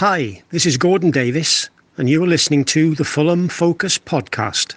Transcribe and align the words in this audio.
Hi, 0.00 0.42
this 0.50 0.66
is 0.66 0.76
Gordon 0.76 1.10
Davis, 1.10 1.70
and 1.96 2.06
you 2.06 2.22
are 2.22 2.26
listening 2.26 2.66
to 2.66 2.94
the 2.94 3.02
Fulham 3.02 3.48
Focus 3.48 3.96
podcast. 3.96 4.74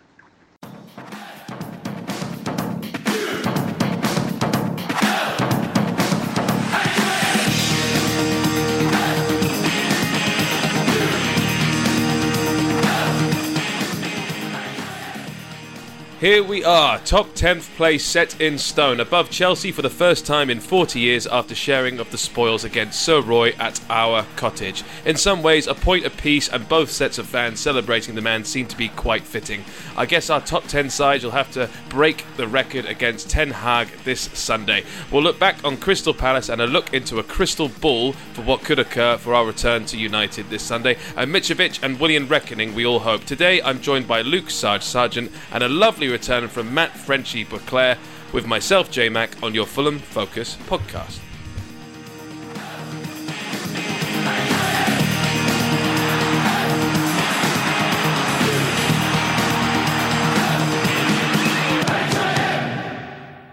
Here 16.19 16.43
we 16.43 16.65
are, 16.65 16.99
top 16.99 17.27
10th 17.27 17.73
place 17.77 18.03
set 18.03 18.41
in 18.41 18.57
stone, 18.57 18.99
above 18.99 19.29
Chelsea 19.29 19.71
for 19.71 19.81
the 19.81 19.89
first 19.89 20.25
time 20.25 20.49
in 20.49 20.59
40 20.59 20.99
years 20.99 21.25
after 21.25 21.55
sharing 21.55 21.97
of 21.97 22.11
the 22.11 22.17
spoils 22.17 22.65
against 22.65 23.01
Sir 23.01 23.21
Roy 23.21 23.51
at 23.51 23.79
our 23.89 24.25
cottage. 24.35 24.83
In 25.05 25.15
some 25.15 25.41
ways, 25.41 25.65
a 25.65 25.73
point 25.73 26.05
apiece 26.05 26.49
and 26.49 26.67
both 26.67 26.91
sets 26.91 27.19
of 27.19 27.25
fans 27.25 27.61
celebrating 27.61 28.15
the 28.15 28.21
man 28.21 28.43
seem 28.43 28.67
to 28.67 28.75
be 28.75 28.89
quite 28.89 29.23
fitting. 29.23 29.63
I 29.95 30.05
guess 30.05 30.29
our 30.29 30.41
top 30.41 30.65
10 30.65 30.89
sides 30.89 31.23
will 31.23 31.31
have 31.31 31.51
to 31.51 31.69
break 31.87 32.25
the 32.35 32.49
record 32.49 32.85
against 32.85 33.29
Ten 33.29 33.51
Hag 33.51 33.87
this 34.03 34.23
Sunday. 34.33 34.83
We'll 35.13 35.23
look 35.23 35.39
back 35.39 35.63
on 35.63 35.77
Crystal 35.77 36.13
Palace 36.13 36.49
and 36.49 36.59
a 36.59 36.67
look 36.67 36.93
into 36.93 37.19
a 37.19 37.23
crystal 37.23 37.69
ball 37.69 38.11
for 38.33 38.41
what 38.41 38.65
could 38.65 38.79
occur 38.79 39.15
for 39.15 39.33
our 39.33 39.45
return 39.45 39.85
to 39.85 39.97
United 39.97 40.49
this 40.49 40.63
Sunday. 40.63 40.97
And 41.15 41.33
Mitrovic 41.33 41.81
and 41.81 41.97
Willian 41.97 42.27
Reckoning, 42.27 42.75
we 42.75 42.85
all 42.85 42.99
hope. 42.99 43.23
Today, 43.23 43.61
I'm 43.61 43.79
joined 43.79 44.05
by 44.05 44.21
Luke 44.21 44.49
Sarge 44.49 44.83
Sargent 44.83 45.31
and 45.53 45.63
a 45.63 45.69
lovely 45.69 46.08
return 46.11 46.47
from 46.47 46.73
Matt 46.73 46.97
Frenchy 46.97 47.43
Beauclair 47.43 47.97
with 48.33 48.45
myself, 48.45 48.91
J 48.91 49.09
Mac, 49.09 49.41
on 49.41 49.53
your 49.53 49.65
Fulham 49.65 49.99
Focus 49.99 50.57
podcast. 50.67 51.19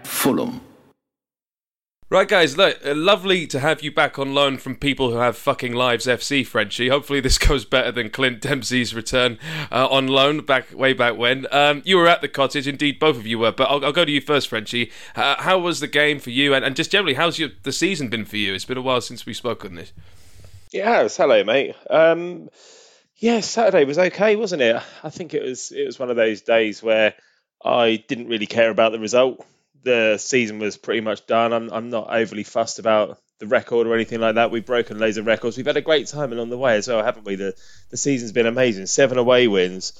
Fulham. 0.03 0.66
Right, 2.09 2.29
guys, 2.29 2.55
look, 2.55 2.79
uh, 2.85 2.95
lovely 2.95 3.45
to 3.47 3.59
have 3.59 3.83
you 3.83 3.91
back 3.91 4.17
on 4.17 4.33
loan 4.33 4.59
from 4.59 4.77
people 4.77 5.11
who 5.11 5.17
have 5.17 5.35
fucking 5.35 5.73
lives 5.73 6.05
FC, 6.05 6.47
Frenchie. 6.47 6.87
Hopefully, 6.87 7.19
this 7.19 7.37
goes 7.47 7.65
better 7.65 7.91
than 7.91 8.09
Clint 8.09 8.39
Dempsey's 8.39 8.95
return 8.95 9.37
uh, 9.73 9.89
on 9.91 10.07
loan 10.07 10.45
back 10.45 10.73
way 10.73 10.93
back 10.93 11.17
when. 11.17 11.47
Um, 11.51 11.81
you 11.83 11.97
were 11.97 12.07
at 12.07 12.21
the 12.21 12.29
cottage, 12.29 12.65
indeed, 12.65 12.97
both 12.97 13.17
of 13.17 13.27
you 13.27 13.39
were. 13.39 13.51
But 13.51 13.65
I'll, 13.65 13.83
I'll 13.83 13.91
go 13.91 14.05
to 14.05 14.11
you 14.11 14.21
first, 14.21 14.47
Frenchie. 14.47 14.89
Uh, 15.17 15.35
how 15.41 15.59
was 15.59 15.81
the 15.81 15.87
game 15.87 16.19
for 16.19 16.29
you, 16.29 16.53
and, 16.53 16.63
and 16.63 16.77
just 16.77 16.91
generally, 16.91 17.15
how's 17.15 17.39
your, 17.39 17.49
the 17.63 17.73
season 17.73 18.07
been 18.07 18.23
for 18.23 18.37
you? 18.37 18.53
It's 18.53 18.63
been 18.63 18.77
a 18.77 18.81
while 18.81 19.01
since 19.01 19.25
we 19.25 19.33
spoke 19.33 19.65
on 19.65 19.75
this. 19.75 19.91
Yeah, 20.71 21.09
hello, 21.09 21.43
mate. 21.43 21.75
Um, 21.89 22.47
yeah, 23.17 23.41
Saturday 23.41 23.83
was 23.83 23.97
okay, 23.97 24.37
wasn't 24.37 24.61
it? 24.61 24.81
I 25.03 25.09
think 25.09 25.33
it 25.33 25.43
was 25.43 25.73
it 25.73 25.85
was 25.85 25.99
one 25.99 26.09
of 26.09 26.15
those 26.15 26.41
days 26.41 26.81
where 26.81 27.15
I 27.65 28.01
didn't 28.07 28.29
really 28.29 28.47
care 28.47 28.69
about 28.69 28.93
the 28.93 28.99
result 28.99 29.45
the 29.83 30.17
season 30.17 30.59
was 30.59 30.77
pretty 30.77 31.01
much 31.01 31.25
done. 31.27 31.53
I'm 31.53 31.69
I'm 31.71 31.89
not 31.89 32.09
overly 32.09 32.43
fussed 32.43 32.79
about 32.79 33.19
the 33.39 33.47
record 33.47 33.87
or 33.87 33.95
anything 33.95 34.19
like 34.19 34.35
that. 34.35 34.51
We've 34.51 34.65
broken 34.65 34.99
loads 34.99 35.17
of 35.17 35.25
records. 35.25 35.57
We've 35.57 35.65
had 35.65 35.77
a 35.77 35.81
great 35.81 36.07
time 36.07 36.31
along 36.31 36.49
the 36.49 36.57
way 36.57 36.75
as 36.75 36.87
well, 36.87 37.03
haven't 37.03 37.25
we? 37.25 37.35
The 37.35 37.55
the 37.89 37.97
season's 37.97 38.31
been 38.31 38.47
amazing. 38.47 38.87
Seven 38.87 39.17
away 39.17 39.47
wins, 39.47 39.93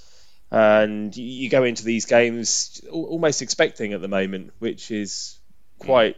and 0.52 1.16
you 1.16 1.50
go 1.50 1.64
into 1.64 1.84
these 1.84 2.06
games 2.06 2.82
almost 2.92 3.42
expecting 3.42 3.94
at 3.94 4.02
the 4.02 4.08
moment, 4.08 4.52
which 4.60 4.92
is 4.92 5.40
mm. 5.80 5.86
quite 5.86 6.18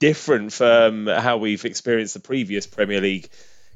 different 0.00 0.52
from 0.52 1.06
how 1.06 1.36
we've 1.36 1.64
experienced 1.64 2.14
the 2.14 2.20
previous 2.20 2.66
Premier 2.66 3.00
League 3.00 3.28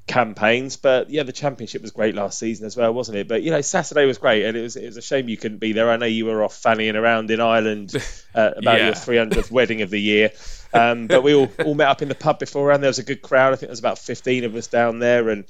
campaigns. 0.07 0.77
But 0.77 1.11
yeah, 1.11 1.23
the 1.25 1.33
championship 1.33 1.83
was 1.83 1.91
great 1.91 2.15
last 2.15 2.39
season 2.39 2.67
as 2.67 2.77
well, 2.77 2.93
wasn't 2.95 3.19
it? 3.19 3.29
But 3.29 3.43
you 3.43 3.51
know, 3.51 3.61
Saturday 3.61 4.07
was 4.07 4.19
great, 4.19 4.45
and 4.45 4.57
it 4.57 4.63
was 4.63 4.77
it 4.77 4.87
was 4.87 4.97
a 4.97 5.03
shame 5.03 5.29
you 5.29 5.37
couldn't 5.37 5.59
be 5.59 5.73
there. 5.73 5.91
I 5.91 5.97
know 5.97 6.07
you 6.07 6.27
were 6.27 6.43
off 6.45 6.55
fannying 6.61 6.95
around 6.95 7.31
in 7.31 7.41
Ireland 7.41 7.93
uh, 8.35 8.51
about 8.57 8.79
Yeah. 8.79 8.87
your 8.87 8.95
300th 8.95 9.51
wedding 9.51 9.83
of 9.83 9.91
the 9.91 10.01
year. 10.01 10.31
Um, 10.73 11.07
but 11.07 11.23
we 11.23 11.35
all, 11.35 11.51
all 11.65 11.75
met 11.75 11.89
up 11.89 12.03
in 12.03 12.09
the 12.09 12.15
pub 12.15 12.39
beforehand. 12.39 12.83
There 12.83 12.89
was 12.91 12.99
a 12.99 13.05
good 13.05 13.23
crowd. 13.23 13.53
I 13.53 13.57
think 13.57 13.69
there 13.69 13.73
was 13.73 13.79
about 13.79 13.99
15 13.99 14.45
of 14.45 14.55
us 14.57 14.67
down 14.67 14.99
there, 14.99 15.29
and 15.31 15.45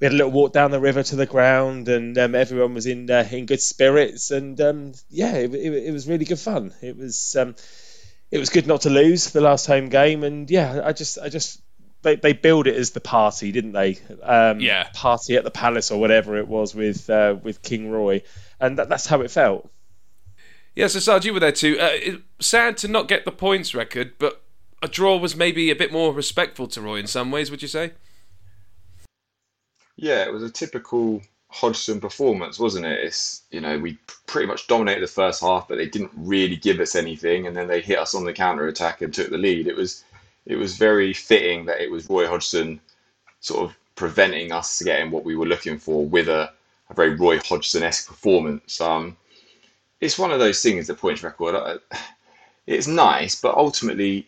we 0.00 0.04
had 0.04 0.12
a 0.12 0.16
little 0.16 0.32
walk 0.32 0.52
down 0.52 0.70
the 0.70 0.80
river 0.80 1.02
to 1.02 1.16
the 1.16 1.24
ground, 1.26 1.88
and 1.88 2.18
um, 2.18 2.34
everyone 2.34 2.74
was 2.74 2.86
in 2.86 3.10
uh, 3.10 3.26
in 3.30 3.46
good 3.46 3.60
spirits. 3.62 4.30
And 4.30 4.60
um, 4.60 4.92
yeah, 5.08 5.34
it, 5.36 5.54
it, 5.54 5.72
it 5.86 5.92
was 5.92 6.06
really 6.06 6.24
good 6.26 6.38
fun. 6.38 6.74
It 6.82 6.96
was 6.96 7.34
um, 7.36 7.54
it 8.30 8.38
was 8.38 8.50
good 8.50 8.66
not 8.66 8.82
to 8.82 8.90
lose 8.90 9.30
the 9.30 9.40
last 9.40 9.66
home 9.66 9.88
game, 9.88 10.24
and 10.24 10.50
yeah, 10.50 10.82
I 10.84 10.92
just 10.92 11.18
I 11.18 11.28
just 11.30 11.60
they, 12.06 12.14
they 12.14 12.32
billed 12.32 12.68
it 12.68 12.76
as 12.76 12.92
the 12.92 13.00
party, 13.00 13.50
didn't 13.50 13.72
they? 13.72 13.98
Um, 14.22 14.60
Yeah. 14.60 14.88
party 14.94 15.34
at 15.34 15.42
the 15.42 15.50
palace 15.50 15.90
or 15.90 15.98
whatever 15.98 16.36
it 16.36 16.46
was 16.46 16.72
with 16.72 17.10
uh, 17.10 17.34
with 17.42 17.62
King 17.62 17.90
Roy, 17.90 18.22
and 18.60 18.78
that, 18.78 18.88
that's 18.88 19.06
how 19.06 19.22
it 19.22 19.30
felt. 19.30 19.68
Yeah, 20.76 20.86
so 20.86 21.00
Sarge, 21.00 21.26
you 21.26 21.34
were 21.34 21.40
there 21.40 21.52
too. 21.52 21.76
Uh, 21.80 21.90
it, 21.92 22.22
sad 22.38 22.76
to 22.78 22.88
not 22.88 23.08
get 23.08 23.24
the 23.24 23.32
points 23.32 23.74
record, 23.74 24.12
but 24.18 24.40
a 24.82 24.88
draw 24.88 25.16
was 25.16 25.34
maybe 25.34 25.68
a 25.70 25.74
bit 25.76 25.90
more 25.90 26.12
respectful 26.12 26.68
to 26.68 26.80
Roy 26.80 26.96
in 26.96 27.08
some 27.08 27.32
ways. 27.32 27.50
Would 27.50 27.62
you 27.62 27.68
say? 27.68 27.92
Yeah, 29.96 30.24
it 30.24 30.32
was 30.32 30.42
a 30.44 30.50
typical 30.50 31.22
Hodgson 31.48 32.00
performance, 32.00 32.58
wasn't 32.58 32.86
it? 32.86 33.00
It's 33.02 33.42
you 33.50 33.60
know 33.60 33.78
we 33.78 33.98
pretty 34.26 34.46
much 34.46 34.68
dominated 34.68 35.00
the 35.02 35.08
first 35.08 35.40
half, 35.40 35.66
but 35.66 35.76
they 35.78 35.88
didn't 35.88 36.12
really 36.14 36.56
give 36.56 36.78
us 36.78 36.94
anything, 36.94 37.48
and 37.48 37.56
then 37.56 37.66
they 37.66 37.80
hit 37.80 37.98
us 37.98 38.14
on 38.14 38.24
the 38.24 38.32
counter 38.32 38.68
attack 38.68 39.02
and 39.02 39.12
took 39.12 39.30
the 39.30 39.38
lead. 39.38 39.66
It 39.66 39.76
was 39.76 40.04
it 40.46 40.56
was 40.56 40.76
very 40.76 41.12
fitting 41.12 41.66
that 41.66 41.80
it 41.80 41.90
was 41.90 42.08
Roy 42.08 42.26
Hodgson 42.26 42.80
sort 43.40 43.68
of 43.68 43.76
preventing 43.96 44.52
us 44.52 44.82
getting 44.82 45.10
what 45.10 45.24
we 45.24 45.36
were 45.36 45.46
looking 45.46 45.78
for 45.78 46.04
with 46.06 46.28
a, 46.28 46.52
a 46.90 46.94
very 46.94 47.14
Roy 47.14 47.38
Hodgson 47.38 47.82
esque 47.82 48.06
performance. 48.08 48.80
Um, 48.80 49.16
it's 50.00 50.18
one 50.18 50.30
of 50.32 50.38
those 50.38 50.60
things. 50.62 50.86
The 50.86 50.94
points 50.94 51.22
record, 51.22 51.54
uh, 51.54 51.78
it's 52.66 52.86
nice, 52.86 53.40
but 53.40 53.56
ultimately 53.56 54.26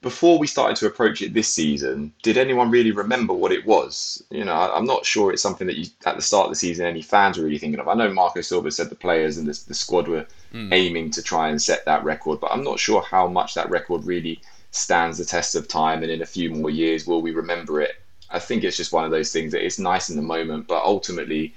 before 0.00 0.38
we 0.38 0.46
started 0.46 0.76
to 0.76 0.86
approach 0.86 1.22
it 1.22 1.34
this 1.34 1.48
season, 1.52 2.12
did 2.22 2.38
anyone 2.38 2.70
really 2.70 2.92
remember 2.92 3.32
what 3.34 3.50
it 3.50 3.66
was? 3.66 4.22
You 4.30 4.44
know, 4.44 4.52
I- 4.52 4.76
I'm 4.76 4.84
not 4.86 5.04
sure 5.04 5.32
it's 5.32 5.42
something 5.42 5.66
that 5.66 5.76
you 5.76 5.86
at 6.06 6.14
the 6.14 6.22
start 6.22 6.44
of 6.46 6.52
the 6.52 6.56
season 6.56 6.86
any 6.86 7.02
fans 7.02 7.36
were 7.36 7.44
really 7.44 7.58
thinking 7.58 7.80
of. 7.80 7.88
I 7.88 7.94
know 7.94 8.12
Marco 8.12 8.40
Silva 8.40 8.70
said 8.70 8.90
the 8.90 8.94
players 8.94 9.38
and 9.38 9.48
the, 9.48 9.58
the 9.66 9.74
squad 9.74 10.06
were 10.06 10.24
aiming 10.72 11.10
to 11.10 11.22
try 11.22 11.48
and 11.48 11.60
set 11.60 11.84
that 11.86 12.04
record, 12.04 12.38
but 12.40 12.52
I'm 12.52 12.62
not 12.62 12.78
sure 12.78 13.02
how 13.02 13.26
much 13.26 13.54
that 13.54 13.68
record 13.70 14.04
really 14.04 14.40
stands 14.70 15.18
the 15.18 15.24
test 15.24 15.54
of 15.54 15.68
time. 15.68 16.02
And 16.02 16.12
in 16.12 16.22
a 16.22 16.26
few 16.26 16.50
more 16.50 16.70
years, 16.70 17.06
will 17.06 17.22
we 17.22 17.32
remember 17.32 17.80
it? 17.80 17.92
I 18.30 18.38
think 18.38 18.64
it's 18.64 18.76
just 18.76 18.92
one 18.92 19.04
of 19.04 19.10
those 19.10 19.32
things 19.32 19.52
that 19.52 19.64
it's 19.64 19.78
nice 19.78 20.10
in 20.10 20.16
the 20.16 20.22
moment, 20.22 20.66
but 20.66 20.84
ultimately, 20.84 21.54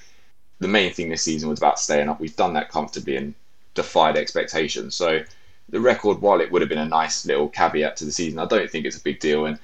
the 0.59 0.67
main 0.67 0.93
thing 0.93 1.09
this 1.09 1.23
season 1.23 1.49
was 1.49 1.59
about 1.59 1.79
staying 1.79 2.07
up. 2.07 2.19
We've 2.19 2.35
done 2.35 2.53
that 2.53 2.69
comfortably 2.69 3.17
and 3.17 3.33
defied 3.73 4.15
expectations. 4.15 4.95
So 4.95 5.21
the 5.69 5.81
record, 5.81 6.21
while 6.21 6.39
it 6.39 6.51
would 6.51 6.61
have 6.61 6.69
been 6.69 6.77
a 6.77 6.85
nice 6.85 7.25
little 7.25 7.49
caveat 7.49 7.97
to 7.97 8.05
the 8.05 8.11
season, 8.11 8.39
I 8.39 8.45
don't 8.45 8.69
think 8.69 8.85
it's 8.85 8.97
a 8.97 9.03
big 9.03 9.19
deal. 9.19 9.45
And 9.45 9.59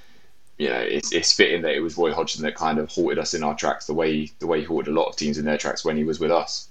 you 0.58 0.70
know, 0.70 0.80
it's, 0.80 1.14
it's 1.14 1.34
fitting 1.34 1.62
that 1.62 1.76
it 1.76 1.82
was 1.82 1.98
Roy 1.98 2.14
Hodgson 2.14 2.44
that 2.44 2.56
kind 2.56 2.80
of 2.80 2.90
halted 2.90 3.20
us 3.20 3.34
in 3.34 3.44
our 3.44 3.56
tracks 3.56 3.86
the 3.86 3.94
way 3.94 4.32
the 4.40 4.48
way 4.48 4.60
he 4.60 4.66
halted 4.66 4.92
a 4.92 5.00
lot 5.00 5.08
of 5.08 5.16
teams 5.16 5.38
in 5.38 5.46
their 5.46 5.58
tracks 5.58 5.86
when 5.86 5.98
he 5.98 6.04
was 6.04 6.20
with 6.20 6.32
us. 6.32 6.68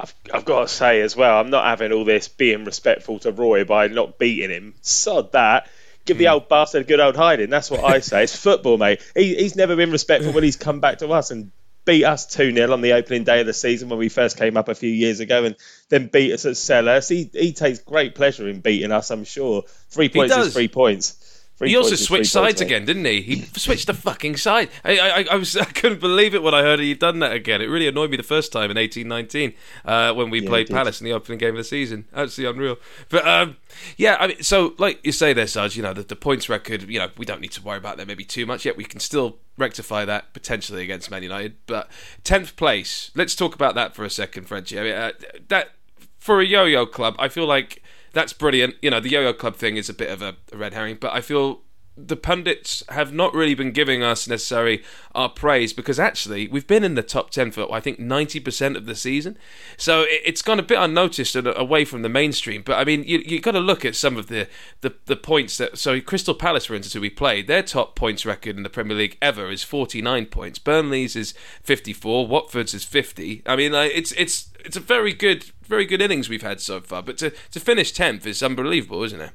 I've, 0.00 0.14
I've 0.32 0.44
got 0.44 0.60
to 0.60 0.68
say 0.68 1.00
as 1.00 1.16
well, 1.16 1.40
I'm 1.40 1.50
not 1.50 1.64
having 1.64 1.90
all 1.90 2.04
this 2.04 2.28
being 2.28 2.64
respectful 2.64 3.18
to 3.20 3.32
Roy 3.32 3.64
by 3.64 3.88
not 3.88 4.18
beating 4.18 4.50
him. 4.50 4.74
Sod 4.80 5.32
that. 5.32 5.68
Give 6.08 6.16
the 6.16 6.24
hmm. 6.24 6.32
old 6.32 6.48
bastard 6.48 6.82
a 6.82 6.84
good 6.84 7.00
old 7.00 7.16
hiding. 7.16 7.50
That's 7.50 7.70
what 7.70 7.84
I 7.84 8.00
say. 8.00 8.24
It's 8.24 8.34
football, 8.34 8.78
mate. 8.78 9.02
He, 9.14 9.34
he's 9.34 9.54
never 9.54 9.76
been 9.76 9.92
respectful 9.92 10.32
when 10.32 10.42
he's 10.42 10.56
come 10.56 10.80
back 10.80 10.98
to 10.98 11.08
us 11.08 11.30
and 11.30 11.52
beat 11.84 12.04
us 12.04 12.26
2 12.26 12.54
0 12.54 12.72
on 12.72 12.80
the 12.80 12.92
opening 12.92 13.24
day 13.24 13.40
of 13.40 13.46
the 13.46 13.52
season 13.52 13.90
when 13.90 13.98
we 13.98 14.08
first 14.08 14.38
came 14.38 14.56
up 14.56 14.68
a 14.68 14.74
few 14.74 14.90
years 14.90 15.20
ago 15.20 15.44
and 15.44 15.56
then 15.90 16.06
beat 16.06 16.32
us 16.32 16.46
at 16.46 16.56
Sellers. 16.56 17.08
He, 17.08 17.30
he 17.32 17.52
takes 17.52 17.80
great 17.80 18.14
pleasure 18.14 18.48
in 18.48 18.60
beating 18.60 18.90
us, 18.90 19.10
I'm 19.10 19.24
sure. 19.24 19.64
Three 19.90 20.08
points 20.08 20.34
is 20.34 20.54
three 20.54 20.68
points. 20.68 21.27
He 21.60 21.76
also 21.76 21.96
switched 21.96 22.30
sides 22.30 22.60
again, 22.60 22.84
didn't 22.84 23.04
he? 23.04 23.20
He 23.20 23.40
switched 23.56 23.88
the 23.88 23.94
fucking 23.94 24.36
side. 24.36 24.70
I, 24.84 24.98
I, 24.98 25.26
I 25.32 25.34
was, 25.36 25.56
I 25.56 25.64
couldn't 25.64 26.00
believe 26.00 26.34
it 26.34 26.42
when 26.42 26.54
I 26.54 26.62
heard 26.62 26.78
he'd 26.78 26.98
done 26.98 27.18
that 27.18 27.32
again. 27.32 27.60
It 27.60 27.66
really 27.66 27.88
annoyed 27.88 28.10
me 28.10 28.16
the 28.16 28.22
first 28.22 28.52
time 28.52 28.70
in 28.70 28.76
eighteen 28.76 29.08
nineteen 29.08 29.54
uh, 29.84 30.12
when 30.14 30.30
we 30.30 30.40
played. 30.40 30.68
Palace 30.68 31.00
in 31.00 31.04
the 31.04 31.12
opening 31.12 31.38
game 31.38 31.50
of 31.50 31.56
the 31.56 31.64
season. 31.64 32.04
Absolutely 32.14 32.54
unreal. 32.54 32.76
But 33.08 33.26
um, 33.26 33.56
yeah, 33.96 34.16
I 34.20 34.28
mean, 34.28 34.42
so 34.42 34.74
like 34.78 35.04
you 35.04 35.12
say 35.12 35.32
there, 35.32 35.46
Sarge, 35.46 35.76
you 35.76 35.82
know, 35.82 35.92
the, 35.92 36.02
the 36.02 36.16
points 36.16 36.48
record. 36.48 36.88
You 36.88 36.98
know, 36.98 37.10
we 37.16 37.24
don't 37.24 37.40
need 37.40 37.52
to 37.52 37.62
worry 37.62 37.78
about 37.78 37.96
that 37.96 38.06
maybe 38.06 38.24
too 38.24 38.46
much 38.46 38.64
yet. 38.64 38.76
We 38.76 38.84
can 38.84 39.00
still 39.00 39.38
rectify 39.56 40.04
that 40.04 40.32
potentially 40.32 40.82
against 40.82 41.10
Man 41.10 41.22
United. 41.22 41.56
But 41.66 41.90
tenth 42.22 42.56
place. 42.56 43.10
Let's 43.14 43.34
talk 43.34 43.54
about 43.54 43.74
that 43.74 43.94
for 43.94 44.04
a 44.04 44.10
second, 44.10 44.44
Frenchie. 44.44 44.78
I 44.78 44.82
mean, 44.82 44.92
uh, 44.92 45.12
that 45.48 45.70
for 46.18 46.40
a 46.40 46.44
yo-yo 46.44 46.86
club, 46.86 47.16
I 47.18 47.28
feel 47.28 47.46
like 47.46 47.82
that's 48.12 48.32
brilliant. 48.32 48.76
You 48.82 48.90
know, 48.90 49.00
the 49.00 49.10
yo-yo 49.10 49.32
club 49.32 49.56
thing 49.56 49.76
is 49.76 49.88
a 49.88 49.94
bit 49.94 50.10
of 50.10 50.22
a, 50.22 50.36
a 50.52 50.56
red 50.56 50.74
herring, 50.74 50.98
but 51.00 51.12
I 51.12 51.20
feel 51.20 51.62
the 52.06 52.16
pundits 52.16 52.84
have 52.90 53.12
not 53.12 53.34
really 53.34 53.54
been 53.54 53.72
giving 53.72 54.02
us 54.02 54.28
necessarily 54.28 54.82
our 55.14 55.28
praise 55.28 55.72
because 55.72 55.98
actually 55.98 56.46
we've 56.46 56.66
been 56.66 56.84
in 56.84 56.94
the 56.94 57.02
top 57.02 57.30
10 57.30 57.50
for 57.50 57.72
I 57.72 57.80
think 57.80 57.98
90% 57.98 58.76
of 58.76 58.86
the 58.86 58.94
season. 58.94 59.36
So 59.76 60.04
it's 60.08 60.42
gone 60.42 60.60
a 60.60 60.62
bit 60.62 60.78
unnoticed 60.78 61.34
and 61.34 61.48
away 61.48 61.84
from 61.84 62.02
the 62.02 62.08
mainstream. 62.08 62.62
But 62.62 62.74
I 62.74 62.84
mean, 62.84 63.02
you 63.04 63.18
you 63.18 63.40
got 63.40 63.52
to 63.52 63.60
look 63.60 63.84
at 63.84 63.96
some 63.96 64.16
of 64.16 64.28
the, 64.28 64.48
the, 64.80 64.94
the 65.06 65.16
points 65.16 65.58
that. 65.58 65.78
So 65.78 66.00
Crystal 66.00 66.34
Palace, 66.34 66.66
for 66.66 66.74
instance, 66.74 66.94
who 66.94 67.00
we 67.00 67.10
played, 67.10 67.46
their 67.46 67.62
top 67.62 67.96
points 67.96 68.24
record 68.24 68.56
in 68.56 68.62
the 68.62 68.70
Premier 68.70 68.96
League 68.96 69.18
ever 69.20 69.50
is 69.50 69.62
49 69.62 70.26
points. 70.26 70.58
Burnley's 70.58 71.16
is 71.16 71.34
54. 71.62 72.26
Watford's 72.26 72.74
is 72.74 72.84
50. 72.84 73.42
I 73.46 73.56
mean, 73.56 73.74
it's 73.74 74.12
it's 74.12 74.50
it's 74.64 74.76
a 74.76 74.80
very 74.80 75.12
good 75.12 75.46
very 75.62 75.84
good 75.84 76.00
innings 76.00 76.28
we've 76.28 76.42
had 76.42 76.60
so 76.60 76.80
far. 76.80 77.02
But 77.02 77.18
to, 77.18 77.30
to 77.50 77.60
finish 77.60 77.92
10th 77.92 78.26
is 78.26 78.42
unbelievable, 78.42 79.02
isn't 79.04 79.20
it? 79.20 79.30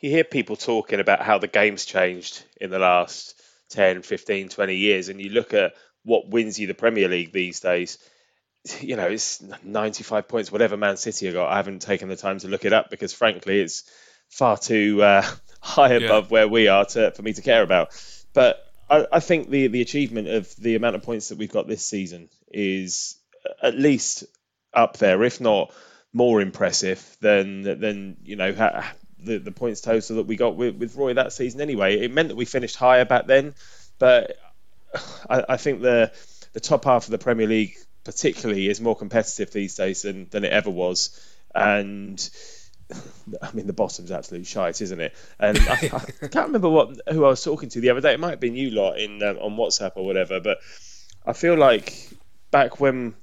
You 0.00 0.10
hear 0.10 0.24
people 0.24 0.56
talking 0.56 1.00
about 1.00 1.22
how 1.22 1.38
the 1.38 1.46
game's 1.46 1.84
changed 1.84 2.44
in 2.60 2.70
the 2.70 2.78
last 2.78 3.40
10, 3.70 4.02
15, 4.02 4.48
20 4.48 4.76
years, 4.76 5.08
and 5.08 5.20
you 5.20 5.30
look 5.30 5.54
at 5.54 5.74
what 6.04 6.28
wins 6.28 6.58
you 6.58 6.66
the 6.66 6.74
Premier 6.74 7.08
League 7.08 7.32
these 7.32 7.60
days, 7.60 7.98
you 8.80 8.96
know, 8.96 9.06
it's 9.06 9.42
95 9.62 10.28
points, 10.28 10.52
whatever 10.52 10.76
Man 10.76 10.96
City 10.96 11.26
have 11.26 11.34
got. 11.34 11.50
I 11.50 11.56
haven't 11.56 11.82
taken 11.82 12.08
the 12.08 12.16
time 12.16 12.38
to 12.40 12.48
look 12.48 12.64
it 12.64 12.72
up 12.72 12.90
because, 12.90 13.12
frankly, 13.12 13.60
it's 13.60 13.84
far 14.28 14.56
too 14.56 15.02
uh, 15.02 15.24
high 15.60 15.94
above 15.94 16.26
yeah. 16.26 16.32
where 16.32 16.48
we 16.48 16.68
are 16.68 16.84
to, 16.84 17.10
for 17.12 17.22
me 17.22 17.32
to 17.32 17.42
care 17.42 17.62
about. 17.62 17.88
But 18.32 18.64
I, 18.88 19.06
I 19.12 19.20
think 19.20 19.50
the, 19.50 19.68
the 19.68 19.82
achievement 19.82 20.28
of 20.28 20.54
the 20.56 20.74
amount 20.74 20.96
of 20.96 21.02
points 21.02 21.28
that 21.28 21.38
we've 21.38 21.52
got 21.52 21.66
this 21.66 21.86
season 21.86 22.28
is 22.52 23.18
at 23.62 23.76
least 23.76 24.24
up 24.74 24.96
there, 24.98 25.22
if 25.22 25.40
not 25.40 25.72
more 26.12 26.40
impressive 26.40 27.16
than 27.20 27.62
than 27.62 28.16
you 28.24 28.36
know 28.36 28.52
the, 29.18 29.38
the 29.38 29.52
points 29.52 29.80
total 29.80 30.16
that 30.16 30.26
we 30.26 30.36
got 30.36 30.56
with, 30.56 30.76
with 30.76 30.96
Roy 30.96 31.14
that 31.14 31.32
season 31.32 31.60
anyway. 31.60 32.00
It 32.00 32.12
meant 32.12 32.28
that 32.28 32.36
we 32.36 32.44
finished 32.44 32.76
higher 32.76 33.04
back 33.04 33.26
then, 33.26 33.54
but 33.98 34.36
I, 35.30 35.44
I 35.50 35.56
think 35.56 35.82
the 35.82 36.12
the 36.52 36.60
top 36.60 36.86
half 36.86 37.04
of 37.04 37.10
the 37.10 37.18
Premier 37.18 37.46
League 37.46 37.76
particularly 38.02 38.68
is 38.68 38.80
more 38.80 38.96
competitive 38.96 39.50
these 39.50 39.74
days 39.74 40.02
than, 40.02 40.26
than 40.30 40.42
it 40.42 40.52
ever 40.52 40.70
was. 40.70 41.20
And 41.54 42.18
I 43.42 43.52
mean, 43.52 43.66
the 43.66 43.74
bottom's 43.74 44.10
absolute 44.10 44.46
shite, 44.46 44.80
isn't 44.80 45.00
it? 45.00 45.14
And 45.38 45.58
I, 45.58 45.72
I, 45.72 45.78
can't 46.28 46.46
remember 46.46 46.70
what 46.70 46.98
who 47.10 47.24
I 47.24 47.28
was 47.28 47.44
talking 47.44 47.68
to 47.70 47.80
the 47.80 47.90
other 47.90 48.00
day. 48.00 48.14
It 48.14 48.20
might 48.20 48.30
have 48.30 48.40
been 48.40 48.54
you 48.54 48.70
lot 48.70 48.98
in 48.98 49.22
um, 49.22 49.36
on 49.38 49.56
WhatsApp 49.56 49.92
or 49.96 50.06
whatever. 50.06 50.40
But 50.40 50.58
I 51.26 51.32
feel 51.32 51.56
like 51.56 52.08
back 52.50 52.80
when 52.80 53.14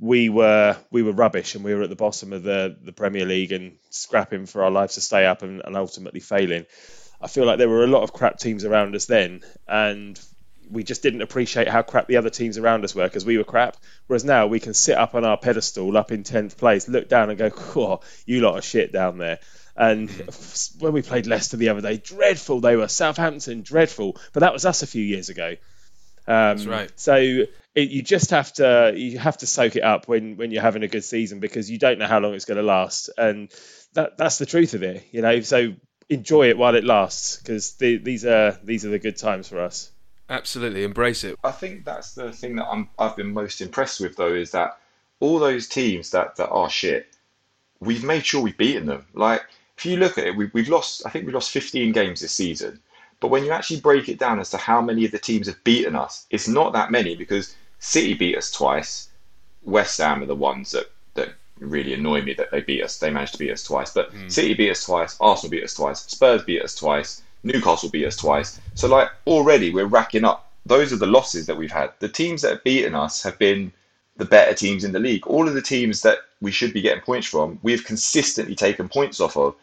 we 0.00 0.28
were 0.28 0.76
we 0.90 1.02
were 1.02 1.12
rubbish 1.12 1.54
and 1.54 1.64
we 1.64 1.74
were 1.74 1.82
at 1.82 1.90
the 1.90 1.96
bottom 1.96 2.32
of 2.32 2.42
the 2.42 2.76
the 2.82 2.92
Premier 2.92 3.24
League 3.24 3.52
and 3.52 3.76
scrapping 3.90 4.46
for 4.46 4.62
our 4.62 4.70
lives 4.70 4.94
to 4.94 5.00
stay 5.00 5.26
up 5.26 5.42
and, 5.42 5.62
and 5.64 5.76
ultimately 5.76 6.20
failing. 6.20 6.66
I 7.20 7.26
feel 7.26 7.44
like 7.46 7.58
there 7.58 7.68
were 7.68 7.84
a 7.84 7.88
lot 7.88 8.04
of 8.04 8.12
crap 8.12 8.38
teams 8.38 8.64
around 8.64 8.94
us 8.94 9.06
then, 9.06 9.40
and 9.66 10.18
we 10.70 10.84
just 10.84 11.02
didn't 11.02 11.22
appreciate 11.22 11.66
how 11.68 11.82
crap 11.82 12.06
the 12.06 12.18
other 12.18 12.30
teams 12.30 12.58
around 12.58 12.84
us 12.84 12.94
were 12.94 13.04
because 13.04 13.24
we 13.24 13.38
were 13.38 13.44
crap. 13.44 13.76
Whereas 14.06 14.24
now 14.24 14.46
we 14.46 14.60
can 14.60 14.74
sit 14.74 14.96
up 14.96 15.14
on 15.14 15.24
our 15.24 15.36
pedestal, 15.36 15.96
up 15.96 16.12
in 16.12 16.22
tenth 16.22 16.56
place, 16.56 16.88
look 16.88 17.08
down 17.08 17.30
and 17.30 17.38
go, 17.38 17.50
"Oh, 17.76 18.00
you 18.24 18.40
lot 18.40 18.56
of 18.56 18.64
shit 18.64 18.92
down 18.92 19.18
there." 19.18 19.40
And 19.76 20.10
when 20.78 20.92
we 20.92 21.02
played 21.02 21.26
Leicester 21.26 21.56
the 21.56 21.70
other 21.70 21.80
day, 21.80 21.96
dreadful 21.96 22.60
they 22.60 22.76
were. 22.76 22.88
Southampton, 22.88 23.62
dreadful. 23.62 24.16
But 24.32 24.40
that 24.40 24.52
was 24.52 24.64
us 24.64 24.82
a 24.82 24.86
few 24.86 25.04
years 25.04 25.28
ago. 25.28 25.54
Um, 26.26 26.56
That's 26.56 26.66
right. 26.66 26.92
So 26.96 27.44
it, 27.78 27.90
you 27.90 28.02
just 28.02 28.30
have 28.30 28.52
to 28.54 28.92
you 28.96 29.18
have 29.18 29.38
to 29.38 29.46
soak 29.46 29.76
it 29.76 29.84
up 29.84 30.08
when 30.08 30.36
when 30.36 30.50
you're 30.50 30.62
having 30.62 30.82
a 30.82 30.88
good 30.88 31.04
season 31.04 31.38
because 31.38 31.70
you 31.70 31.78
don't 31.78 31.98
know 31.98 32.08
how 32.08 32.18
long 32.18 32.34
it's 32.34 32.44
going 32.44 32.56
to 32.56 32.62
last, 32.62 33.10
and 33.16 33.50
that 33.94 34.18
that's 34.18 34.38
the 34.38 34.46
truth 34.46 34.74
of 34.74 34.82
it. 34.82 35.06
You 35.12 35.22
know, 35.22 35.40
so 35.40 35.74
enjoy 36.08 36.48
it 36.48 36.58
while 36.58 36.74
it 36.74 36.82
lasts 36.82 37.36
because 37.36 37.74
the, 37.74 37.98
these 37.98 38.24
are 38.24 38.58
these 38.64 38.84
are 38.84 38.90
the 38.90 38.98
good 38.98 39.16
times 39.16 39.48
for 39.48 39.60
us. 39.60 39.92
Absolutely, 40.28 40.82
embrace 40.82 41.22
it. 41.22 41.38
I 41.44 41.52
think 41.52 41.84
that's 41.84 42.14
the 42.14 42.32
thing 42.32 42.56
that 42.56 42.66
I'm 42.66 42.90
I've 42.98 43.16
been 43.16 43.32
most 43.32 43.60
impressed 43.60 44.00
with 44.00 44.16
though 44.16 44.34
is 44.34 44.50
that 44.50 44.78
all 45.20 45.38
those 45.38 45.68
teams 45.68 46.10
that 46.10 46.34
that 46.36 46.48
are 46.48 46.68
shit, 46.68 47.06
we've 47.78 48.04
made 48.04 48.26
sure 48.26 48.42
we've 48.42 48.58
beaten 48.58 48.86
them. 48.86 49.06
Like 49.14 49.42
if 49.76 49.86
you 49.86 49.98
look 49.98 50.18
at 50.18 50.26
it, 50.26 50.36
we, 50.36 50.50
we've 50.52 50.68
lost. 50.68 51.06
I 51.06 51.10
think 51.10 51.26
we 51.26 51.32
lost 51.32 51.52
15 51.52 51.92
games 51.92 52.20
this 52.20 52.32
season 52.32 52.80
but 53.20 53.28
when 53.28 53.44
you 53.44 53.50
actually 53.50 53.80
break 53.80 54.08
it 54.08 54.18
down 54.18 54.38
as 54.38 54.50
to 54.50 54.56
how 54.56 54.80
many 54.80 55.04
of 55.04 55.10
the 55.10 55.18
teams 55.18 55.48
have 55.48 55.62
beaten 55.64 55.96
us, 55.96 56.26
it's 56.30 56.46
not 56.46 56.72
that 56.74 56.92
many 56.92 57.16
because 57.16 57.56
City 57.78 58.14
beat 58.14 58.36
us 58.36 58.50
twice. 58.50 59.08
West 59.62 59.98
Ham 59.98 60.22
are 60.22 60.26
the 60.26 60.34
ones 60.34 60.72
that, 60.72 60.90
that 61.14 61.30
really 61.58 61.94
annoy 61.94 62.22
me 62.22 62.34
that 62.34 62.50
they 62.50 62.60
beat 62.60 62.82
us. 62.82 62.98
They 62.98 63.10
managed 63.10 63.32
to 63.32 63.38
beat 63.38 63.52
us 63.52 63.64
twice. 63.64 63.92
But 63.92 64.12
mm. 64.12 64.30
City 64.30 64.54
beat 64.54 64.70
us 64.70 64.84
twice, 64.84 65.16
Arsenal 65.20 65.50
beat 65.50 65.64
us 65.64 65.74
twice, 65.74 66.00
Spurs 66.00 66.42
beat 66.42 66.62
us 66.62 66.74
twice, 66.74 67.22
Newcastle 67.42 67.90
beat 67.90 68.06
us 68.06 68.16
twice. 68.16 68.60
So 68.74 68.88
like 68.88 69.10
already 69.26 69.72
we're 69.72 69.86
racking 69.86 70.24
up. 70.24 70.50
Those 70.66 70.92
are 70.92 70.96
the 70.96 71.06
losses 71.06 71.46
that 71.46 71.56
we've 71.56 71.72
had. 71.72 71.92
The 72.00 72.08
teams 72.08 72.42
that 72.42 72.50
have 72.50 72.64
beaten 72.64 72.94
us 72.94 73.22
have 73.22 73.38
been 73.38 73.72
the 74.16 74.24
better 74.24 74.52
teams 74.52 74.84
in 74.84 74.92
the 74.92 74.98
league. 74.98 75.26
All 75.26 75.48
of 75.48 75.54
the 75.54 75.62
teams 75.62 76.02
that 76.02 76.18
we 76.40 76.50
should 76.50 76.72
be 76.72 76.82
getting 76.82 77.02
points 77.02 77.26
from, 77.26 77.58
we've 77.62 77.84
consistently 77.84 78.54
taken 78.54 78.88
points 78.88 79.20
off 79.20 79.36
of. 79.36 79.54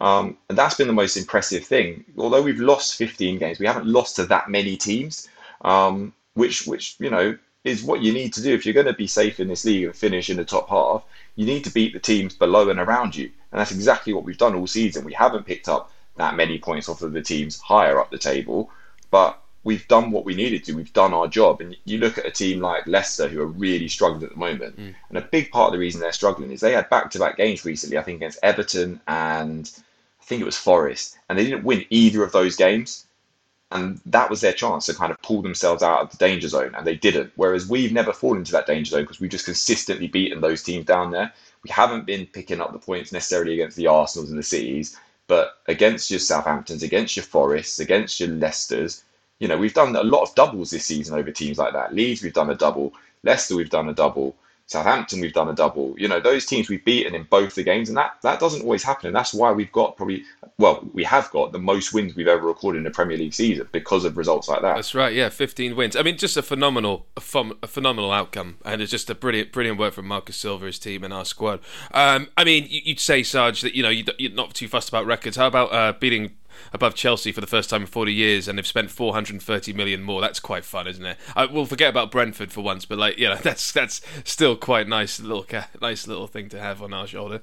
Um, 0.00 0.36
and 0.48 0.56
that's 0.56 0.74
been 0.74 0.86
the 0.86 0.92
most 0.92 1.16
impressive 1.16 1.64
thing. 1.64 2.04
Although 2.16 2.42
we've 2.42 2.60
lost 2.60 2.96
15 2.96 3.38
games, 3.38 3.58
we 3.58 3.66
haven't 3.66 3.86
lost 3.86 4.16
to 4.16 4.26
that 4.26 4.48
many 4.48 4.76
teams, 4.76 5.28
um, 5.62 6.12
which, 6.34 6.66
which 6.66 6.96
you 6.98 7.10
know, 7.10 7.36
is 7.64 7.82
what 7.82 8.02
you 8.02 8.12
need 8.12 8.32
to 8.34 8.42
do 8.42 8.54
if 8.54 8.64
you're 8.64 8.74
going 8.74 8.86
to 8.86 8.92
be 8.92 9.06
safe 9.06 9.40
in 9.40 9.48
this 9.48 9.64
league 9.64 9.84
and 9.84 9.96
finish 9.96 10.30
in 10.30 10.36
the 10.36 10.44
top 10.44 10.68
half. 10.68 11.02
You 11.36 11.46
need 11.46 11.64
to 11.64 11.72
beat 11.72 11.92
the 11.92 11.98
teams 11.98 12.34
below 12.34 12.68
and 12.70 12.78
around 12.78 13.16
you, 13.16 13.30
and 13.50 13.60
that's 13.60 13.72
exactly 13.72 14.12
what 14.12 14.24
we've 14.24 14.38
done 14.38 14.54
all 14.54 14.66
season. 14.66 15.04
We 15.04 15.14
haven't 15.14 15.46
picked 15.46 15.68
up 15.68 15.90
that 16.16 16.36
many 16.36 16.58
points 16.58 16.88
off 16.88 17.02
of 17.02 17.12
the 17.12 17.22
teams 17.22 17.58
higher 17.58 17.98
up 17.98 18.10
the 18.10 18.18
table, 18.18 18.70
but 19.10 19.40
we've 19.64 19.88
done 19.88 20.10
what 20.10 20.24
we 20.24 20.34
needed 20.34 20.62
to. 20.64 20.74
We've 20.74 20.92
done 20.92 21.12
our 21.12 21.26
job. 21.26 21.60
And 21.60 21.76
you 21.84 21.98
look 21.98 22.18
at 22.18 22.26
a 22.26 22.30
team 22.30 22.60
like 22.60 22.86
Leicester, 22.86 23.26
who 23.26 23.40
are 23.40 23.46
really 23.46 23.88
struggling 23.88 24.22
at 24.22 24.30
the 24.30 24.36
moment. 24.36 24.78
Mm. 24.78 24.94
And 25.08 25.18
a 25.18 25.22
big 25.22 25.50
part 25.50 25.68
of 25.68 25.72
the 25.72 25.78
reason 25.78 26.00
they're 26.00 26.12
struggling 26.12 26.52
is 26.52 26.60
they 26.60 26.72
had 26.72 26.88
back 26.90 27.10
to 27.10 27.18
back 27.18 27.36
games 27.36 27.64
recently, 27.64 27.98
I 27.98 28.02
think 28.02 28.16
against 28.16 28.38
Everton 28.42 29.00
and 29.08 29.70
I 30.20 30.24
think 30.24 30.42
it 30.42 30.46
was 30.46 30.56
Forest. 30.56 31.18
And 31.28 31.38
they 31.38 31.44
didn't 31.44 31.64
win 31.64 31.84
either 31.90 32.22
of 32.22 32.32
those 32.32 32.56
games. 32.56 33.03
And 33.74 34.00
that 34.06 34.30
was 34.30 34.40
their 34.40 34.52
chance 34.52 34.86
to 34.86 34.94
kind 34.94 35.10
of 35.10 35.20
pull 35.20 35.42
themselves 35.42 35.82
out 35.82 36.00
of 36.00 36.10
the 36.10 36.16
danger 36.16 36.48
zone. 36.48 36.74
And 36.76 36.86
they 36.86 36.94
didn't. 36.94 37.32
Whereas 37.36 37.68
we've 37.68 37.92
never 37.92 38.12
fallen 38.12 38.38
into 38.38 38.52
that 38.52 38.66
danger 38.66 38.90
zone 38.90 39.02
because 39.02 39.20
we've 39.20 39.30
just 39.30 39.44
consistently 39.44 40.06
beaten 40.06 40.40
those 40.40 40.62
teams 40.62 40.86
down 40.86 41.10
there. 41.10 41.32
We 41.64 41.70
haven't 41.70 42.06
been 42.06 42.26
picking 42.26 42.60
up 42.60 42.72
the 42.72 42.78
points 42.78 43.12
necessarily 43.12 43.54
against 43.54 43.76
the 43.76 43.88
Arsenals 43.88 44.30
and 44.30 44.38
the 44.38 44.44
Cities, 44.44 44.96
but 45.26 45.58
against 45.66 46.10
your 46.10 46.20
Southamptons, 46.20 46.82
against 46.82 47.16
your 47.16 47.24
Forests, 47.24 47.80
against 47.80 48.20
your 48.20 48.28
Leicesters, 48.28 49.02
you 49.40 49.48
know, 49.48 49.58
we've 49.58 49.74
done 49.74 49.96
a 49.96 50.02
lot 50.02 50.22
of 50.22 50.34
doubles 50.34 50.70
this 50.70 50.86
season 50.86 51.18
over 51.18 51.30
teams 51.30 51.58
like 51.58 51.72
that. 51.72 51.94
Leeds, 51.94 52.22
we've 52.22 52.32
done 52.32 52.50
a 52.50 52.54
double. 52.54 52.92
Leicester, 53.24 53.56
we've 53.56 53.70
done 53.70 53.88
a 53.88 53.94
double. 53.94 54.36
Southampton, 54.66 55.20
we've 55.20 55.32
done 55.32 55.48
a 55.48 55.52
double. 55.52 55.94
You 55.98 56.08
know, 56.08 56.20
those 56.20 56.46
teams 56.46 56.70
we've 56.70 56.84
beaten 56.84 57.14
in 57.14 57.24
both 57.24 57.54
the 57.54 57.62
games, 57.62 57.88
and 57.88 57.98
that 57.98 58.14
that 58.22 58.40
doesn't 58.40 58.62
always 58.62 58.82
happen. 58.82 59.08
And 59.08 59.16
that's 59.16 59.34
why 59.34 59.52
we've 59.52 59.70
got 59.72 59.96
probably, 59.96 60.24
well, 60.58 60.88
we 60.94 61.04
have 61.04 61.30
got 61.30 61.52
the 61.52 61.58
most 61.58 61.92
wins 61.92 62.14
we've 62.14 62.28
ever 62.28 62.46
recorded 62.46 62.78
in 62.78 62.86
a 62.86 62.90
Premier 62.90 63.18
League 63.18 63.34
season 63.34 63.68
because 63.72 64.06
of 64.06 64.16
results 64.16 64.48
like 64.48 64.62
that. 64.62 64.76
That's 64.76 64.94
right. 64.94 65.14
Yeah, 65.14 65.28
15 65.28 65.76
wins. 65.76 65.96
I 65.96 66.02
mean, 66.02 66.16
just 66.16 66.38
a 66.38 66.42
phenomenal, 66.42 67.06
a, 67.16 67.52
a 67.62 67.66
phenomenal 67.66 68.10
outcome, 68.10 68.56
and 68.64 68.80
it's 68.80 68.90
just 68.90 69.10
a 69.10 69.14
brilliant, 69.14 69.52
brilliant 69.52 69.78
work 69.78 69.92
from 69.92 70.06
Marco 70.06 70.32
Silva, 70.32 70.66
his 70.66 70.78
team, 70.78 71.04
and 71.04 71.12
our 71.12 71.26
squad. 71.26 71.60
Um, 71.92 72.28
I 72.38 72.44
mean, 72.44 72.66
you'd 72.70 73.00
say, 73.00 73.22
Sarge, 73.22 73.60
that 73.60 73.74
you 73.74 73.82
know 73.82 73.90
you're 73.90 74.32
not 74.32 74.54
too 74.54 74.68
fussed 74.68 74.88
about 74.88 75.04
records. 75.04 75.36
How 75.36 75.46
about 75.46 75.72
uh, 75.72 75.92
beating 75.92 76.32
above 76.72 76.94
Chelsea 76.94 77.32
for 77.32 77.40
the 77.40 77.46
first 77.46 77.70
time 77.70 77.82
in 77.82 77.86
40 77.86 78.12
years, 78.12 78.48
and 78.48 78.58
they've 78.58 78.66
spent 78.66 78.90
430 78.90 79.72
million 79.72 80.02
more. 80.02 80.20
That's 80.20 80.40
quite 80.40 80.64
fun, 80.64 80.86
isn't 80.86 81.04
it? 81.04 81.16
I, 81.36 81.46
we'll 81.46 81.66
forget 81.66 81.90
about 81.90 82.10
Brentford 82.10 82.52
for 82.52 82.62
once, 82.62 82.84
but 82.84 82.98
like, 82.98 83.18
you 83.18 83.28
know, 83.28 83.36
that's 83.42 83.72
that's 83.72 84.00
still 84.24 84.56
quite 84.56 84.88
nice 84.88 85.20
little 85.20 85.46
nice 85.80 86.06
little 86.06 86.26
thing 86.26 86.48
to 86.50 86.60
have 86.60 86.82
on 86.82 86.92
our 86.92 87.06
shoulder. 87.06 87.40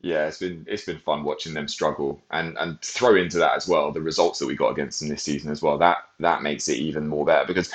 Yeah, 0.00 0.26
it's 0.26 0.38
been 0.38 0.66
it's 0.68 0.84
been 0.84 0.98
fun 0.98 1.24
watching 1.24 1.54
them 1.54 1.66
struggle, 1.66 2.22
and 2.30 2.58
and 2.58 2.80
throw 2.82 3.16
into 3.16 3.38
that 3.38 3.56
as 3.56 3.66
well 3.66 3.90
the 3.90 4.02
results 4.02 4.38
that 4.38 4.46
we 4.46 4.54
got 4.54 4.70
against 4.70 5.00
them 5.00 5.08
this 5.08 5.22
season 5.22 5.50
as 5.50 5.62
well. 5.62 5.78
That 5.78 5.98
that 6.20 6.42
makes 6.42 6.68
it 6.68 6.76
even 6.76 7.08
more 7.08 7.24
better 7.24 7.46
because 7.46 7.72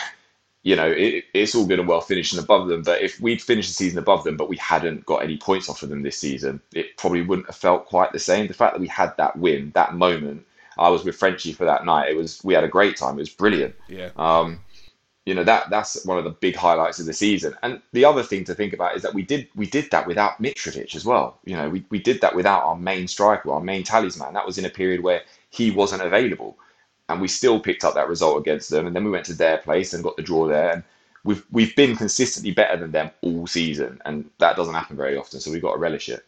you 0.63 0.75
know, 0.75 0.87
it, 0.87 1.25
it's 1.33 1.55
all 1.55 1.65
good 1.65 1.79
and 1.79 1.87
well 1.87 2.01
finishing 2.01 2.39
above 2.39 2.67
them. 2.67 2.83
But 2.83 3.01
if 3.01 3.19
we'd 3.21 3.41
finished 3.41 3.69
the 3.69 3.73
season 3.73 3.99
above 3.99 4.23
them, 4.23 4.37
but 4.37 4.49
we 4.49 4.57
hadn't 4.57 5.05
got 5.05 5.23
any 5.23 5.37
points 5.37 5.69
off 5.69 5.83
of 5.83 5.89
them 5.89 6.03
this 6.03 6.17
season, 6.17 6.61
it 6.73 6.97
probably 6.97 7.21
wouldn't 7.21 7.47
have 7.47 7.55
felt 7.55 7.85
quite 7.85 8.11
the 8.11 8.19
same. 8.19 8.47
The 8.47 8.53
fact 8.53 8.73
that 8.73 8.81
we 8.81 8.87
had 8.87 9.15
that 9.17 9.37
win, 9.37 9.71
that 9.75 9.95
moment, 9.95 10.45
I 10.77 10.89
was 10.89 11.03
with 11.03 11.15
Frenchie 11.15 11.53
for 11.53 11.65
that 11.65 11.85
night. 11.85 12.09
It 12.09 12.17
was 12.17 12.41
we 12.43 12.53
had 12.53 12.63
a 12.63 12.69
great 12.69 12.97
time. 12.97 13.15
It 13.15 13.21
was 13.21 13.29
brilliant. 13.29 13.75
Yeah. 13.87 14.09
Um, 14.17 14.61
you 15.25 15.35
know 15.35 15.43
that 15.43 15.69
that's 15.69 16.03
one 16.05 16.17
of 16.17 16.23
the 16.23 16.31
big 16.31 16.55
highlights 16.55 16.99
of 16.99 17.05
the 17.05 17.13
season. 17.13 17.53
And 17.61 17.81
the 17.93 18.03
other 18.03 18.23
thing 18.23 18.43
to 18.45 18.55
think 18.55 18.73
about 18.73 18.95
is 18.95 19.03
that 19.03 19.13
we 19.13 19.21
did 19.21 19.47
we 19.55 19.67
did 19.67 19.91
that 19.91 20.07
without 20.07 20.41
Mitrovic 20.41 20.95
as 20.95 21.05
well. 21.05 21.39
You 21.45 21.55
know, 21.55 21.69
we, 21.69 21.85
we 21.89 21.99
did 21.99 22.19
that 22.21 22.35
without 22.35 22.63
our 22.63 22.75
main 22.75 23.07
striker, 23.07 23.51
our 23.51 23.61
main 23.61 23.83
talisman. 23.83 24.33
That 24.33 24.45
was 24.45 24.57
in 24.57 24.65
a 24.65 24.69
period 24.69 25.03
where 25.03 25.21
he 25.51 25.71
wasn't 25.71 26.01
available 26.01 26.57
and 27.09 27.19
we 27.19 27.27
still 27.27 27.59
picked 27.59 27.83
up 27.83 27.95
that 27.95 28.07
result 28.07 28.39
against 28.39 28.69
them. 28.69 28.87
And 28.87 28.95
then 28.95 29.03
we 29.03 29.11
went 29.11 29.25
to 29.25 29.33
their 29.33 29.57
place 29.57 29.93
and 29.93 30.03
got 30.03 30.15
the 30.15 30.23
draw 30.23 30.47
there. 30.47 30.71
And 30.71 30.83
we've 31.23 31.43
we've 31.51 31.75
been 31.75 31.95
consistently 31.95 32.51
better 32.51 32.77
than 32.77 32.91
them 32.91 33.11
all 33.21 33.47
season, 33.47 34.01
and 34.05 34.29
that 34.37 34.55
doesn't 34.55 34.73
happen 34.73 34.95
very 34.95 35.17
often. 35.17 35.39
So 35.39 35.51
we've 35.51 35.61
got 35.61 35.73
to 35.73 35.79
relish 35.79 36.09
it. 36.09 36.23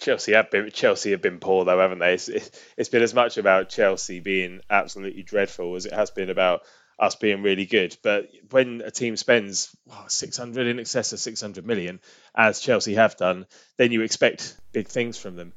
Chelsea 0.00 0.32
have 0.32 0.50
been 0.50 0.70
Chelsea 0.70 1.12
have 1.12 1.22
been 1.22 1.38
poor 1.38 1.64
though, 1.64 1.78
haven't 1.78 2.00
they? 2.00 2.14
It's, 2.14 2.28
it's 2.76 2.88
been 2.88 3.02
as 3.02 3.14
much 3.14 3.38
about 3.38 3.70
Chelsea 3.70 4.20
being 4.20 4.60
absolutely 4.68 5.22
dreadful 5.22 5.76
as 5.76 5.86
it 5.86 5.92
has 5.92 6.10
been 6.10 6.30
about 6.30 6.62
us 6.98 7.14
being 7.16 7.42
really 7.42 7.66
good. 7.66 7.96
But 8.02 8.30
when 8.50 8.82
a 8.84 8.90
team 8.90 9.16
spends 9.16 9.74
600 10.08 10.66
in 10.66 10.78
excess 10.78 11.12
of 11.12 11.20
600 11.20 11.66
million, 11.66 12.00
as 12.34 12.60
Chelsea 12.60 12.94
have 12.94 13.16
done, 13.16 13.46
then 13.76 13.92
you 13.92 14.02
expect 14.02 14.56
big 14.72 14.88
things 14.88 15.16
from 15.18 15.36
them. 15.36 15.52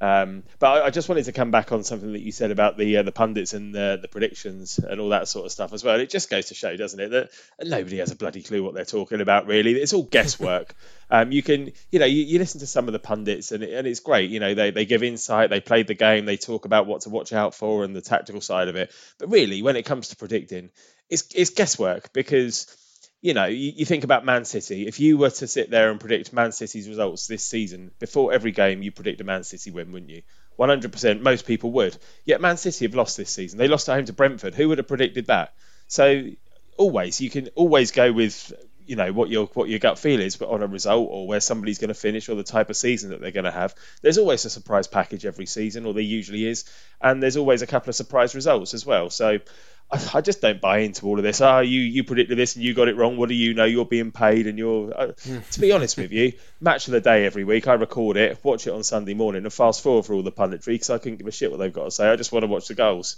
Um, 0.00 0.44
but 0.60 0.66
I, 0.68 0.86
I, 0.86 0.90
just 0.90 1.08
wanted 1.08 1.24
to 1.24 1.32
come 1.32 1.50
back 1.50 1.72
on 1.72 1.82
something 1.82 2.12
that 2.12 2.20
you 2.20 2.30
said 2.30 2.52
about 2.52 2.78
the 2.78 2.98
uh, 2.98 3.02
the 3.02 3.10
pundits 3.10 3.52
and 3.52 3.74
the, 3.74 3.98
the 4.00 4.06
predictions 4.06 4.78
and 4.78 5.00
all 5.00 5.08
that 5.08 5.26
sort 5.26 5.44
of 5.44 5.50
stuff 5.50 5.72
as 5.72 5.82
well. 5.82 5.98
It 5.98 6.08
just 6.08 6.30
goes 6.30 6.46
to 6.46 6.54
show, 6.54 6.76
doesn't 6.76 7.00
it, 7.00 7.10
that 7.10 7.30
nobody 7.60 7.98
has 7.98 8.12
a 8.12 8.16
bloody 8.16 8.42
clue 8.42 8.62
what 8.62 8.74
they're 8.74 8.84
talking 8.84 9.20
about. 9.20 9.48
Really, 9.48 9.72
it's 9.72 9.92
all 9.92 10.04
guesswork. 10.04 10.76
um, 11.10 11.32
you 11.32 11.42
can, 11.42 11.72
you 11.90 11.98
know, 11.98 12.06
you, 12.06 12.22
you, 12.22 12.38
listen 12.38 12.60
to 12.60 12.66
some 12.66 12.86
of 12.86 12.92
the 12.92 13.00
pundits 13.00 13.50
and, 13.50 13.64
it, 13.64 13.72
and 13.72 13.88
it's 13.88 13.98
great. 13.98 14.30
You 14.30 14.38
know, 14.38 14.54
they 14.54 14.70
they 14.70 14.86
give 14.86 15.02
insight, 15.02 15.50
they 15.50 15.60
played 15.60 15.88
the 15.88 15.94
game, 15.94 16.26
they 16.26 16.36
talk 16.36 16.64
about 16.64 16.86
what 16.86 17.00
to 17.02 17.10
watch 17.10 17.32
out 17.32 17.56
for 17.56 17.82
and 17.82 17.96
the 17.96 18.00
tactical 18.00 18.40
side 18.40 18.68
of 18.68 18.76
it. 18.76 18.92
But 19.18 19.32
really, 19.32 19.62
when 19.62 19.74
it 19.74 19.84
comes 19.84 20.08
to 20.08 20.16
predicting, 20.16 20.70
it's 21.10 21.24
it's 21.34 21.50
guesswork 21.50 22.12
because 22.12 22.66
you 23.20 23.34
know, 23.34 23.46
you, 23.46 23.72
you, 23.76 23.84
think 23.84 24.04
about 24.04 24.24
Man 24.24 24.44
City. 24.44 24.86
If 24.86 25.00
you 25.00 25.18
were 25.18 25.30
to 25.30 25.46
sit 25.46 25.70
there 25.70 25.90
and 25.90 25.98
predict 25.98 26.32
Man 26.32 26.52
City's 26.52 26.88
results 26.88 27.26
this 27.26 27.44
season, 27.44 27.90
before 27.98 28.32
every 28.32 28.52
game, 28.52 28.82
you 28.82 28.92
predict 28.92 29.20
a 29.20 29.24
Man 29.24 29.42
City 29.42 29.70
win, 29.70 29.90
wouldn't 29.90 30.10
you? 30.10 30.22
100%. 30.58 31.20
Most 31.20 31.46
people 31.46 31.72
would. 31.72 31.96
Yet 32.24 32.40
Man 32.40 32.56
City 32.56 32.84
have 32.84 32.94
lost 32.94 33.16
this 33.16 33.30
season. 33.30 33.58
They 33.58 33.68
lost 33.68 33.88
at 33.88 33.96
home 33.96 34.04
to 34.04 34.12
Brentford. 34.12 34.54
Who 34.54 34.68
would 34.68 34.78
have 34.78 34.88
predicted 34.88 35.26
that? 35.26 35.54
So 35.88 36.30
always, 36.76 37.20
you 37.20 37.28
can 37.28 37.48
always 37.54 37.90
go 37.90 38.12
with 38.12 38.52
you 38.88 38.96
know 38.96 39.12
what 39.12 39.28
your 39.28 39.46
what 39.52 39.68
your 39.68 39.78
gut 39.78 39.98
feel 39.98 40.20
is, 40.20 40.36
but 40.36 40.48
on 40.48 40.62
a 40.62 40.66
result 40.66 41.08
or 41.10 41.26
where 41.26 41.40
somebody's 41.40 41.78
going 41.78 41.88
to 41.88 41.94
finish 41.94 42.28
or 42.28 42.34
the 42.34 42.42
type 42.42 42.70
of 42.70 42.76
season 42.76 43.10
that 43.10 43.20
they're 43.20 43.30
going 43.30 43.44
to 43.44 43.50
have. 43.50 43.74
There's 44.00 44.18
always 44.18 44.44
a 44.46 44.50
surprise 44.50 44.86
package 44.86 45.26
every 45.26 45.46
season, 45.46 45.84
or 45.84 45.92
there 45.92 46.02
usually 46.02 46.46
is, 46.46 46.64
and 47.00 47.22
there's 47.22 47.36
always 47.36 47.60
a 47.60 47.66
couple 47.66 47.90
of 47.90 47.96
surprise 47.96 48.34
results 48.34 48.72
as 48.72 48.86
well. 48.86 49.10
So 49.10 49.38
I, 49.90 50.10
I, 50.14 50.20
just 50.22 50.40
don't 50.40 50.60
buy 50.60 50.78
into 50.78 51.06
all 51.06 51.18
of 51.18 51.22
this. 51.22 51.40
Ah, 51.42 51.58
oh, 51.58 51.60
you 51.60 51.80
you 51.80 52.02
predicted 52.04 52.38
this 52.38 52.56
and 52.56 52.64
you 52.64 52.72
got 52.72 52.88
it 52.88 52.96
wrong. 52.96 53.16
What 53.16 53.28
do 53.28 53.34
you 53.34 53.54
know? 53.54 53.64
You're 53.64 53.84
being 53.84 54.10
paid, 54.10 54.46
and 54.46 54.58
you're. 54.58 54.92
Uh, 54.98 55.12
hmm. 55.22 55.38
to 55.50 55.60
be 55.60 55.72
honest 55.72 55.98
with 55.98 56.12
you, 56.12 56.32
match 56.60 56.88
of 56.88 56.92
the 56.92 57.00
day 57.00 57.26
every 57.26 57.44
week. 57.44 57.68
I 57.68 57.74
record 57.74 58.16
it, 58.16 58.38
watch 58.42 58.66
it 58.66 58.72
on 58.72 58.84
Sunday 58.84 59.14
morning, 59.14 59.44
and 59.44 59.52
fast 59.52 59.82
forward 59.82 60.06
for 60.06 60.14
all 60.14 60.22
the 60.22 60.32
punditry 60.32 60.74
because 60.74 60.90
I 60.90 60.98
couldn't 60.98 61.18
give 61.18 61.26
a 61.26 61.30
shit 61.30 61.50
what 61.50 61.58
they've 61.58 61.72
got 61.72 61.84
to 61.84 61.90
say. 61.90 62.08
I 62.08 62.16
just 62.16 62.32
want 62.32 62.44
to 62.44 62.48
watch 62.48 62.68
the 62.68 62.74
goals. 62.74 63.16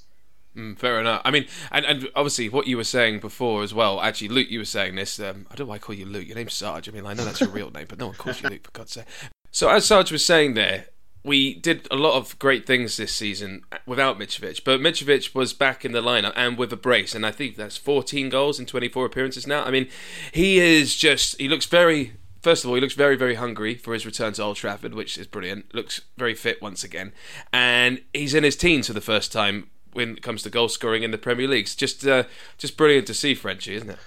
Mm, 0.56 0.76
fair 0.76 0.98
enough. 1.00 1.22
I 1.24 1.30
mean, 1.30 1.46
and, 1.70 1.84
and 1.84 2.08
obviously 2.16 2.48
what 2.48 2.66
you 2.66 2.76
were 2.76 2.84
saying 2.84 3.20
before 3.20 3.62
as 3.62 3.72
well. 3.72 4.00
Actually, 4.00 4.28
Luke, 4.28 4.50
you 4.50 4.58
were 4.58 4.64
saying 4.64 4.96
this. 4.96 5.20
Um, 5.20 5.46
I 5.50 5.54
don't 5.54 5.66
know 5.66 5.70
why 5.70 5.76
I 5.76 5.78
call 5.78 5.94
you 5.94 6.06
Luke. 6.06 6.26
Your 6.26 6.36
name's 6.36 6.54
Sarge. 6.54 6.88
I 6.88 6.92
mean, 6.92 7.06
I 7.06 7.14
know 7.14 7.24
that's 7.24 7.40
your 7.40 7.50
real 7.50 7.70
name, 7.70 7.86
but 7.88 7.98
no 7.98 8.06
one 8.06 8.16
calls 8.16 8.42
you 8.42 8.48
Luke 8.48 8.64
for 8.64 8.72
God's 8.72 8.92
sake. 8.92 9.04
So 9.52 9.68
as 9.68 9.84
Sarge 9.84 10.10
was 10.10 10.24
saying 10.24 10.54
there, 10.54 10.86
we 11.24 11.54
did 11.54 11.86
a 11.90 11.96
lot 11.96 12.14
of 12.14 12.38
great 12.38 12.66
things 12.66 12.96
this 12.96 13.14
season 13.14 13.62
without 13.86 14.18
Mitrovic, 14.18 14.64
but 14.64 14.80
Mitrovic 14.80 15.34
was 15.34 15.52
back 15.52 15.84
in 15.84 15.92
the 15.92 16.02
lineup 16.02 16.32
and 16.34 16.56
with 16.56 16.72
a 16.72 16.76
brace, 16.76 17.14
and 17.14 17.26
I 17.26 17.30
think 17.30 17.56
that's 17.56 17.76
14 17.76 18.30
goals 18.30 18.58
in 18.58 18.66
24 18.66 19.06
appearances 19.06 19.46
now. 19.46 19.64
I 19.64 19.70
mean, 19.70 19.88
he 20.32 20.58
is 20.58 20.96
just, 20.96 21.38
he 21.38 21.48
looks 21.48 21.66
very, 21.66 22.14
first 22.42 22.64
of 22.64 22.70
all, 22.70 22.74
he 22.74 22.80
looks 22.80 22.94
very, 22.94 23.16
very 23.16 23.34
hungry 23.34 23.74
for 23.74 23.92
his 23.92 24.06
return 24.06 24.32
to 24.34 24.42
Old 24.42 24.56
Trafford, 24.56 24.94
which 24.94 25.18
is 25.18 25.26
brilliant. 25.26 25.74
Looks 25.74 26.00
very 26.16 26.34
fit 26.34 26.62
once 26.62 26.82
again, 26.82 27.12
and 27.52 28.00
he's 28.14 28.34
in 28.34 28.44
his 28.44 28.56
teens 28.56 28.86
for 28.86 28.94
the 28.94 29.00
first 29.02 29.30
time 29.30 29.70
when 29.92 30.12
it 30.12 30.22
comes 30.22 30.42
to 30.42 30.50
goal 30.50 30.68
scoring 30.68 31.02
in 31.02 31.10
the 31.10 31.18
Premier 31.18 31.48
League. 31.48 31.64
It's 31.64 31.74
just, 31.74 32.06
uh, 32.06 32.24
just 32.58 32.76
brilliant 32.76 33.06
to 33.08 33.14
see 33.14 33.34
Frenchie, 33.34 33.74
isn't 33.74 33.90
it? 33.90 33.98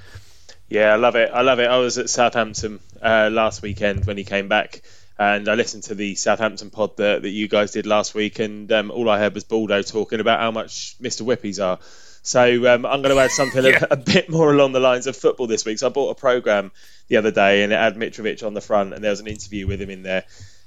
Yeah, 0.70 0.94
I 0.94 0.96
love 0.96 1.16
it. 1.16 1.30
I 1.34 1.42
love 1.42 1.60
it. 1.60 1.70
I 1.70 1.78
was 1.78 1.98
at 1.98 2.10
Southampton 2.10 2.80
uh, 3.02 3.30
last 3.32 3.62
weekend 3.62 4.06
when 4.06 4.18
he 4.18 4.24
came 4.24 4.48
back 4.48 4.82
and 5.18 5.48
I 5.48 5.54
listened 5.54 5.84
to 5.84 5.96
the 5.96 6.16
Southampton 6.16 6.70
pod 6.70 6.98
that, 6.98 7.22
that 7.22 7.30
you 7.30 7.48
guys 7.48 7.72
did 7.72 7.86
last 7.86 8.16
week, 8.16 8.40
and 8.40 8.72
um, 8.72 8.92
all 8.92 9.10
I 9.10 9.20
heard 9.20 9.34
was 9.34 9.44
Baldo 9.44 9.82
talking 9.84 10.20
about 10.20 10.40
how 10.40 10.52
much 10.52 10.96
Mr. 11.00 11.22
Whippies 11.22 11.64
are. 11.64 11.80
So 12.24 12.74
um, 12.74 12.86
I'm 12.86 13.02
going 13.02 13.16
to 13.16 13.22
add 13.22 13.32
something 13.32 13.64
yeah. 13.66 13.86
a, 13.90 13.94
a, 13.94 13.98
bit 13.98 14.30
more 14.30 14.52
along 14.52 14.72
the 14.72 14.80
lines 14.80 15.08
of 15.08 15.16
football 15.16 15.46
this 15.46 15.66
week. 15.66 15.78
So 15.78 15.88
I 15.88 15.90
bought 15.90 16.10
a 16.10 16.16
program 16.16 16.72
the 17.10 17.18
other 17.18 17.32
day, 17.32 17.64
and 17.64 17.72
it 17.72 17.76
had 17.78 17.96
Mitrovic 17.96 18.46
on 18.46 18.54
the 18.54 18.62
front, 18.62 18.94
and 18.94 19.04
there 19.04 19.12
was 19.12 19.20
an 19.20 19.28
interview 19.28 19.68
with 19.68 19.82
him 19.82 19.90
in 19.90 20.04
there. 20.04 20.24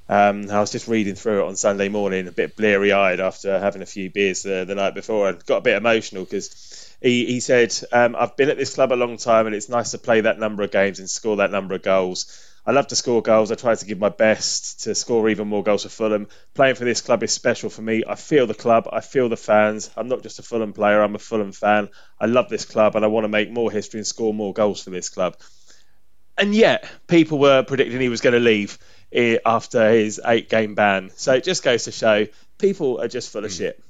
Um, 0.08 0.48
I 0.50 0.60
was 0.60 0.70
just 0.70 0.86
reading 0.88 1.16
through 1.16 1.42
it 1.42 1.48
on 1.48 1.56
Sunday 1.56 1.88
morning, 1.88 2.28
a 2.28 2.32
bit 2.32 2.56
bleary 2.56 2.92
eyed 2.92 3.18
after 3.18 3.58
having 3.58 3.82
a 3.82 3.86
few 3.86 4.10
beers 4.10 4.42
the, 4.42 4.64
the 4.64 4.74
night 4.74 4.94
before, 4.94 5.28
and 5.28 5.44
got 5.46 5.58
a 5.58 5.62
bit 5.62 5.76
emotional 5.76 6.24
because 6.24 6.94
he, 7.02 7.26
he 7.26 7.40
said, 7.40 7.74
um, 7.92 8.14
I've 8.16 8.36
been 8.36 8.48
at 8.48 8.56
this 8.56 8.74
club 8.74 8.92
a 8.92 8.94
long 8.94 9.16
time, 9.16 9.46
and 9.46 9.54
it's 9.54 9.68
nice 9.68 9.90
to 9.90 9.98
play 9.98 10.20
that 10.20 10.38
number 10.38 10.62
of 10.62 10.70
games 10.70 11.00
and 11.00 11.10
score 11.10 11.36
that 11.36 11.50
number 11.50 11.74
of 11.74 11.82
goals. 11.82 12.42
I 12.64 12.72
love 12.72 12.88
to 12.88 12.96
score 12.96 13.22
goals. 13.22 13.52
I 13.52 13.54
try 13.54 13.76
to 13.76 13.86
give 13.86 13.98
my 13.98 14.08
best 14.08 14.82
to 14.84 14.94
score 14.96 15.28
even 15.28 15.46
more 15.46 15.62
goals 15.62 15.84
for 15.84 15.88
Fulham. 15.88 16.26
Playing 16.54 16.74
for 16.74 16.84
this 16.84 17.00
club 17.00 17.22
is 17.22 17.32
special 17.32 17.70
for 17.70 17.80
me. 17.80 18.02
I 18.06 18.16
feel 18.16 18.48
the 18.48 18.54
club. 18.54 18.88
I 18.92 19.00
feel 19.00 19.28
the 19.28 19.36
fans. 19.36 19.88
I'm 19.96 20.08
not 20.08 20.24
just 20.24 20.40
a 20.40 20.42
Fulham 20.42 20.72
player. 20.72 21.00
I'm 21.00 21.14
a 21.14 21.20
Fulham 21.20 21.52
fan. 21.52 21.90
I 22.18 22.26
love 22.26 22.48
this 22.48 22.64
club 22.64 22.96
and 22.96 23.04
I 23.04 23.08
want 23.08 23.22
to 23.22 23.28
make 23.28 23.52
more 23.52 23.70
history 23.70 24.00
and 24.00 24.06
score 24.06 24.34
more 24.34 24.52
goals 24.52 24.82
for 24.82 24.90
this 24.90 25.10
club. 25.10 25.36
And 26.36 26.52
yet, 26.52 26.90
people 27.06 27.38
were 27.38 27.62
predicting 27.62 28.00
he 28.00 28.08
was 28.08 28.20
going 28.20 28.34
to 28.34 28.40
leave 28.40 28.78
after 29.12 29.90
his 29.90 30.20
eight 30.24 30.48
game 30.48 30.74
ban. 30.74 31.10
So 31.16 31.34
it 31.34 31.44
just 31.44 31.62
goes 31.62 31.84
to 31.84 31.92
show 31.92 32.26
people 32.58 33.00
are 33.00 33.08
just 33.08 33.30
full 33.30 33.44
of 33.44 33.50
hmm. 33.50 33.56
shit. 33.56 33.82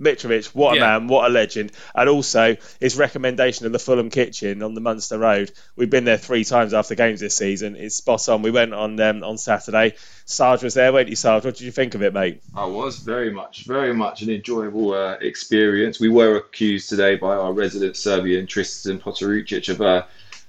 Mitrovic, 0.00 0.46
what 0.46 0.74
a 0.74 0.80
yeah. 0.80 0.98
man, 0.98 1.06
what 1.06 1.30
a 1.30 1.32
legend. 1.32 1.70
And 1.94 2.08
also 2.08 2.56
his 2.80 2.96
recommendation 2.96 3.66
of 3.66 3.72
the 3.72 3.78
Fulham 3.78 4.10
kitchen 4.10 4.62
on 4.62 4.74
the 4.74 4.80
Munster 4.80 5.18
Road. 5.18 5.52
We've 5.76 5.90
been 5.90 6.04
there 6.04 6.16
three 6.16 6.42
times 6.42 6.74
after 6.74 6.96
games 6.96 7.20
this 7.20 7.36
season. 7.36 7.76
It's 7.76 7.94
spot 7.94 8.28
on. 8.28 8.42
We 8.42 8.50
went 8.50 8.74
on 8.74 8.98
um, 8.98 9.22
on 9.22 9.38
Saturday. 9.38 9.94
Sarge 10.24 10.64
was 10.64 10.74
there, 10.74 10.92
weren't 10.92 11.10
you, 11.10 11.16
Sarge? 11.16 11.44
What 11.44 11.56
did 11.56 11.64
you 11.64 11.70
think 11.70 11.94
of 11.94 12.02
it, 12.02 12.12
mate? 12.12 12.42
I 12.56 12.66
was 12.66 12.98
very 12.98 13.30
much, 13.30 13.66
very 13.66 13.94
much 13.94 14.22
an 14.22 14.30
enjoyable 14.30 14.94
uh, 14.94 15.12
experience. 15.20 16.00
We 16.00 16.08
were 16.08 16.38
accused 16.38 16.88
today 16.88 17.14
by 17.14 17.36
our 17.36 17.52
resident 17.52 17.96
Serbian 17.96 18.48
Tristan 18.48 18.98
Potarucic 18.98 19.68
of 19.68 19.80
uh, 19.80 20.06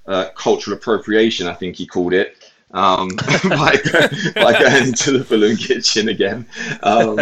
uh, 0.07 0.29
cultural 0.35 0.75
appropriation, 0.75 1.47
I 1.47 1.53
think 1.53 1.75
he 1.75 1.85
called 1.85 2.13
it 2.13 2.44
um, 2.75 3.07
by, 3.49 3.77
by 4.35 4.51
going 4.59 4.87
into 4.87 5.17
the 5.17 5.23
Fulham 5.25 5.55
kitchen 5.55 6.09
again. 6.09 6.45
Um, 6.83 7.15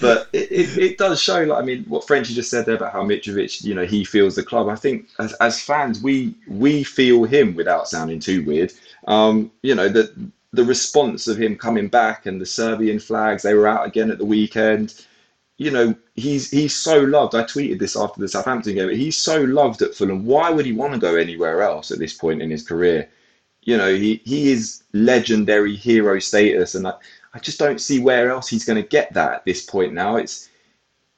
but 0.00 0.28
it, 0.32 0.50
it, 0.50 0.78
it, 0.78 0.98
does 0.98 1.22
show, 1.22 1.44
like 1.44 1.62
I 1.62 1.64
mean, 1.64 1.84
what 1.84 2.06
Frenchy 2.06 2.34
just 2.34 2.50
said 2.50 2.66
there 2.66 2.74
about 2.74 2.92
how 2.92 3.04
Mitrovic, 3.04 3.62
you 3.62 3.74
know, 3.74 3.86
he 3.86 4.04
feels 4.04 4.34
the 4.34 4.42
club. 4.42 4.68
I 4.68 4.74
think 4.74 5.08
as, 5.20 5.32
as 5.34 5.62
fans, 5.62 6.02
we 6.02 6.34
we 6.48 6.82
feel 6.82 7.24
him 7.24 7.54
without 7.54 7.88
sounding 7.88 8.18
too 8.18 8.44
weird. 8.44 8.72
Um, 9.06 9.52
you 9.62 9.74
know, 9.74 9.88
the 9.88 10.12
the 10.52 10.64
response 10.64 11.28
of 11.28 11.38
him 11.38 11.56
coming 11.56 11.88
back 11.88 12.26
and 12.26 12.40
the 12.40 12.46
Serbian 12.46 12.98
flags, 12.98 13.42
they 13.42 13.54
were 13.54 13.68
out 13.68 13.86
again 13.86 14.10
at 14.10 14.18
the 14.18 14.24
weekend. 14.24 15.06
You 15.58 15.70
know, 15.70 15.94
he's 16.16 16.50
he's 16.50 16.76
so 16.76 16.98
loved. 16.98 17.36
I 17.36 17.44
tweeted 17.44 17.78
this 17.78 17.96
after 17.96 18.20
the 18.20 18.26
Southampton 18.26 18.74
game. 18.74 18.90
He's 18.90 19.16
so 19.16 19.42
loved 19.42 19.80
at 19.82 19.94
Fulham. 19.94 20.26
Why 20.26 20.50
would 20.50 20.66
he 20.66 20.72
want 20.72 20.92
to 20.92 20.98
go 20.98 21.14
anywhere 21.14 21.62
else 21.62 21.92
at 21.92 22.00
this 22.00 22.14
point 22.14 22.42
in 22.42 22.50
his 22.50 22.66
career? 22.66 23.08
You 23.64 23.76
know, 23.76 23.94
he, 23.94 24.20
he 24.24 24.52
is 24.52 24.82
legendary 24.92 25.76
hero 25.76 26.18
status, 26.18 26.74
and 26.74 26.86
I, 26.86 26.94
I 27.34 27.38
just 27.38 27.58
don't 27.58 27.80
see 27.80 27.98
where 27.98 28.30
else 28.30 28.48
he's 28.48 28.64
going 28.64 28.82
to 28.82 28.88
get 28.88 29.12
that 29.14 29.32
at 29.32 29.44
this 29.44 29.64
point 29.64 29.92
now. 29.92 30.16
It's 30.16 30.48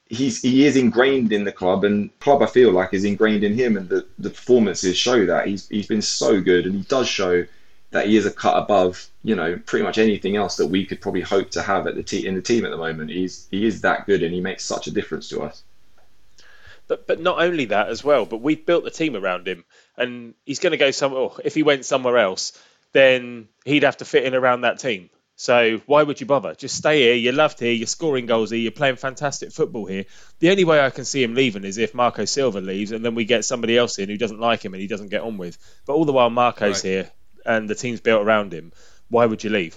he's 0.06 0.42
he 0.42 0.66
is 0.66 0.76
ingrained 0.76 1.32
in 1.32 1.44
the 1.44 1.52
club, 1.52 1.84
and 1.84 2.16
club 2.20 2.42
I 2.42 2.46
feel 2.46 2.70
like 2.70 2.92
is 2.92 3.04
ingrained 3.04 3.44
in 3.44 3.54
him, 3.54 3.76
and 3.76 3.88
the, 3.88 4.06
the 4.18 4.30
performances 4.30 4.96
show 4.96 5.26
that 5.26 5.46
he's 5.46 5.68
he's 5.68 5.86
been 5.86 6.02
so 6.02 6.40
good, 6.40 6.66
and 6.66 6.74
he 6.74 6.82
does 6.82 7.08
show 7.08 7.44
that 7.90 8.06
he 8.06 8.16
is 8.16 8.26
a 8.26 8.30
cut 8.30 8.60
above, 8.60 9.06
you 9.22 9.36
know, 9.36 9.56
pretty 9.66 9.84
much 9.84 9.98
anything 9.98 10.36
else 10.36 10.56
that 10.56 10.66
we 10.66 10.84
could 10.84 11.00
probably 11.00 11.20
hope 11.20 11.48
to 11.50 11.62
have 11.62 11.86
at 11.86 11.94
the 11.94 12.02
te- 12.02 12.26
in 12.26 12.34
the 12.34 12.42
team 12.42 12.64
at 12.64 12.72
the 12.72 12.76
moment. 12.76 13.10
He's 13.10 13.48
he 13.50 13.66
is 13.66 13.80
that 13.80 14.06
good, 14.06 14.22
and 14.22 14.34
he 14.34 14.40
makes 14.40 14.64
such 14.64 14.86
a 14.86 14.90
difference 14.90 15.28
to 15.30 15.42
us. 15.42 15.62
But 16.86 17.06
but 17.06 17.20
not 17.20 17.40
only 17.40 17.64
that 17.66 17.88
as 17.88 18.04
well, 18.04 18.26
but 18.26 18.42
we've 18.42 18.66
built 18.66 18.84
the 18.84 18.90
team 18.90 19.16
around 19.16 19.48
him, 19.48 19.64
and 19.96 20.34
he's 20.44 20.58
going 20.58 20.72
to 20.72 20.76
go 20.76 20.90
somewhere. 20.90 21.30
If 21.44 21.54
he 21.54 21.62
went 21.62 21.84
somewhere 21.84 22.18
else, 22.18 22.52
then 22.92 23.48
he'd 23.64 23.82
have 23.82 23.98
to 23.98 24.04
fit 24.04 24.24
in 24.24 24.34
around 24.34 24.62
that 24.62 24.78
team. 24.78 25.10
So 25.36 25.80
why 25.86 26.02
would 26.02 26.20
you 26.20 26.26
bother? 26.26 26.54
Just 26.54 26.76
stay 26.76 27.02
here. 27.02 27.14
You're 27.14 27.32
loved 27.32 27.58
here. 27.58 27.72
You're 27.72 27.88
scoring 27.88 28.26
goals 28.26 28.50
here. 28.50 28.60
You're 28.60 28.70
playing 28.70 28.96
fantastic 28.96 29.52
football 29.52 29.84
here. 29.84 30.04
The 30.38 30.50
only 30.50 30.64
way 30.64 30.80
I 30.80 30.90
can 30.90 31.04
see 31.04 31.22
him 31.22 31.34
leaving 31.34 31.64
is 31.64 31.76
if 31.76 31.92
Marco 31.92 32.24
Silva 32.24 32.60
leaves, 32.60 32.92
and 32.92 33.04
then 33.04 33.16
we 33.16 33.24
get 33.24 33.44
somebody 33.44 33.76
else 33.76 33.98
in 33.98 34.08
who 34.08 34.16
doesn't 34.16 34.38
like 34.38 34.64
him 34.64 34.74
and 34.74 34.80
he 34.80 34.86
doesn't 34.86 35.08
get 35.08 35.22
on 35.22 35.36
with. 35.36 35.58
But 35.86 35.94
all 35.94 36.04
the 36.04 36.12
while 36.12 36.30
Marco's 36.30 36.84
right. 36.84 36.90
here 36.90 37.10
and 37.44 37.68
the 37.68 37.74
team's 37.74 38.00
built 38.00 38.24
around 38.24 38.52
him, 38.52 38.72
why 39.08 39.26
would 39.26 39.42
you 39.42 39.50
leave? 39.50 39.76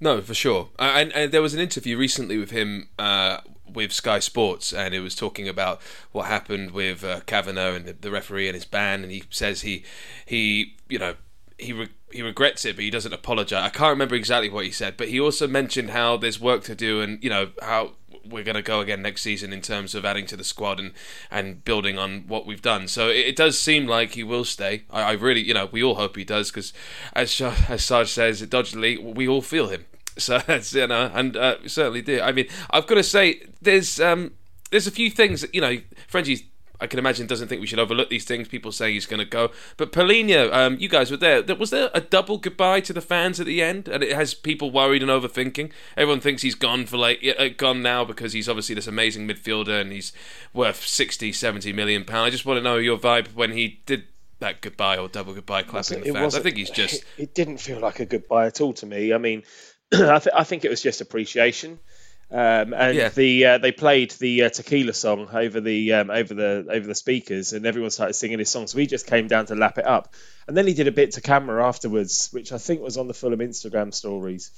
No, 0.00 0.20
for 0.20 0.34
sure. 0.34 0.70
And, 0.78 1.12
and, 1.12 1.32
there 1.32 1.42
was 1.42 1.54
an 1.54 1.60
interview 1.60 1.96
recently 1.96 2.38
with 2.38 2.50
him 2.50 2.88
uh, 2.98 3.38
with 3.72 3.92
Sky 3.92 4.18
Sports, 4.18 4.72
and 4.72 4.94
it 4.94 5.00
was 5.00 5.14
talking 5.14 5.48
about 5.48 5.80
what 6.12 6.26
happened 6.26 6.70
with 6.70 7.04
uh, 7.04 7.20
Kavanagh 7.26 7.74
and 7.74 7.84
the, 7.86 7.92
the, 7.92 8.10
referee 8.10 8.48
and 8.48 8.54
his 8.54 8.64
ban. 8.64 9.02
And 9.02 9.12
he 9.12 9.24
says 9.30 9.62
he 9.62 9.84
he 10.24 10.76
you 10.88 10.98
know 10.98 11.14
he 11.58 11.72
re- 11.72 11.88
he 12.10 12.22
regrets 12.22 12.64
it, 12.64 12.76
but 12.76 12.84
he 12.84 12.90
doesn't 12.90 13.12
apologize. 13.12 13.64
I 13.64 13.70
can't 13.70 13.90
remember 13.90 14.14
exactly 14.14 14.50
what 14.50 14.64
he 14.64 14.70
said, 14.70 14.96
but 14.96 15.08
he 15.08 15.20
also 15.20 15.46
mentioned 15.46 15.90
how 15.90 16.16
there's 16.16 16.40
work 16.40 16.64
to 16.64 16.74
do, 16.74 17.00
and 17.00 17.22
you 17.22 17.30
know 17.30 17.50
how 17.60 17.92
we're 18.30 18.44
going 18.44 18.56
to 18.56 18.62
go 18.62 18.80
again 18.80 19.02
next 19.02 19.22
season 19.22 19.52
in 19.52 19.60
terms 19.60 19.94
of 19.94 20.04
adding 20.04 20.26
to 20.26 20.36
the 20.36 20.44
squad 20.44 20.80
and, 20.80 20.92
and 21.30 21.64
building 21.64 21.98
on 21.98 22.24
what 22.26 22.46
we've 22.46 22.62
done. 22.62 22.88
So 22.88 23.08
it, 23.08 23.26
it 23.26 23.36
does 23.36 23.60
seem 23.60 23.86
like 23.86 24.12
he 24.12 24.24
will 24.24 24.44
stay. 24.44 24.84
I, 24.90 25.02
I, 25.02 25.12
really, 25.12 25.42
you 25.42 25.54
know, 25.54 25.68
we 25.70 25.82
all 25.82 25.94
hope 25.94 26.16
he 26.16 26.24
does 26.24 26.50
because, 26.50 26.72
as 27.12 27.40
as 27.40 27.84
Sarge 27.84 28.10
says, 28.10 28.40
dodgily, 28.42 28.98
we 28.98 29.28
all 29.28 29.42
feel 29.42 29.68
him. 29.68 29.86
So 30.18 30.38
that's 30.46 30.72
you 30.72 30.86
know, 30.86 31.10
and 31.14 31.36
uh, 31.36 31.56
certainly 31.66 32.02
do. 32.02 32.20
I 32.20 32.32
mean, 32.32 32.48
I've 32.70 32.86
got 32.86 32.96
to 32.96 33.02
say, 33.02 33.42
there's 33.60 34.00
um, 34.00 34.32
there's 34.70 34.86
a 34.86 34.92
few 34.92 35.10
things 35.10 35.40
that 35.40 35.54
you 35.54 35.60
know, 35.60 35.78
Frenchie's 36.08 36.42
I 36.80 36.86
can 36.86 36.98
imagine 36.98 37.26
doesn't 37.26 37.48
think 37.48 37.60
we 37.60 37.66
should 37.66 37.78
overlook 37.78 38.10
these 38.10 38.24
things. 38.24 38.48
People 38.48 38.72
saying 38.72 38.94
he's 38.94 39.06
going 39.06 39.18
to 39.18 39.24
go, 39.24 39.50
but 39.76 39.92
Palhinha, 39.92 40.52
um, 40.52 40.76
you 40.78 40.88
guys 40.88 41.10
were 41.10 41.16
there. 41.16 41.42
Was 41.54 41.70
there 41.70 41.90
a 41.94 42.00
double 42.00 42.38
goodbye 42.38 42.80
to 42.80 42.92
the 42.92 43.00
fans 43.00 43.40
at 43.40 43.46
the 43.46 43.62
end, 43.62 43.88
and 43.88 44.02
it 44.02 44.12
has 44.12 44.34
people 44.34 44.70
worried 44.70 45.02
and 45.02 45.10
overthinking? 45.10 45.70
Everyone 45.96 46.20
thinks 46.20 46.42
he's 46.42 46.54
gone 46.54 46.86
for 46.86 46.96
like 46.96 47.24
uh, 47.38 47.48
gone 47.56 47.82
now 47.82 48.04
because 48.04 48.32
he's 48.32 48.48
obviously 48.48 48.74
this 48.74 48.86
amazing 48.86 49.26
midfielder 49.26 49.80
and 49.80 49.92
he's 49.92 50.12
worth 50.52 50.84
60, 50.84 51.32
70 51.32 51.72
million 51.72 52.04
pound. 52.04 52.26
I 52.26 52.30
just 52.30 52.44
want 52.44 52.58
to 52.58 52.62
know 52.62 52.76
your 52.76 52.98
vibe 52.98 53.34
when 53.34 53.52
he 53.52 53.80
did 53.86 54.04
that 54.38 54.60
goodbye 54.60 54.98
or 54.98 55.08
double 55.08 55.32
goodbye 55.32 55.62
clapping 55.62 56.02
the 56.02 56.12
fans. 56.12 56.34
I 56.34 56.40
think 56.40 56.56
he's 56.56 56.70
just. 56.70 57.04
It 57.18 57.34
didn't 57.34 57.58
feel 57.58 57.80
like 57.80 58.00
a 58.00 58.06
goodbye 58.06 58.46
at 58.46 58.60
all 58.60 58.74
to 58.74 58.86
me. 58.86 59.14
I 59.14 59.18
mean, 59.18 59.42
I, 59.92 60.18
th- 60.18 60.34
I 60.34 60.44
think 60.44 60.64
it 60.64 60.70
was 60.70 60.82
just 60.82 61.00
appreciation. 61.00 61.78
Um, 62.28 62.74
and 62.74 62.96
yeah. 62.96 63.08
the 63.10 63.44
uh, 63.46 63.58
they 63.58 63.70
played 63.70 64.10
the 64.12 64.44
uh, 64.44 64.48
tequila 64.48 64.92
song 64.92 65.28
over 65.32 65.60
the 65.60 65.92
um, 65.92 66.10
over 66.10 66.34
the 66.34 66.66
over 66.68 66.84
the 66.84 66.94
speakers, 66.94 67.52
and 67.52 67.64
everyone 67.64 67.90
started 67.90 68.14
singing 68.14 68.40
his 68.40 68.50
song. 68.50 68.66
So 68.66 68.78
he 68.78 68.88
just 68.88 69.06
came 69.06 69.28
down 69.28 69.46
to 69.46 69.54
lap 69.54 69.78
it 69.78 69.86
up, 69.86 70.12
and 70.48 70.56
then 70.56 70.66
he 70.66 70.74
did 70.74 70.88
a 70.88 70.92
bit 70.92 71.12
to 71.12 71.20
camera 71.20 71.64
afterwards, 71.64 72.30
which 72.32 72.50
I 72.50 72.58
think 72.58 72.80
was 72.80 72.96
on 72.96 73.06
the 73.06 73.14
Fulham 73.14 73.38
Instagram 73.38 73.94
stories. 73.94 74.50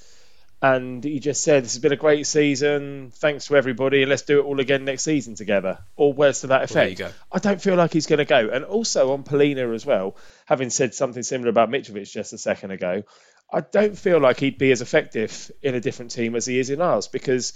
And 0.61 1.03
he 1.03 1.19
just 1.19 1.43
said, 1.43 1.63
"This 1.63 1.73
has 1.73 1.81
been 1.81 1.93
a 1.93 1.97
great 1.97 2.27
season. 2.27 3.11
Thanks 3.15 3.47
to 3.47 3.55
everybody, 3.55 4.01
and 4.01 4.09
let's 4.09 4.23
do 4.23 4.39
it 4.39 4.43
all 4.43 4.59
again 4.59 4.83
next 4.83 5.03
season 5.03 5.35
together." 5.35 5.77
Or 5.95 6.11
words 6.11 6.41
to 6.41 6.47
that 6.47 6.63
effect. 6.63 6.99
Well, 6.99 7.13
I 7.31 7.39
don't 7.39 7.61
feel 7.61 7.75
like 7.75 7.93
he's 7.93 8.07
going 8.07 8.19
to 8.19 8.25
go. 8.25 8.49
And 8.49 8.65
also 8.65 9.13
on 9.13 9.23
Palhinha 9.23 9.73
as 9.73 9.85
well, 9.85 10.17
having 10.45 10.69
said 10.69 10.93
something 10.93 11.23
similar 11.23 11.49
about 11.49 11.69
Mitrovic 11.69 12.11
just 12.11 12.33
a 12.33 12.37
second 12.37 12.71
ago, 12.71 13.03
I 13.51 13.61
don't 13.61 13.97
feel 13.97 14.19
like 14.19 14.39
he'd 14.39 14.57
be 14.57 14.71
as 14.71 14.81
effective 14.81 15.51
in 15.61 15.75
a 15.75 15.79
different 15.79 16.11
team 16.11 16.35
as 16.35 16.45
he 16.45 16.59
is 16.59 16.69
in 16.69 16.81
ours 16.81 17.07
because 17.07 17.53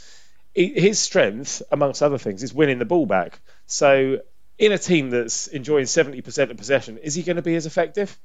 he, 0.54 0.68
his 0.68 1.00
strength, 1.00 1.62
amongst 1.72 2.02
other 2.02 2.18
things, 2.18 2.42
is 2.42 2.54
winning 2.54 2.80
the 2.80 2.86
ball 2.86 3.06
back. 3.06 3.40
So, 3.66 4.20
in 4.58 4.72
a 4.72 4.78
team 4.78 5.10
that's 5.10 5.48
enjoying 5.48 5.86
70% 5.86 6.52
of 6.52 6.58
possession, 6.58 6.98
is 7.00 7.16
he 7.16 7.24
going 7.24 7.36
to 7.36 7.42
be 7.42 7.56
as 7.56 7.66
effective? 7.66 8.18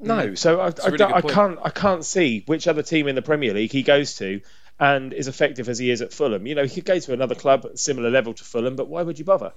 No. 0.00 0.28
Mm. 0.28 0.38
So 0.38 0.60
I, 0.60 0.72
I, 0.82 0.88
really 0.88 1.04
I 1.04 1.20
can't 1.20 1.58
I 1.62 1.70
can't 1.70 2.04
see 2.04 2.42
which 2.46 2.66
other 2.66 2.82
team 2.82 3.06
in 3.06 3.14
the 3.14 3.22
Premier 3.22 3.54
League 3.54 3.72
he 3.72 3.82
goes 3.82 4.16
to 4.16 4.40
and 4.78 5.12
is 5.12 5.28
effective 5.28 5.68
as 5.68 5.78
he 5.78 5.90
is 5.90 6.00
at 6.00 6.12
Fulham. 6.12 6.46
You 6.46 6.54
know, 6.54 6.64
he 6.64 6.76
could 6.76 6.86
go 6.86 6.98
to 6.98 7.12
another 7.12 7.34
club 7.34 7.66
similar 7.74 8.10
level 8.10 8.32
to 8.32 8.44
Fulham, 8.44 8.76
but 8.76 8.88
why 8.88 9.02
would 9.02 9.18
you 9.18 9.24
bother? 9.26 9.52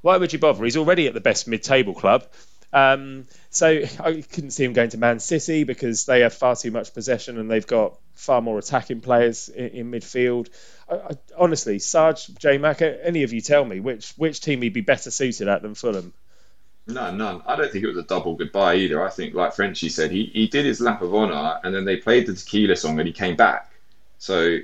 Why 0.00 0.16
would 0.16 0.32
you 0.32 0.38
bother? 0.38 0.64
He's 0.64 0.76
already 0.76 1.06
at 1.06 1.14
the 1.14 1.20
best 1.20 1.46
mid-table 1.46 1.94
club. 1.94 2.24
Um, 2.72 3.26
so 3.50 3.66
I 4.00 4.22
couldn't 4.22 4.50
see 4.50 4.64
him 4.64 4.72
going 4.72 4.90
to 4.90 4.98
Man 4.98 5.20
City 5.20 5.64
because 5.64 6.06
they 6.06 6.20
have 6.20 6.34
far 6.34 6.54
too 6.56 6.70
much 6.70 6.94
possession 6.94 7.38
and 7.38 7.50
they've 7.50 7.66
got 7.66 7.98
far 8.14 8.40
more 8.40 8.58
attacking 8.58 9.00
players 9.00 9.48
in, 9.48 9.68
in 9.68 9.90
midfield. 9.90 10.48
I, 10.88 10.94
I, 10.94 11.10
honestly, 11.36 11.78
Sarge, 11.78 12.28
J 12.38 12.58
Mac, 12.58 12.82
any 12.82 13.22
of 13.22 13.32
you 13.32 13.40
tell 13.40 13.64
me 13.64 13.80
which 13.80 14.12
which 14.16 14.40
team 14.40 14.62
he'd 14.62 14.72
be 14.72 14.82
better 14.82 15.10
suited 15.10 15.48
at 15.48 15.62
than 15.62 15.74
Fulham? 15.74 16.12
No, 16.88 17.10
none. 17.10 17.42
I 17.46 17.54
don't 17.54 17.70
think 17.70 17.84
it 17.84 17.88
was 17.88 17.98
a 17.98 18.02
double 18.02 18.34
goodbye 18.34 18.76
either. 18.76 19.04
I 19.04 19.10
think, 19.10 19.34
like 19.34 19.52
Frenchie 19.52 19.90
said, 19.90 20.10
he, 20.10 20.26
he 20.26 20.48
did 20.48 20.64
his 20.64 20.80
lap 20.80 21.02
of 21.02 21.14
honour 21.14 21.60
and 21.62 21.74
then 21.74 21.84
they 21.84 21.96
played 21.96 22.26
the 22.26 22.34
tequila 22.34 22.76
song 22.76 22.98
and 22.98 23.06
he 23.06 23.12
came 23.12 23.36
back. 23.36 23.70
So 24.18 24.58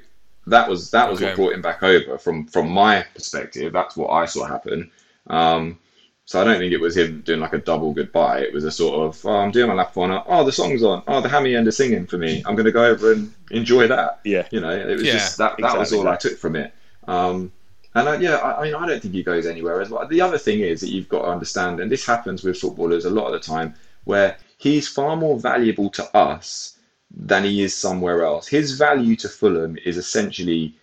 that 0.47 0.69
was 0.69 0.91
that 0.91 1.11
was 1.11 1.21
okay. 1.21 1.31
what 1.31 1.37
brought 1.37 1.53
him 1.53 1.63
back 1.63 1.83
over. 1.83 2.19
From 2.19 2.47
from 2.47 2.71
my 2.71 3.05
perspective, 3.15 3.73
that's 3.73 3.97
what 3.97 4.09
I 4.09 4.25
saw 4.25 4.47
happen. 4.47 4.91
Um, 5.27 5.79
so 6.27 6.41
I 6.41 6.45
don't 6.45 6.59
think 6.59 6.73
it 6.73 6.81
was 6.81 6.97
him 6.97 7.21
doing 7.21 7.41
like 7.41 7.53
a 7.53 7.59
double 7.59 7.93
goodbye. 7.93 8.41
It 8.41 8.55
was 8.55 8.65
a 8.65 8.71
sort 8.71 8.95
of, 8.95 9.27
oh, 9.27 9.37
I'm 9.37 9.51
doing 9.51 9.69
my 9.69 9.75
lap 9.75 9.91
of 9.91 9.99
honor. 9.99 10.23
Oh, 10.27 10.43
the 10.43 10.53
song's 10.53 10.83
on. 10.83 11.03
Oh, 11.07 11.21
the 11.21 11.29
hammy 11.29 11.55
end 11.55 11.69
is 11.69 11.77
singing 11.77 12.07
for 12.07 12.17
me. 12.17 12.43
I'm 12.47 12.55
going 12.55 12.65
to 12.65 12.73
go 12.73 12.85
over 12.85 13.13
and 13.13 13.33
enjoy 13.51 13.87
that. 13.89 14.21
Yeah. 14.25 14.49
You 14.51 14.61
know, 14.61 14.71
it 14.71 14.95
was 14.95 15.03
yeah, 15.03 15.13
just 15.13 15.37
that. 15.37 15.57
That 15.59 15.65
exactly 15.65 15.81
was 15.81 15.93
all 15.93 16.05
that. 16.05 16.13
I 16.13 16.17
took 16.17 16.39
from 16.39 16.57
it. 16.57 16.73
Um, 17.07 17.53
and 17.95 18.09
I, 18.09 18.17
yeah, 18.17 18.37
I, 18.37 18.61
I, 18.61 18.65
mean, 18.65 18.75
I 18.75 18.87
don't 18.87 19.01
think 19.01 19.15
he 19.15 19.23
goes 19.23 19.47
anywhere 19.47 19.81
as 19.81 19.91
well. 19.91 20.07
The 20.07 20.21
other 20.21 20.39
thing 20.39 20.61
is 20.61 20.81
that 20.81 20.91
you've 20.91 21.09
got 21.09 21.23
to 21.23 21.29
understand, 21.29 21.81
and 21.81 21.91
this 21.91 22.05
happens 22.05 22.43
with 22.43 22.59
footballers 22.59 23.05
a 23.05 23.11
lot 23.11 23.27
of 23.27 23.33
the 23.33 23.39
time, 23.41 23.75
where 24.05 24.37
he's 24.59 24.89
far 24.89 25.17
more 25.17 25.39
valuable 25.39 25.91
to 25.91 26.17
us 26.17 26.79
than 27.17 27.45
he 27.45 27.63
is 27.63 27.75
somewhere 27.75 28.25
else. 28.25 28.49
His 28.49 28.73
value 28.73 29.15
to 29.17 29.29
Fulham 29.29 29.79
is 29.85 29.97
essentially, 29.97 30.75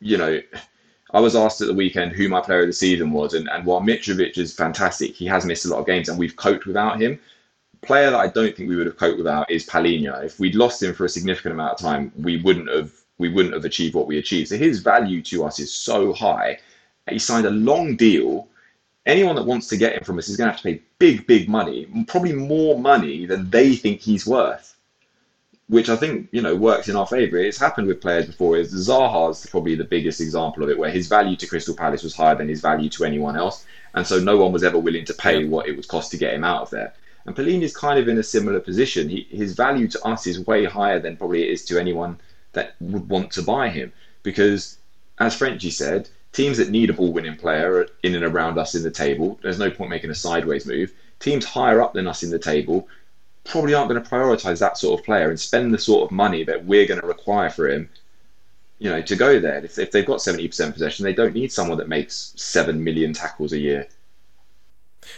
you 0.00 0.16
know, 0.16 0.40
I 1.12 1.20
was 1.20 1.34
asked 1.34 1.60
at 1.60 1.66
the 1.66 1.74
weekend 1.74 2.12
who 2.12 2.28
my 2.28 2.40
player 2.40 2.60
of 2.60 2.68
the 2.68 2.72
season 2.72 3.10
was, 3.10 3.34
and, 3.34 3.48
and 3.50 3.64
while 3.64 3.80
Mitrovic 3.80 4.38
is 4.38 4.54
fantastic, 4.54 5.14
he 5.14 5.26
has 5.26 5.44
missed 5.44 5.64
a 5.64 5.68
lot 5.68 5.80
of 5.80 5.86
games, 5.86 6.08
and 6.08 6.18
we've 6.18 6.36
coped 6.36 6.66
without 6.66 7.00
him. 7.00 7.18
Player 7.82 8.10
that 8.10 8.20
I 8.20 8.28
don't 8.28 8.54
think 8.54 8.68
we 8.68 8.76
would 8.76 8.86
have 8.86 8.96
coped 8.96 9.18
without 9.18 9.50
is 9.50 9.66
Palhinha. 9.66 10.24
If 10.24 10.38
we'd 10.38 10.54
lost 10.54 10.82
him 10.82 10.94
for 10.94 11.04
a 11.04 11.08
significant 11.08 11.54
amount 11.54 11.72
of 11.72 11.78
time, 11.78 12.12
we 12.16 12.40
wouldn't 12.42 12.68
have 12.68 12.92
we 13.20 13.28
wouldn't 13.28 13.54
have 13.54 13.64
achieved 13.64 13.94
what 13.94 14.06
we 14.06 14.18
achieved. 14.18 14.48
So 14.48 14.56
his 14.56 14.80
value 14.80 15.22
to 15.22 15.44
us 15.44 15.60
is 15.60 15.72
so 15.72 16.12
high. 16.12 16.58
He 17.08 17.18
signed 17.18 17.46
a 17.46 17.50
long 17.50 17.96
deal. 17.96 18.48
Anyone 19.06 19.36
that 19.36 19.46
wants 19.46 19.68
to 19.68 19.76
get 19.76 19.94
him 19.94 20.04
from 20.04 20.18
us 20.18 20.28
is 20.28 20.36
going 20.36 20.48
to 20.48 20.52
have 20.52 20.60
to 20.62 20.68
pay 20.68 20.82
big, 20.98 21.26
big 21.26 21.48
money, 21.48 21.86
probably 22.08 22.32
more 22.32 22.78
money 22.78 23.26
than 23.26 23.50
they 23.50 23.76
think 23.76 24.00
he's 24.00 24.26
worth 24.26 24.70
which 25.70 25.88
I 25.88 25.94
think 25.94 26.28
you 26.32 26.42
know 26.42 26.56
works 26.56 26.88
in 26.88 26.96
our 26.96 27.06
favour. 27.06 27.38
It's 27.38 27.56
happened 27.56 27.86
with 27.86 28.00
players 28.00 28.26
before. 28.26 28.56
Is 28.56 28.72
Zaha's 28.72 29.46
probably 29.46 29.76
the 29.76 29.84
biggest 29.84 30.20
example 30.20 30.64
of 30.64 30.68
it, 30.68 30.76
where 30.76 30.90
his 30.90 31.06
value 31.06 31.36
to 31.36 31.46
Crystal 31.46 31.76
Palace 31.76 32.02
was 32.02 32.14
higher 32.14 32.34
than 32.34 32.48
his 32.48 32.60
value 32.60 32.88
to 32.90 33.04
anyone 33.04 33.36
else, 33.36 33.64
and 33.94 34.04
so 34.04 34.18
no 34.18 34.36
one 34.36 34.50
was 34.50 34.64
ever 34.64 34.78
willing 34.78 35.04
to 35.04 35.14
pay 35.14 35.44
what 35.44 35.68
it 35.68 35.76
would 35.76 35.86
cost 35.86 36.10
to 36.10 36.18
get 36.18 36.34
him 36.34 36.42
out 36.42 36.62
of 36.62 36.70
there. 36.70 36.92
And 37.24 37.36
Palhinha 37.36 37.62
is 37.62 37.76
kind 37.76 38.00
of 38.00 38.08
in 38.08 38.18
a 38.18 38.22
similar 38.22 38.58
position. 38.58 39.08
He, 39.08 39.28
his 39.30 39.54
value 39.54 39.86
to 39.88 40.04
us 40.04 40.26
is 40.26 40.44
way 40.44 40.64
higher 40.64 40.98
than 40.98 41.16
probably 41.16 41.44
it 41.44 41.50
is 41.50 41.64
to 41.66 41.78
anyone 41.78 42.18
that 42.52 42.74
would 42.80 43.08
want 43.08 43.30
to 43.32 43.42
buy 43.42 43.68
him, 43.68 43.92
because 44.22 44.78
as 45.18 45.36
Frenchie 45.36 45.70
said, 45.70 46.08
teams 46.32 46.58
that 46.58 46.70
need 46.70 46.90
a 46.90 46.94
ball-winning 46.94 47.36
player 47.36 47.86
in 48.02 48.14
and 48.14 48.24
around 48.24 48.58
us 48.58 48.74
in 48.74 48.82
the 48.82 48.90
table, 48.90 49.38
there's 49.42 49.58
no 49.58 49.70
point 49.70 49.90
making 49.90 50.10
a 50.10 50.14
sideways 50.14 50.66
move. 50.66 50.92
Teams 51.18 51.44
higher 51.44 51.82
up 51.82 51.92
than 51.92 52.06
us 52.06 52.22
in 52.22 52.30
the 52.30 52.38
table 52.38 52.88
probably 53.44 53.74
aren't 53.74 53.90
going 53.90 54.02
to 54.02 54.08
prioritise 54.08 54.58
that 54.60 54.78
sort 54.78 54.98
of 54.98 55.04
player 55.04 55.28
and 55.28 55.40
spend 55.40 55.72
the 55.74 55.78
sort 55.78 56.04
of 56.04 56.10
money 56.10 56.44
that 56.44 56.64
we're 56.64 56.86
going 56.86 57.00
to 57.00 57.06
require 57.06 57.50
for 57.50 57.68
him, 57.68 57.88
you 58.78 58.88
know, 58.88 59.02
to 59.02 59.16
go 59.16 59.40
there. 59.40 59.64
If, 59.64 59.78
if 59.78 59.90
they've 59.90 60.06
got 60.06 60.18
70% 60.18 60.72
possession, 60.72 61.04
they 61.04 61.12
don't 61.12 61.34
need 61.34 61.52
someone 61.52 61.78
that 61.78 61.88
makes 61.88 62.32
7 62.36 62.82
million 62.82 63.12
tackles 63.12 63.52
a 63.52 63.58
year. 63.58 63.88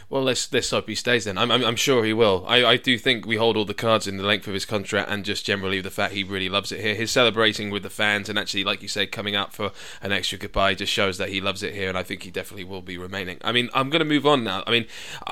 Well, 0.08 0.22
let's 0.22 0.52
let's 0.52 0.70
hope 0.70 0.88
he 0.88 0.94
stays. 0.94 1.24
Then 1.24 1.38
I'm, 1.38 1.50
I'm, 1.50 1.64
I'm 1.64 1.76
sure 1.76 2.04
he 2.04 2.12
will. 2.12 2.44
I, 2.46 2.64
I 2.64 2.76
do 2.76 2.98
think 2.98 3.26
we 3.26 3.36
hold 3.36 3.56
all 3.56 3.64
the 3.64 3.74
cards 3.74 4.06
in 4.06 4.16
the 4.16 4.24
length 4.24 4.46
of 4.46 4.54
his 4.54 4.64
contract, 4.64 5.10
and 5.10 5.24
just 5.24 5.44
generally 5.44 5.80
the 5.80 5.90
fact 5.90 6.14
he 6.14 6.24
really 6.24 6.48
loves 6.48 6.72
it 6.72 6.80
here. 6.80 6.94
His 6.94 7.10
celebrating 7.10 7.70
with 7.70 7.82
the 7.82 7.90
fans, 7.90 8.28
and 8.28 8.38
actually, 8.38 8.64
like 8.64 8.82
you 8.82 8.88
say, 8.88 9.06
coming 9.06 9.34
out 9.34 9.52
for 9.52 9.72
an 10.00 10.12
extra 10.12 10.38
goodbye, 10.38 10.74
just 10.74 10.92
shows 10.92 11.18
that 11.18 11.30
he 11.30 11.40
loves 11.40 11.62
it 11.62 11.74
here, 11.74 11.88
and 11.88 11.98
I 11.98 12.02
think 12.02 12.22
he 12.22 12.30
definitely 12.30 12.64
will 12.64 12.82
be 12.82 12.98
remaining. 12.98 13.38
I 13.42 13.52
mean, 13.52 13.70
I'm 13.74 13.90
going 13.90 14.00
to 14.00 14.06
move 14.06 14.26
on 14.26 14.44
now. 14.44 14.62
I 14.66 14.70
mean, 14.70 14.86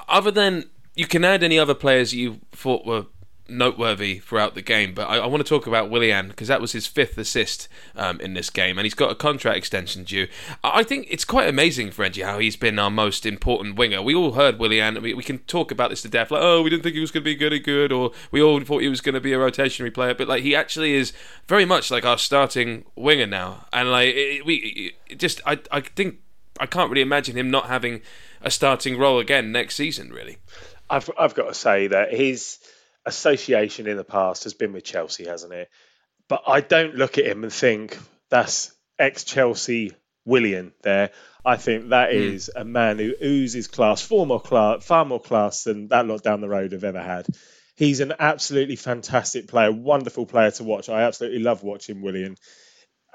other 0.09 0.31
than 0.31 0.71
you 0.95 1.07
can 1.07 1.25
add 1.25 1.43
any 1.43 1.59
other 1.59 1.75
players 1.75 2.15
you 2.15 2.41
thought 2.53 2.85
were 2.85 3.07
noteworthy 3.51 4.19
throughout 4.19 4.55
the 4.55 4.63
game, 4.63 4.95
but 4.95 5.09
I, 5.09 5.19
I 5.19 5.27
want 5.27 5.45
to 5.45 5.49
talk 5.49 5.67
about 5.67 5.91
Willian 5.91 6.29
because 6.29 6.49
that 6.49 6.61
was 6.61 6.73
his 6.73 6.87
fifth 6.87 7.19
assist 7.19 7.69
um, 7.97 8.21
in 8.21 8.35
this 8.35 8.51
game, 8.51 8.79
and 8.79 8.85
he's 8.85 8.95
got 8.95 9.11
a 9.11 9.15
contract 9.15 9.57
extension 9.59 10.05
due. 10.05 10.29
I 10.63 10.83
think 10.83 11.07
it's 11.11 11.25
quite 11.25 11.49
amazing, 11.49 11.91
Frenchie, 11.91 12.23
how 12.23 12.39
he's 12.39 12.57
been 12.57 12.79
our 12.79 12.91
most 12.91 13.27
important 13.27 13.77
winger. 13.77 14.03
We 14.03 14.15
all 14.15 14.33
heard 14.33 14.59
Willian. 14.59 15.01
We, 15.03 15.15
we 15.15 15.23
can 15.23 15.39
talk 15.41 15.71
about 15.71 15.91
this 15.91 16.03
to 16.03 16.09
death, 16.09 16.31
like 16.31 16.43
oh, 16.43 16.63
we 16.63 16.71
didn't 16.71 16.83
think 16.83 16.95
he 16.95 17.01
was 17.01 17.11
going 17.11 17.23
to 17.23 17.31
be 17.31 17.35
good 17.35 17.53
or 17.53 17.59
good, 17.59 17.93
or 17.93 18.13
we 18.31 18.43
all 18.43 18.61
thought 18.61 18.83
he 18.83 18.89
was 18.89 19.01
going 19.01 19.15
to 19.15 19.21
be 19.21 19.33
a 19.33 19.39
rotationary 19.39 19.93
player, 19.93 20.15
but 20.15 20.29
like 20.29 20.43
he 20.43 20.55
actually 20.55 20.95
is 20.95 21.13
very 21.47 21.65
much 21.65 21.91
like 21.91 22.05
our 22.05 22.19
starting 22.19 22.85
winger 22.97 23.27
now, 23.27 23.67
and 23.73 23.91
like 23.91 24.15
it, 24.15 24.45
we 24.45 24.95
it 25.09 25.19
just 25.19 25.41
I 25.47 25.59
I 25.71 25.81
think 25.81 26.19
I 26.59 26.67
can't 26.67 26.91
really 26.91 27.03
imagine 27.03 27.37
him 27.37 27.51
not 27.51 27.67
having 27.67 28.03
a 28.43 28.51
starting 28.51 28.99
role 28.99 29.19
again 29.19 29.53
next 29.53 29.77
season, 29.77 30.11
really. 30.11 30.39
I've 30.89 31.09
I've 31.19 31.35
got 31.35 31.49
to 31.49 31.55
say 31.55 31.87
that 31.87 32.13
his 32.13 32.59
association 33.07 33.87
in 33.87 33.97
the 33.97 34.05
past 34.05 34.45
has 34.45 34.55
been 34.55 34.73
with 34.73 34.85
Chelsea, 34.85 35.25
hasn't 35.25 35.53
it? 35.53 35.69
But 36.29 36.43
I 36.47 36.61
don't 36.61 36.95
look 36.95 37.19
at 37.19 37.27
him 37.27 37.43
and 37.43 37.53
think 37.53 37.99
that's 38.29 38.73
ex 38.99 39.25
Chelsea 39.25 39.93
Willian 40.25 40.73
there. 40.83 41.11
I 41.45 41.57
think 41.57 41.89
that 41.89 42.11
mm. 42.11 42.15
is 42.15 42.51
a 42.55 42.65
man 42.65 42.99
who 42.99 43.15
oozes 43.23 43.67
class, 43.67 44.03
far 44.03 44.27
more 44.27 44.41
class, 44.41 44.85
far 44.85 45.05
more 45.05 45.21
class 45.21 45.65
than 45.65 45.89
that 45.89 46.07
lot 46.07 46.23
down 46.23 46.41
the 46.41 46.49
road 46.49 46.73
have 46.73 46.85
ever 46.85 47.03
had. 47.03 47.27
He's 47.75 48.01
an 48.01 48.13
absolutely 48.19 48.77
fantastic 48.77 49.49
player, 49.49 49.73
wonderful 49.73 50.27
player 50.27 50.51
to 50.53 50.65
watch. 50.65 50.89
I 50.89 51.03
absolutely 51.03 51.41
love 51.41 51.63
watching 51.63 52.03
Willian. 52.03 52.37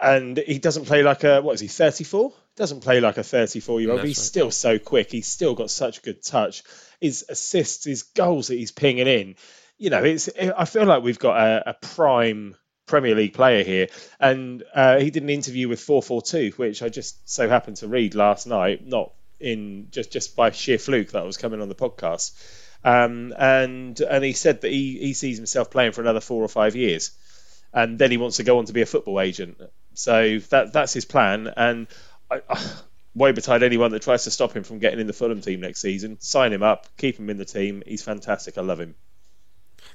And 0.01 0.37
he 0.37 0.59
doesn't 0.59 0.85
play 0.85 1.03
like 1.03 1.23
a 1.23 1.41
what 1.41 1.53
is 1.53 1.61
he, 1.61 1.67
34? 1.67 2.33
Doesn't 2.57 2.81
play 2.81 2.99
like 2.99 3.17
a 3.17 3.23
34 3.23 3.79
year 3.79 3.91
old. 3.91 4.03
He's 4.03 4.17
right. 4.17 4.25
still 4.25 4.51
so 4.51 4.79
quick. 4.79 5.11
He's 5.11 5.27
still 5.27 5.55
got 5.55 5.69
such 5.69 6.01
good 6.01 6.23
touch 6.23 6.63
his 6.99 7.25
assists, 7.29 7.85
his 7.85 8.03
goals 8.03 8.47
that 8.47 8.55
he's 8.55 8.71
pinging 8.71 9.07
in. 9.07 9.35
You 9.77 9.89
know, 9.89 10.03
it's. 10.03 10.29
I 10.37 10.65
feel 10.65 10.85
like 10.85 11.03
we've 11.03 11.19
got 11.19 11.37
a, 11.37 11.69
a 11.71 11.73
prime 11.73 12.55
Premier 12.85 13.15
League 13.15 13.33
player 13.33 13.63
here, 13.63 13.87
and 14.19 14.63
uh, 14.73 14.99
he 14.99 15.09
did 15.09 15.23
an 15.23 15.29
interview 15.29 15.67
with 15.67 15.81
442, 15.81 16.51
which 16.57 16.81
I 16.81 16.89
just 16.89 17.27
so 17.29 17.49
happened 17.49 17.77
to 17.77 17.87
read 17.87 18.15
last 18.15 18.47
night, 18.47 18.85
not 18.85 19.11
in 19.39 19.87
just 19.91 20.11
just 20.11 20.35
by 20.35 20.51
sheer 20.51 20.77
fluke 20.77 21.11
that 21.11 21.23
I 21.23 21.25
was 21.25 21.37
coming 21.37 21.61
on 21.61 21.69
the 21.69 21.75
podcast. 21.75 22.31
Um, 22.83 23.33
and 23.37 23.99
and 23.99 24.23
he 24.23 24.33
said 24.33 24.61
that 24.61 24.71
he, 24.71 24.99
he 24.99 25.13
sees 25.13 25.37
himself 25.37 25.71
playing 25.71 25.91
for 25.93 26.01
another 26.01 26.21
four 26.21 26.43
or 26.43 26.47
five 26.47 26.75
years. 26.75 27.11
and 27.73 27.99
then 27.99 28.11
he 28.11 28.17
wants 28.17 28.37
to 28.37 28.43
go 28.43 28.59
on 28.59 28.65
to 28.65 28.73
be 28.73 28.81
a 28.81 28.85
football 28.85 29.19
agent. 29.19 29.61
So 29.95 30.39
that 30.51 30.73
that's 30.73 30.93
his 30.93 31.05
plan, 31.05 31.51
and 31.57 31.87
I, 32.31 32.41
I 33.19 33.31
betide 33.31 33.63
anyone 33.63 33.91
that 33.91 34.03
tries 34.03 34.25
to 34.25 34.31
stop 34.31 34.53
him 34.53 34.63
from 34.63 34.79
getting 34.79 34.99
in 34.99 35.07
the 35.07 35.13
Fulham 35.13 35.41
team 35.41 35.61
next 35.61 35.81
season. 35.81 36.17
Sign 36.21 36.53
him 36.53 36.63
up, 36.63 36.87
keep 36.97 37.17
him 37.19 37.29
in 37.29 37.37
the 37.37 37.45
team. 37.45 37.83
He's 37.85 38.03
fantastic. 38.03 38.57
I 38.57 38.61
love 38.61 38.79
him. 38.79 38.95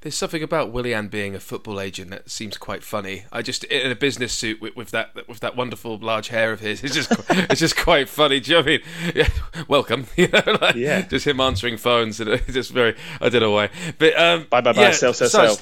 There's 0.02 0.14
something 0.14 0.42
about 0.42 0.72
Willian 0.72 1.08
being 1.08 1.34
a 1.34 1.40
football 1.40 1.80
agent 1.80 2.10
that 2.10 2.30
seems 2.30 2.56
quite 2.56 2.82
funny. 2.82 3.24
I 3.32 3.42
just 3.42 3.64
in 3.64 3.90
a 3.90 3.94
business 3.94 4.32
suit 4.32 4.60
with, 4.60 4.76
with 4.76 4.90
that 4.92 5.28
with 5.28 5.40
that 5.40 5.56
wonderful 5.56 5.98
large 5.98 6.28
hair 6.28 6.52
of 6.52 6.60
his. 6.60 6.82
It's 6.82 6.94
just 6.94 7.10
it's 7.30 7.60
just 7.60 7.76
quite 7.76 8.08
funny. 8.08 8.40
Do 8.40 8.50
you 8.50 8.56
know 8.56 8.60
what 8.60 8.66
I 8.66 8.70
mean? 8.70 9.14
Yeah, 9.14 9.28
welcome. 9.68 10.06
You 10.16 10.28
know, 10.28 10.58
like, 10.60 10.74
yeah. 10.74 11.02
Just 11.02 11.26
him 11.26 11.40
answering 11.40 11.76
phones 11.76 12.20
and 12.20 12.28
it's 12.30 12.52
just 12.52 12.70
very 12.70 12.96
I 13.20 13.28
don't 13.28 13.40
know 13.40 13.52
why. 13.52 13.70
But 13.98 14.18
um, 14.18 14.46
bye 14.50 14.60
bye 14.60 14.72
bye 14.72 14.82
yeah, 14.82 14.90
sell 14.92 15.14
sell 15.14 15.28
sell. 15.28 15.58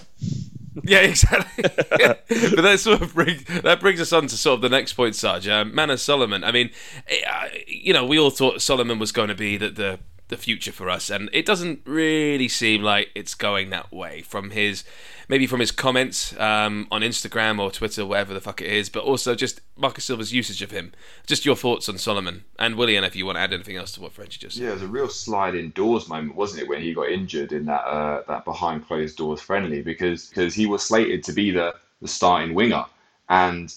Yeah, 0.85 0.99
exactly. 1.01 1.65
yeah. 1.99 2.15
But 2.29 2.63
that 2.63 2.81
sort 2.81 3.03
of 3.03 3.15
brings 3.15 3.45
that 3.45 3.81
brings 3.81 4.01
us 4.01 4.13
on 4.13 4.27
to 4.27 4.37
sort 4.37 4.57
of 4.57 4.63
the 4.63 4.69
next 4.69 4.95
point, 4.95 5.17
Sarge. 5.17 5.49
Um, 5.49 5.75
Manor 5.75 5.97
Solomon. 5.97 6.45
I 6.45 6.53
mean, 6.53 6.71
eh, 7.09 7.49
you 7.67 7.93
know, 7.93 8.05
we 8.07 8.19
all 8.19 8.31
thought 8.31 8.63
Solomon 8.63 8.99
was 8.99 9.13
going 9.13 9.29
to 9.29 9.35
be 9.35 9.57
the, 9.57 9.71
the 9.71 9.99
the 10.29 10.37
future 10.37 10.73
for 10.73 10.89
us, 10.91 11.11
and 11.11 11.29
it 11.33 11.47
doesn't 11.47 11.81
really 11.85 12.49
seem 12.49 12.83
like 12.83 13.11
it's 13.15 13.35
going 13.35 13.71
that 13.71 13.93
way 13.93 14.23
from 14.23 14.51
his 14.51 14.85
maybe 15.29 15.47
from 15.47 15.61
his 15.61 15.71
comments 15.71 16.39
um, 16.39 16.87
on 16.91 17.03
Instagram 17.03 17.59
or 17.59 17.71
Twitter, 17.71 18.05
whatever 18.07 18.33
the 18.33 18.41
fuck 18.41 18.61
it 18.61 18.71
is, 18.71 18.89
but 18.89 19.05
also 19.05 19.35
just 19.35 19.61
Marco 19.77 20.01
Silva's 20.01 20.33
usage 20.33 20.63
of 20.63 20.71
him. 20.71 20.93
Just 21.27 21.45
your 21.45 21.57
thoughts 21.57 21.89
on 21.89 21.99
Solomon 21.99 22.45
and 22.59 22.77
Willian, 22.77 23.05
if 23.05 23.15
you 23.15 23.27
want 23.27 23.37
to 23.37 23.41
add 23.41 23.53
anything 23.53 23.77
else 23.77 23.93
to 23.93 24.01
what 24.01 24.13
Frenchy 24.13 24.39
just 24.39 24.57
said. 24.57 24.65
Yeah, 24.65 24.71
it 24.71 24.75
was 24.75 24.83
a 24.83 24.89
real 24.89 25.09
sliding 25.09 25.71
doors 25.71 26.09
moment, 26.09 26.35
wasn't 26.35 26.63
it, 26.63 26.69
when 26.69 26.81
he 26.81 26.95
got 26.95 27.09
injured 27.09 27.53
in 27.53 27.67
that 27.67 27.83
uh, 27.83 28.23
that 28.29 28.45
behind 28.45 28.87
closed 28.87 29.17
doors 29.17 29.41
friendly 29.41 29.83
because 29.83 30.29
because 30.29 30.55
he 30.55 30.67
was 30.67 30.83
slated 30.83 31.23
to 31.25 31.33
be 31.33 31.51
the 31.51 31.75
the 32.01 32.09
starting 32.09 32.55
winger 32.55 32.85
and 33.29 33.75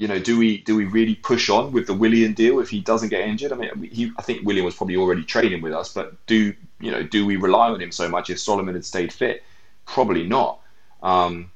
you 0.00 0.08
know, 0.08 0.18
do 0.18 0.38
we 0.38 0.62
do 0.62 0.76
we 0.76 0.86
really 0.86 1.14
push 1.14 1.50
on 1.50 1.72
with 1.72 1.86
the 1.86 1.92
Willian 1.92 2.32
deal 2.32 2.58
if 2.58 2.70
he 2.70 2.80
doesn't 2.80 3.10
get 3.10 3.20
injured? 3.20 3.52
I 3.52 3.56
mean, 3.56 3.90
he, 3.92 4.10
I 4.16 4.22
think 4.22 4.46
Willian 4.46 4.64
was 4.64 4.74
probably 4.74 4.96
already 4.96 5.22
training 5.22 5.60
with 5.60 5.74
us, 5.74 5.92
but 5.92 6.14
do 6.26 6.54
you 6.80 6.90
know 6.90 7.02
do 7.02 7.26
we 7.26 7.36
rely 7.36 7.68
on 7.68 7.82
him 7.82 7.92
so 7.92 8.08
much 8.08 8.30
if 8.30 8.40
Solomon 8.40 8.74
had 8.74 8.86
stayed 8.86 9.12
fit? 9.12 9.44
Probably 9.84 10.26
not. 10.26 10.60
Um, 11.02 11.50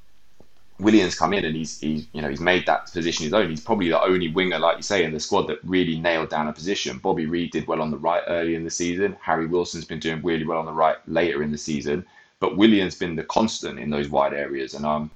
Willian's 0.79 1.15
come 1.15 1.33
in 1.33 1.43
and 1.43 1.55
he's 1.55 1.79
he's 1.79 2.05
you 2.13 2.21
know 2.21 2.29
he's 2.29 2.39
made 2.39 2.67
that 2.67 2.93
position 2.93 3.23
his 3.23 3.33
own. 3.33 3.49
He's 3.49 3.61
probably 3.61 3.89
the 3.89 3.99
only 3.99 4.27
winger, 4.27 4.59
like 4.59 4.77
you 4.77 4.83
say, 4.83 5.03
in 5.03 5.11
the 5.11 5.19
squad 5.19 5.47
that 5.47 5.57
really 5.63 5.99
nailed 5.99 6.29
down 6.29 6.47
a 6.47 6.53
position. 6.53 6.99
Bobby 6.99 7.25
Reid 7.25 7.49
did 7.49 7.65
well 7.65 7.81
on 7.81 7.89
the 7.89 7.97
right 7.97 8.21
early 8.27 8.53
in 8.53 8.63
the 8.63 8.69
season. 8.69 9.17
Harry 9.21 9.47
Wilson's 9.47 9.85
been 9.85 9.99
doing 9.99 10.21
really 10.21 10.45
well 10.45 10.59
on 10.59 10.67
the 10.67 10.71
right 10.71 10.97
later 11.07 11.41
in 11.41 11.49
the 11.49 11.57
season. 11.57 12.05
But 12.39 12.57
Willian's 12.57 12.93
been 12.93 13.15
the 13.15 13.23
constant 13.23 13.79
in 13.79 13.89
those 13.89 14.09
wide 14.09 14.33
areas, 14.33 14.75
and 14.75 14.85
um, 14.85 15.09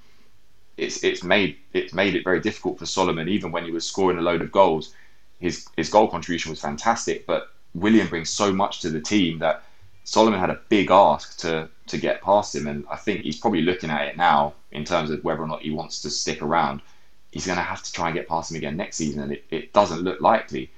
it's 0.79 1.03
it's 1.03 1.23
made 1.23 1.57
it's 1.73 1.93
made 1.93 2.15
it 2.15 2.23
very 2.23 2.39
difficult 2.39 2.79
for 2.79 2.85
Solomon. 2.85 3.27
Even 3.27 3.51
when 3.51 3.65
he 3.65 3.71
was 3.71 3.85
scoring 3.85 4.17
a 4.17 4.21
load 4.21 4.41
of 4.41 4.51
goals, 4.51 4.93
his 5.39 5.67
his 5.75 5.89
goal 5.89 6.07
contribution 6.07 6.49
was 6.49 6.61
fantastic. 6.61 7.25
But 7.25 7.49
Willian 7.75 8.07
brings 8.07 8.29
so 8.29 8.51
much 8.51 8.81
to 8.81 8.89
the 8.89 9.01
team 9.01 9.39
that 9.39 9.63
Solomon 10.03 10.39
had 10.39 10.49
a 10.49 10.61
big 10.69 10.89
ask 10.91 11.37
to 11.39 11.69
to 11.87 11.97
get 11.97 12.21
past 12.21 12.55
him, 12.55 12.67
and 12.67 12.85
I 12.89 12.95
think 12.95 13.21
he's 13.21 13.39
probably 13.39 13.61
looking 13.61 13.89
at 13.89 14.07
it 14.07 14.17
now 14.17 14.53
in 14.71 14.85
terms 14.85 15.09
of 15.09 15.23
whether 15.23 15.41
or 15.41 15.47
not 15.47 15.61
he 15.61 15.71
wants 15.71 16.01
to 16.01 16.09
stick 16.09 16.41
around. 16.41 16.81
He's 17.31 17.45
going 17.45 17.57
to 17.57 17.63
have 17.63 17.83
to 17.83 17.91
try 17.91 18.07
and 18.07 18.15
get 18.15 18.27
past 18.27 18.49
him 18.49 18.57
again 18.57 18.75
next 18.75 18.97
season, 18.97 19.21
and 19.21 19.31
it, 19.33 19.45
it 19.51 19.73
doesn't 19.73 20.01
look 20.01 20.19
likely. 20.19 20.71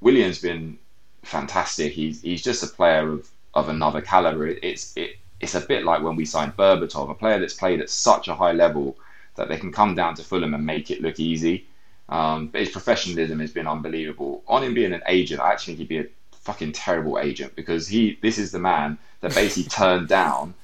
Willian's 0.00 0.38
been 0.38 0.78
fantastic. 1.22 1.92
He's 1.92 2.22
he's 2.22 2.42
just 2.42 2.62
a 2.62 2.68
player 2.68 3.10
of, 3.10 3.28
of 3.54 3.68
another 3.68 4.00
caliber. 4.00 4.46
It, 4.46 4.60
it's 4.62 4.96
it, 4.96 5.18
it's 5.40 5.54
a 5.54 5.60
bit 5.60 5.84
like 5.84 6.02
when 6.02 6.16
we 6.16 6.24
signed 6.24 6.56
Berbatov, 6.56 7.10
a 7.10 7.14
player 7.14 7.38
that's 7.38 7.54
played 7.54 7.80
at 7.80 7.90
such 7.90 8.28
a 8.28 8.34
high 8.34 8.52
level 8.52 8.96
that 9.36 9.48
they 9.48 9.56
can 9.56 9.72
come 9.72 9.94
down 9.94 10.14
to 10.14 10.22
Fulham 10.22 10.54
and 10.54 10.64
make 10.64 10.90
it 10.90 11.02
look 11.02 11.18
easy. 11.18 11.66
Um, 12.08 12.48
but 12.48 12.60
his 12.60 12.70
professionalism 12.70 13.40
has 13.40 13.52
been 13.52 13.66
unbelievable. 13.66 14.42
On 14.46 14.62
him 14.62 14.74
being 14.74 14.92
an 14.92 15.02
agent, 15.06 15.40
I 15.40 15.52
actually 15.52 15.76
think 15.76 15.78
he'd 15.78 15.88
be 15.88 15.98
a 15.98 16.06
fucking 16.42 16.72
terrible 16.72 17.18
agent 17.18 17.56
because 17.56 17.88
he 17.88 18.18
this 18.20 18.36
is 18.36 18.52
the 18.52 18.58
man 18.58 18.98
that 19.20 19.34
basically 19.34 19.68
turned 19.70 20.08
down 20.08 20.54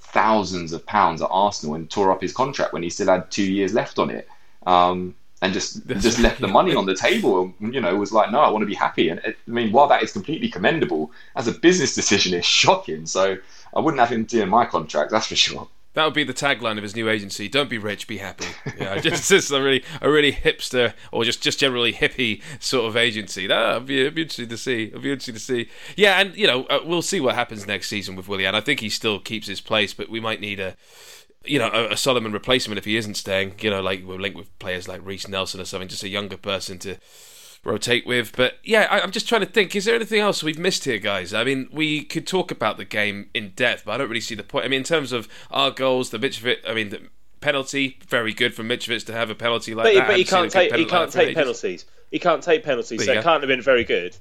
thousands 0.00 0.72
of 0.72 0.86
pounds 0.86 1.20
at 1.20 1.28
Arsenal 1.30 1.74
and 1.74 1.90
tore 1.90 2.10
up 2.10 2.22
his 2.22 2.32
contract 2.32 2.72
when 2.72 2.82
he 2.82 2.88
still 2.88 3.08
had 3.08 3.30
two 3.30 3.44
years 3.44 3.74
left 3.74 3.98
on 3.98 4.08
it. 4.10 4.26
Um, 4.66 5.14
and 5.42 5.52
just 5.52 5.86
just 6.06 6.18
left 6.18 6.40
the 6.40 6.48
money 6.48 6.74
on 6.74 6.86
the 6.86 6.94
table 6.94 7.52
and 7.60 7.74
you 7.74 7.80
know 7.80 7.94
was 7.96 8.12
like 8.12 8.30
no 8.30 8.40
I 8.40 8.50
want 8.50 8.62
to 8.62 8.66
be 8.66 8.74
happy 8.74 9.08
and 9.08 9.20
it, 9.20 9.36
I 9.46 9.50
mean 9.50 9.72
while 9.72 9.88
that 9.88 10.02
is 10.02 10.12
completely 10.12 10.48
commendable 10.48 11.12
as 11.36 11.46
a 11.46 11.52
business 11.52 11.94
decision 11.94 12.34
it's 12.34 12.46
shocking 12.46 13.06
so 13.06 13.36
I 13.74 13.80
wouldn't 13.80 14.00
have 14.00 14.10
him 14.10 14.24
doing 14.24 14.48
my 14.48 14.64
contract 14.64 15.10
that's 15.10 15.26
for 15.26 15.36
sure 15.36 15.68
that 15.98 16.04
would 16.04 16.14
be 16.14 16.22
the 16.22 16.32
tagline 16.32 16.76
of 16.76 16.84
his 16.84 16.94
new 16.94 17.08
agency. 17.08 17.48
Don't 17.48 17.68
be 17.68 17.76
rich, 17.76 18.06
be 18.06 18.18
happy. 18.18 18.46
Yeah, 18.78 18.98
just, 19.00 19.50
a 19.50 19.60
really 19.60 19.82
a 20.00 20.08
really 20.08 20.32
hipster 20.32 20.94
or 21.10 21.24
just, 21.24 21.42
just 21.42 21.58
generally 21.58 21.92
hippie 21.92 22.40
sort 22.60 22.86
of 22.86 22.96
agency. 22.96 23.48
That 23.48 23.74
would 23.74 23.86
be, 23.86 24.02
it'd 24.02 24.14
be 24.14 24.22
interesting 24.22 24.48
to 24.48 24.56
see. 24.56 24.84
It'd 24.84 25.02
be 25.02 25.10
interesting 25.10 25.34
to 25.34 25.40
see. 25.40 25.68
Yeah, 25.96 26.20
and 26.20 26.36
you 26.36 26.46
know 26.46 26.66
uh, 26.66 26.80
we'll 26.84 27.02
see 27.02 27.20
what 27.20 27.34
happens 27.34 27.66
next 27.66 27.88
season 27.88 28.14
with 28.14 28.28
Willian. 28.28 28.54
I 28.54 28.60
think 28.60 28.78
he 28.78 28.88
still 28.88 29.18
keeps 29.18 29.48
his 29.48 29.60
place, 29.60 29.92
but 29.92 30.08
we 30.08 30.20
might 30.20 30.40
need 30.40 30.60
a 30.60 30.76
you 31.44 31.58
know, 31.58 31.70
a, 31.72 31.92
a, 31.92 31.96
Solomon 31.96 32.32
replacement 32.32 32.78
if 32.78 32.84
he 32.84 32.96
isn't 32.96 33.16
staying. 33.16 33.54
You 33.60 33.70
know, 33.70 33.80
like 33.80 34.04
we're 34.04 34.18
linked 34.18 34.38
with 34.38 34.56
players 34.60 34.86
like 34.86 35.04
Reiss 35.04 35.26
Nelson 35.26 35.60
or 35.60 35.64
something, 35.64 35.88
just 35.88 36.04
a 36.04 36.08
younger 36.08 36.36
person 36.36 36.78
to 36.80 36.98
rotate 37.64 38.06
with. 38.06 38.34
But 38.36 38.58
yeah, 38.62 38.86
I, 38.90 39.00
am 39.00 39.10
just 39.10 39.28
trying 39.28 39.42
to 39.42 39.46
think. 39.46 39.74
Is 39.74 39.84
there 39.84 39.94
anything 39.94 40.20
else 40.20 40.42
we've 40.42 40.58
missed 40.58 40.84
here, 40.84 40.98
guys? 40.98 41.34
I 41.34 41.44
mean, 41.44 41.68
we 41.72 42.04
could 42.04 42.26
talk 42.26 42.50
about 42.50 42.76
the 42.76 42.84
game 42.84 43.30
in 43.34 43.50
depth, 43.50 43.84
but 43.84 43.92
I 43.92 43.98
don't 43.98 44.08
really 44.08 44.20
see 44.20 44.34
the 44.34 44.42
point. 44.42 44.64
I 44.64 44.68
mean, 44.68 44.78
in 44.78 44.84
terms 44.84 45.12
of 45.12 45.28
our 45.50 45.70
goals, 45.70 46.10
the 46.10 46.18
Mitrovic, 46.18 46.58
I 46.68 46.74
mean, 46.74 46.90
the 46.90 47.02
penalty, 47.40 47.98
very 48.08 48.32
good 48.32 48.54
for 48.54 48.62
Mitrovic 48.62 49.06
to 49.06 49.12
have 49.12 49.30
a 49.30 49.34
penalty 49.34 49.74
like 49.74 49.84
but, 49.84 49.94
that. 49.94 50.06
But 50.08 50.16
he 50.16 50.24
can't 50.24 50.50
take 50.50 50.74
he 50.74 50.84
can't 50.84 51.12
take 51.12 51.34
penalties. 51.34 51.84
He 52.10 52.18
can't 52.18 52.42
take 52.42 52.64
penalties, 52.64 53.04
so 53.04 53.12
it 53.12 53.22
can't 53.22 53.42
have 53.42 53.48
been 53.48 53.62
very 53.62 53.84
good. 53.84 54.16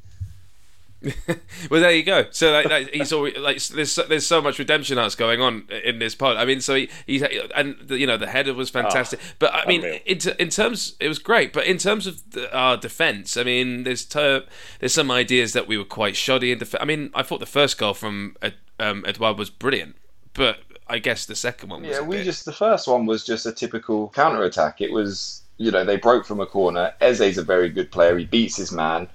well, 1.69 1.81
there 1.81 1.91
you 1.91 2.01
go. 2.01 2.25
So 2.31 2.51
like, 2.51 2.65
like 2.65 2.89
he's 2.89 3.13
always 3.13 3.37
like 3.37 3.63
there's 3.67 3.91
so, 3.91 4.03
there's 4.03 4.25
so 4.25 4.41
much 4.41 4.57
redemption 4.57 4.97
arcs 4.97 5.13
going 5.13 5.41
on 5.41 5.67
in 5.83 5.99
this 5.99 6.15
pod. 6.15 6.37
I 6.37 6.45
mean, 6.45 6.59
so 6.59 6.73
he, 6.73 6.89
he's 7.05 7.21
and 7.21 7.75
the, 7.81 7.99
you 7.99 8.07
know 8.07 8.17
the 8.17 8.27
header 8.27 8.53
was 8.53 8.71
fantastic, 8.71 9.19
oh, 9.21 9.35
but 9.37 9.53
I 9.53 9.65
mean, 9.67 9.83
in, 9.83 10.17
in 10.39 10.49
terms 10.49 10.95
it 10.99 11.07
was 11.07 11.19
great. 11.19 11.53
But 11.53 11.65
in 11.67 11.77
terms 11.77 12.07
of 12.07 12.31
the, 12.31 12.53
our 12.55 12.77
defense, 12.77 13.37
I 13.37 13.43
mean, 13.43 13.83
there's 13.83 14.05
ter- 14.05 14.45
there's 14.79 14.93
some 14.93 15.11
ideas 15.11 15.53
that 15.53 15.67
we 15.67 15.77
were 15.77 15.85
quite 15.85 16.15
shoddy 16.15 16.51
in 16.51 16.57
defense. 16.57 16.81
I 16.81 16.85
mean, 16.85 17.11
I 17.13 17.21
thought 17.21 17.39
the 17.41 17.45
first 17.45 17.77
goal 17.77 17.93
from 17.93 18.35
um, 18.79 19.05
Edouard 19.05 19.37
was 19.37 19.51
brilliant, 19.51 19.97
but 20.33 20.59
I 20.87 20.97
guess 20.97 21.27
the 21.27 21.35
second 21.35 21.69
one 21.69 21.83
was 21.83 21.91
yeah. 21.91 22.01
we 22.01 22.17
bit... 22.17 22.25
just 22.25 22.45
the 22.45 22.53
first 22.53 22.87
one 22.87 23.05
was 23.05 23.23
just 23.23 23.45
a 23.45 23.51
typical 23.51 24.09
counter 24.09 24.43
attack. 24.43 24.81
It 24.81 24.91
was 24.91 25.43
you 25.57 25.69
know 25.69 25.85
they 25.85 25.97
broke 25.97 26.25
from 26.25 26.39
a 26.39 26.47
corner. 26.47 26.93
Eze's 27.01 27.37
a 27.37 27.43
very 27.43 27.69
good 27.69 27.91
player. 27.91 28.17
He 28.17 28.25
beats 28.25 28.55
his 28.55 28.71
man 28.71 29.07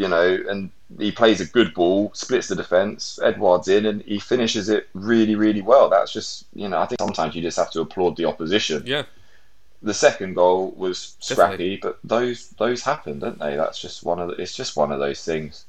you 0.00 0.08
know, 0.08 0.38
and 0.48 0.70
he 0.98 1.12
plays 1.12 1.40
a 1.40 1.44
good 1.46 1.74
ball, 1.74 2.10
splits 2.14 2.48
the 2.48 2.56
defence, 2.56 3.18
Edouard's 3.22 3.68
in, 3.68 3.84
and 3.86 4.02
he 4.02 4.18
finishes 4.18 4.68
it 4.68 4.88
really, 4.94 5.34
really 5.34 5.60
well. 5.60 5.90
That's 5.90 6.12
just, 6.12 6.46
you 6.54 6.68
know, 6.68 6.78
I 6.78 6.86
think 6.86 7.00
sometimes 7.00 7.34
you 7.34 7.42
just 7.42 7.58
have 7.58 7.70
to 7.72 7.82
applaud 7.82 8.16
the 8.16 8.24
opposition. 8.24 8.82
Yeah. 8.86 9.04
The 9.82 9.94
second 9.94 10.34
goal 10.34 10.72
was 10.76 11.16
scrappy, 11.20 11.76
Definitely. 11.76 11.76
but 11.82 11.98
those 12.04 12.48
those 12.50 12.82
happen, 12.82 13.18
don't 13.18 13.38
they? 13.38 13.56
That's 13.56 13.80
just 13.80 14.02
one 14.02 14.18
of 14.18 14.28
the, 14.28 14.34
it's 14.34 14.54
just 14.54 14.76
one 14.76 14.92
of 14.92 14.98
those 14.98 15.24
things. 15.24 15.64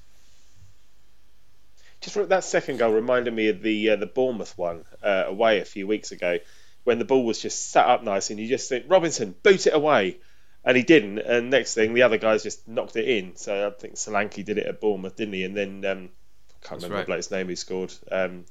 Just 2.02 2.30
that 2.30 2.44
second 2.44 2.78
goal 2.78 2.92
reminded 2.92 3.34
me 3.34 3.50
of 3.50 3.62
the 3.62 3.92
uh, 3.92 3.96
the 3.96 4.08
Bournemouth 4.08 4.58
one 4.58 4.84
uh, 5.04 5.26
away 5.28 5.60
a 5.60 5.66
few 5.66 5.88
weeks 5.88 6.12
ago, 6.12 6.40
when 6.84 7.00
the 7.00 7.06
ball 7.06 7.24
was 7.24 7.40
just 7.40 7.72
set 7.72 7.86
up 7.86 8.04
nice, 8.04 8.32
and 8.32 8.40
you 8.40 8.48
just 8.48 8.68
think 8.68 8.86
Robinson 8.88 9.36
boot 9.44 9.68
it 9.68 9.74
away 9.74 10.18
and 10.64 10.78
he 10.78 10.84
didn't. 10.84 11.20
And 11.20 11.50
next 11.50 11.74
thing, 11.74 11.94
the 11.94 12.04
other 12.04 12.18
guys 12.18 12.44
just 12.44 12.68
knocked 12.68 12.96
it 12.96 13.08
in. 13.08 13.36
So 13.36 13.68
I 13.68 13.80
think 13.80 13.96
Solanke 13.96 14.46
did 14.46 14.58
it 14.58 14.68
at 14.68 14.82
Bournemouth, 14.82 15.16
didn't 15.16 15.34
he? 15.34 15.44
And 15.44 15.56
then 15.56 15.86
um, 15.86 16.10
I 16.50 16.68
can't 16.68 16.82
That's 16.82 16.84
remember 16.84 16.96
right. 16.96 17.02
the 17.02 17.06
bloke's 17.06 17.32
name 17.32 17.48
who 17.48 17.56
scored 17.56 17.94
um, 18.12 18.46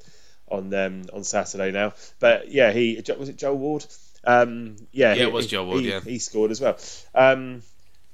on 0.49 0.73
um, 0.75 1.05
on 1.12 1.25
Saturday 1.25 1.70
now. 1.70 1.94
But 2.18 2.51
yeah, 2.51 2.73
he 2.73 3.03
was 3.18 3.29
it 3.29 3.37
Joel 3.37 3.59
Ward. 3.59 3.87
Um, 4.25 4.77
yeah, 4.92 5.11
yeah, 5.11 5.14
he, 5.14 5.23
it 5.23 5.33
was 5.33 5.46
Joel 5.46 5.66
Ward. 5.66 5.81
He, 5.81 5.90
yeah, 5.90 6.01
he 6.01 6.18
scored 6.18 6.51
as 6.51 6.61
well. 6.61 6.77
Um, 7.14 7.62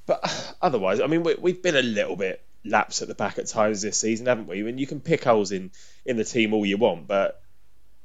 but 0.06 0.54
otherwise, 0.62 1.00
I 1.00 1.06
mean, 1.06 1.22
we, 1.22 1.50
have 1.50 1.62
been 1.62 1.76
a 1.76 1.82
little 1.82 2.16
bit 2.16 2.42
laps 2.64 3.02
at 3.02 3.08
the 3.08 3.14
back 3.14 3.38
at 3.38 3.46
times 3.46 3.82
this 3.82 4.00
season, 4.00 4.26
haven't 4.26 4.46
we? 4.46 4.68
And 4.68 4.78
you 4.78 4.86
can 4.86 5.00
pick 5.00 5.24
holes 5.24 5.52
in 5.52 5.70
in 6.04 6.16
the 6.16 6.24
team 6.24 6.52
all 6.52 6.66
you 6.66 6.76
want, 6.76 7.08
but 7.08 7.42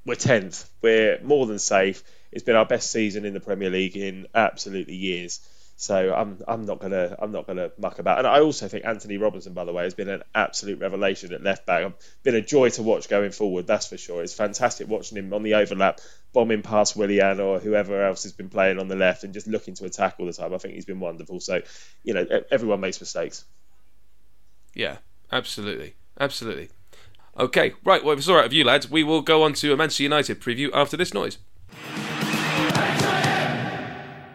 we're 0.06 0.15
tenth. 0.15 0.69
We're 0.82 1.19
more 1.21 1.45
than 1.45 1.60
safe. 1.60 2.04
It's 2.32 2.43
been 2.43 2.56
our 2.56 2.65
best 2.65 2.91
season 2.91 3.25
in 3.25 3.34
the 3.34 3.39
Premier 3.39 3.69
League 3.69 3.97
in 3.97 4.27
absolutely 4.34 4.95
years. 4.95 5.41
So 5.82 6.13
I'm 6.13 6.38
I'm 6.48 6.67
not 6.67 6.78
gonna 6.78 7.15
I'm 7.17 7.32
not 7.32 7.48
gonna 7.48 7.72
muck 7.80 7.98
about. 7.98 8.20
And 8.20 8.28
I 8.28 8.41
also 8.41 8.67
think 8.67 8.86
Anthony 8.86 9.17
Robinson, 9.17 9.54
by 9.54 9.65
the 9.65 9.74
way, 9.74 9.82
has 9.82 9.96
been 9.96 10.10
an 10.10 10.22
absolute 10.36 10.80
revelation 10.80 11.34
at 11.34 11.41
left 11.41 11.65
back. 11.65 11.91
Been 12.22 12.36
a 12.36 12.41
joy 12.41 12.70
to 12.70 12.84
watch 12.84 13.10
going 13.10 13.32
forward. 13.32 13.65
That's 13.65 13.88
for 13.88 13.98
sure. 13.98 14.22
It's 14.22 14.36
fantastic 14.36 14.88
watching 14.88 15.17
him 15.17 15.34
on 15.34 15.41
the 15.41 15.56
overlap, 15.56 16.00
bombing 16.34 16.62
past 16.62 16.96
Willian 16.96 17.39
or 17.39 17.58
whoever 17.58 18.06
else 18.06 18.22
has 18.22 18.32
been 18.32 18.48
playing 18.48 18.78
on 18.78 18.89
the 18.89 18.96
left 18.96 19.24
and 19.24 19.34
just 19.34 19.48
looking 19.48 19.74
to 19.74 19.86
attack 19.86 20.17
all 20.20 20.28
the 20.28 20.34
time. 20.34 20.54
I 20.54 20.60
think 20.60 20.76
he's 20.76 20.86
been 20.86 21.00
wonderful. 21.00 21.39
So 21.39 21.63
you 22.04 22.13
know 22.13 22.28
everyone 22.52 22.80
makes 22.80 23.00
mistakes. 23.00 23.44
Yeah, 24.76 24.98
absolutely, 25.32 25.96
absolutely. 26.20 26.70
Okay, 27.39 27.74
right. 27.84 28.04
Well, 28.04 28.13
if 28.13 28.20
it's 28.20 28.30
all 28.30 28.36
right 28.36 28.44
with 28.44 28.54
you 28.54 28.65
lads, 28.65 28.91
we 28.91 29.04
will 29.04 29.22
go 29.22 29.41
on 29.41 29.54
to 29.54 29.74
a 29.74 29.78
Manchester 29.78 30.04
United 30.04 30.39
preview 30.39 30.70
after 30.76 30.96
this 30.96 31.12
noise. 31.12 31.39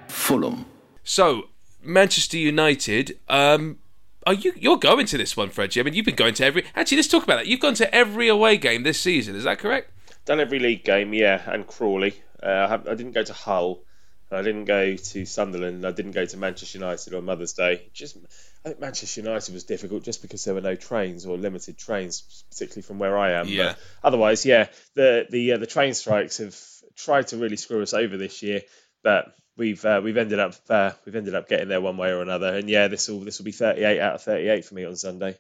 Fulham. 0.09 0.67
So, 1.07 1.51
Manchester 1.85 2.37
United, 2.37 3.16
um, 3.29 3.79
are 4.27 4.35
you 4.35 4.53
you're 4.57 4.77
going 4.77 5.07
to 5.07 5.16
this 5.16 5.37
one, 5.37 5.51
Frenchie? 5.51 5.79
I 5.79 5.85
mean, 5.85 5.95
you've 5.95 6.05
been 6.05 6.16
going 6.16 6.35
to 6.35 6.45
every. 6.45 6.64
Actually, 6.75 6.97
let's 6.97 7.09
talk 7.09 7.23
about 7.23 7.37
that. 7.37 7.47
You've 7.47 7.61
gone 7.61 7.75
to 7.75 7.95
every 7.95 8.27
away 8.27 8.57
game 8.57 8.83
this 8.83 9.01
season. 9.01 9.37
Is 9.37 9.45
that 9.45 9.61
correct? 9.61 9.92
Done 10.25 10.40
every 10.40 10.59
league 10.59 10.83
game, 10.83 11.14
yeah, 11.14 11.40
and 11.47 11.64
Crawley. 11.64 12.21
Uh, 12.42 12.49
I, 12.49 12.69
have, 12.69 12.88
I 12.88 12.95
didn't 12.97 13.12
go 13.12 13.23
to 13.23 13.33
Hull. 13.33 13.85
I 14.33 14.42
didn't 14.42 14.64
go 14.64 14.97
to 14.97 15.25
Sunderland. 15.25 15.87
I 15.87 15.92
didn't 15.92 16.11
go 16.11 16.27
to 16.27 16.37
Manchester 16.37 16.79
United 16.79 17.14
on 17.14 17.25
Mother's 17.25 17.53
Day. 17.53 17.88
Just, 17.95 18.16
I 18.64 18.71
think 18.71 18.81
Manchester 18.81 19.21
United 19.21 19.55
was 19.55 19.62
difficult 19.62 20.03
just 20.03 20.23
because 20.23 20.42
there 20.42 20.55
were 20.55 20.61
no 20.61 20.75
trains 20.75 21.25
or 21.25 21.38
limited 21.38 21.79
trains, 21.79 22.45
particularly 22.51 22.83
from 22.83 22.99
where 22.99 23.16
I 23.16 23.35
am. 23.35 23.47
Yeah. 23.47 23.75
But 24.03 24.09
otherwise, 24.09 24.45
yeah, 24.45 24.66
the 24.95 25.27
the 25.31 25.53
uh, 25.53 25.59
the 25.59 25.69
train 25.69 25.95
strikes 25.95 26.38
have 26.38 26.59
tried 26.97 27.29
to 27.29 27.37
really 27.37 27.57
screw 27.57 27.81
us 27.83 27.95
over 27.95 28.16
this 28.16 28.42
year, 28.42 28.62
but 29.05 29.33
we've 29.57 29.85
uh, 29.85 30.01
we've 30.03 30.16
ended 30.16 30.38
up 30.38 30.55
uh, 30.69 30.92
we've 31.05 31.16
ended 31.16 31.35
up 31.35 31.49
getting 31.49 31.69
there 31.69 31.81
one 31.81 31.97
way 31.97 32.11
or 32.11 32.23
another. 32.23 32.55
And 32.55 32.69
yeah, 32.69 32.88
this 32.88 33.09
will 33.09 33.21
this 33.21 33.38
will 33.38 33.45
be 33.45 33.53
38 33.53 34.01
out 34.01 34.14
of 34.16 34.23
38 34.23 34.64
for 34.64 34.75
me 34.75 34.85
on 34.85 34.97
Sunday. 34.97 35.37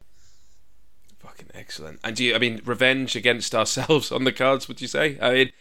Fucking 1.18 1.50
excellent. 1.54 2.00
And 2.04 2.16
do 2.16 2.24
you? 2.24 2.34
I 2.34 2.38
mean, 2.38 2.60
revenge 2.64 3.16
against 3.16 3.54
ourselves 3.54 4.12
on 4.12 4.24
the 4.24 4.32
cards? 4.32 4.68
Would 4.68 4.80
you 4.80 4.88
say? 4.88 5.18
I 5.20 5.32
mean. 5.32 5.52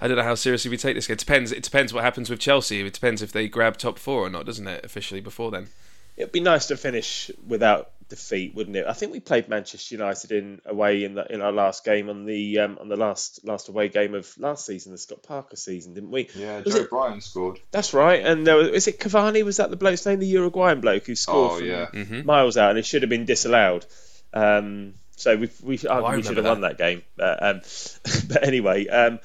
I 0.00 0.08
don't 0.08 0.16
know 0.16 0.24
how 0.24 0.34
seriously 0.34 0.72
we 0.72 0.76
take 0.76 0.96
this. 0.96 1.08
It 1.08 1.20
depends. 1.20 1.52
It 1.52 1.62
depends 1.62 1.94
what 1.94 2.02
happens 2.02 2.28
with 2.28 2.40
Chelsea. 2.40 2.80
It 2.80 2.92
depends 2.92 3.22
if 3.22 3.30
they 3.30 3.46
grab 3.46 3.76
top 3.76 3.96
four 3.96 4.26
or 4.26 4.28
not, 4.28 4.44
doesn't 4.44 4.66
it? 4.66 4.84
Officially 4.84 5.20
before 5.20 5.52
then. 5.52 5.68
It'd 6.16 6.32
be 6.32 6.40
nice 6.40 6.66
to 6.66 6.76
finish 6.76 7.30
without 7.46 7.92
defeat, 8.08 8.54
wouldn't 8.54 8.76
it? 8.76 8.86
I 8.86 8.92
think 8.92 9.12
we 9.12 9.20
played 9.20 9.48
Manchester 9.48 9.94
United 9.94 10.32
in 10.32 10.60
away 10.66 11.04
in 11.04 11.14
the, 11.14 11.32
in 11.32 11.40
our 11.42 11.52
last 11.52 11.84
game 11.84 12.08
on 12.10 12.24
the 12.24 12.58
um, 12.60 12.78
on 12.80 12.88
the 12.88 12.96
last 12.96 13.44
last 13.44 13.68
away 13.68 13.88
game 13.88 14.14
of 14.14 14.32
last 14.38 14.66
season, 14.66 14.92
the 14.92 14.98
Scott 14.98 15.22
Parker 15.22 15.56
season, 15.56 15.94
didn't 15.94 16.10
we? 16.10 16.28
Yeah, 16.34 16.60
Was 16.64 16.74
Joe 16.74 16.80
it- 16.82 16.90
Bryan 16.90 17.20
scored. 17.20 17.60
That's 17.70 17.94
right. 17.94 18.24
And 18.24 18.46
there 18.46 18.56
was, 18.56 18.68
is 18.68 18.88
it 18.88 18.98
Cavani? 19.00 19.44
Was 19.44 19.56
that 19.58 19.70
the 19.70 19.76
bloke's 19.76 20.04
name? 20.06 20.18
The 20.20 20.26
Uruguayan 20.26 20.80
bloke 20.80 21.06
who 21.06 21.14
scored 21.14 21.52
Oh 21.52 21.58
from 21.58 21.66
yeah, 21.66 21.86
Mm-hmm. 21.92 22.26
miles 22.26 22.56
out, 22.56 22.70
and 22.70 22.78
it 22.78 22.86
should 22.86 23.02
have 23.02 23.10
been 23.10 23.24
disallowed. 23.24 23.84
Um, 24.32 24.94
so 25.16 25.36
we 25.36 25.48
we 25.62 25.78
Oh, 25.88 26.04
I 26.04 26.16
arguably 26.16 26.22
should 26.24 26.30
remember 26.36 26.42
have 26.42 26.50
won 26.56 26.60
that 26.62 26.78
game. 26.78 27.02
But, 27.16 27.42
um, 27.42 27.60
but 28.28 28.46
anyway, 28.46 28.86
um, 28.88 29.20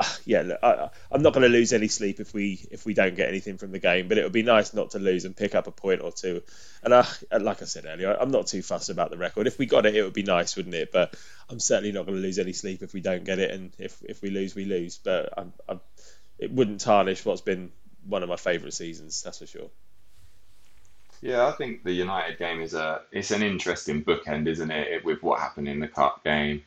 yeah, 0.24 0.42
look, 0.42 0.58
I, 0.62 0.90
I'm 1.10 1.22
not 1.22 1.32
going 1.32 1.42
to 1.42 1.48
lose 1.48 1.72
any 1.72 1.88
sleep 1.88 2.20
if 2.20 2.34
we 2.34 2.66
if 2.70 2.86
we 2.86 2.94
don't 2.94 3.14
get 3.14 3.28
anything 3.28 3.58
from 3.58 3.72
the 3.72 3.78
game. 3.78 4.08
But 4.08 4.18
it 4.18 4.24
would 4.24 4.32
be 4.32 4.42
nice 4.42 4.74
not 4.74 4.90
to 4.92 4.98
lose 4.98 5.24
and 5.24 5.36
pick 5.36 5.54
up 5.54 5.66
a 5.66 5.70
point 5.70 6.02
or 6.02 6.12
two. 6.12 6.42
And 6.82 6.94
I, 6.94 7.06
like 7.38 7.62
I 7.62 7.64
said 7.64 7.84
earlier, 7.86 8.16
I'm 8.18 8.30
not 8.30 8.46
too 8.46 8.62
fussed 8.62 8.90
about 8.90 9.10
the 9.10 9.16
record. 9.16 9.46
If 9.46 9.58
we 9.58 9.66
got 9.66 9.86
it, 9.86 9.94
it 9.94 10.02
would 10.02 10.12
be 10.12 10.22
nice, 10.22 10.56
wouldn't 10.56 10.74
it? 10.74 10.92
But 10.92 11.14
I'm 11.48 11.60
certainly 11.60 11.92
not 11.92 12.06
going 12.06 12.16
to 12.16 12.22
lose 12.22 12.38
any 12.38 12.52
sleep 12.52 12.82
if 12.82 12.92
we 12.94 13.00
don't 13.00 13.24
get 13.24 13.38
it. 13.38 13.50
And 13.50 13.72
if 13.78 14.00
if 14.02 14.22
we 14.22 14.30
lose, 14.30 14.54
we 14.54 14.64
lose. 14.64 14.98
But 14.98 15.32
I'm, 15.36 15.52
I'm, 15.68 15.80
it 16.38 16.50
wouldn't 16.50 16.80
tarnish 16.80 17.24
what's 17.24 17.40
been 17.40 17.72
one 18.06 18.22
of 18.22 18.28
my 18.28 18.36
favourite 18.36 18.74
seasons. 18.74 19.22
That's 19.22 19.38
for 19.38 19.46
sure. 19.46 19.70
yeah. 21.20 21.46
I 21.46 21.52
think 21.52 21.82
the 21.82 21.92
United 21.92 22.38
game 22.38 22.60
is 22.60 22.74
a 22.74 23.02
it's 23.12 23.30
an 23.30 23.42
interesting 23.42 24.04
bookend, 24.04 24.46
isn't 24.48 24.70
it? 24.70 25.04
With 25.04 25.22
what 25.22 25.40
happened 25.40 25.68
in 25.68 25.80
the 25.80 25.88
cup 25.88 26.24
game. 26.24 26.62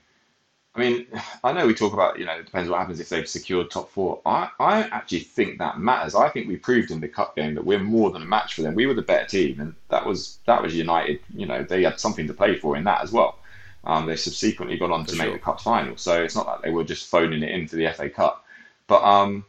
I 0.75 0.79
mean, 0.79 1.07
I 1.43 1.51
know 1.53 1.67
we 1.67 1.73
talk 1.73 1.93
about 1.93 2.19
you 2.19 2.25
know 2.25 2.33
it 2.33 2.45
depends 2.45 2.69
what 2.69 2.79
happens 2.79 2.99
if 2.99 3.09
they've 3.09 3.27
secured 3.27 3.71
top 3.71 3.89
four. 3.89 4.21
I 4.25 4.49
I 4.59 4.81
actually 4.83 5.21
think 5.21 5.57
that 5.59 5.79
matters. 5.79 6.15
I 6.15 6.29
think 6.29 6.47
we 6.47 6.57
proved 6.57 6.91
in 6.91 6.99
the 6.99 7.07
cup 7.07 7.35
game 7.35 7.55
that 7.55 7.65
we're 7.65 7.79
more 7.79 8.11
than 8.11 8.21
a 8.21 8.25
match 8.25 8.53
for 8.53 8.61
them. 8.61 8.75
We 8.75 8.85
were 8.85 8.93
the 8.93 9.01
better 9.01 9.25
team, 9.25 9.59
and 9.59 9.75
that 9.89 10.05
was 10.05 10.39
that 10.45 10.61
was 10.61 10.75
United. 10.75 11.19
You 11.33 11.45
know, 11.45 11.63
they 11.63 11.83
had 11.83 11.99
something 11.99 12.27
to 12.27 12.33
play 12.33 12.57
for 12.57 12.75
in 12.77 12.83
that 12.85 13.01
as 13.01 13.11
well. 13.11 13.39
Um, 13.85 14.05
they 14.05 14.17
subsequently 14.17 14.77
got 14.77 14.91
on 14.91 15.05
to 15.05 15.15
For 15.15 15.15
make 15.15 15.27
sure. 15.27 15.33
the 15.33 15.39
cup 15.39 15.61
final, 15.61 15.95
so 15.97 16.21
it's 16.21 16.35
not 16.35 16.47
like 16.47 16.61
they 16.61 16.69
were 16.71 16.83
just 16.83 17.09
phoning 17.09 17.43
it 17.43 17.51
in 17.51 17.67
for 17.67 17.77
the 17.77 17.91
FA 17.93 18.09
Cup. 18.09 18.45
But 18.87 19.03
um, 19.03 19.45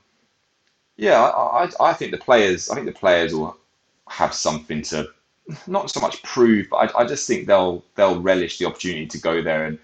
yeah, 0.96 1.20
I, 1.20 1.64
I, 1.64 1.70
I 1.80 1.92
think 1.94 2.12
the 2.12 2.18
players, 2.18 2.70
I 2.70 2.74
think 2.74 2.86
the 2.86 2.92
players 2.92 3.34
will 3.34 3.56
have 4.08 4.34
something 4.34 4.82
to 4.82 5.08
not 5.66 5.90
so 5.90 6.00
much 6.00 6.22
prove, 6.22 6.68
but 6.70 6.94
I, 6.94 7.00
I 7.00 7.04
just 7.06 7.26
think 7.26 7.46
they'll 7.46 7.84
they'll 7.96 8.20
relish 8.20 8.58
the 8.58 8.66
opportunity 8.66 9.06
to 9.06 9.18
go 9.20 9.42
there 9.42 9.64
and 9.64 9.78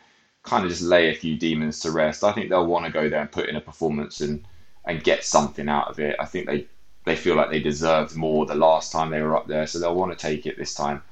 kind 0.47 0.65
of 0.65 0.71
just 0.71 0.83
lay 0.83 1.11
a 1.11 1.15
few 1.15 1.37
demons 1.37 1.81
to 1.81 1.91
rest. 1.91 2.25
I 2.25 2.33
think 2.33 2.49
they'll 2.49 2.67
want 2.67 2.87
to 2.87 2.93
go 2.93 3.09
there 3.09 3.21
and 3.21 3.31
put 3.31 3.49
in 3.49 3.57
a 3.57 3.61
performance 3.61 4.21
and 4.21 4.45
and 4.85 5.03
get 5.03 5.25
something 5.25 5.69
out 5.69 5.89
of 5.89 5.99
it. 5.99 6.17
I 6.19 6.25
think 6.25 6.47
they 6.47 6.67
they 7.05 7.17
feel 7.17 7.37
like 7.37 7.51
they 7.51 7.61
deserved 7.61 8.17
more 8.17 8.47
the 8.47 8.55
last 8.55 8.93
time 8.93 9.11
they 9.11 9.23
were 9.23 9.37
up 9.37 9.47
there, 9.47 9.67
so 9.67 9.79
they'll 9.79 9.95
want 9.95 10.17
to 10.17 10.19
take 10.19 10.47
it 10.47 10.57
this 10.57 10.75
time. 10.75 11.03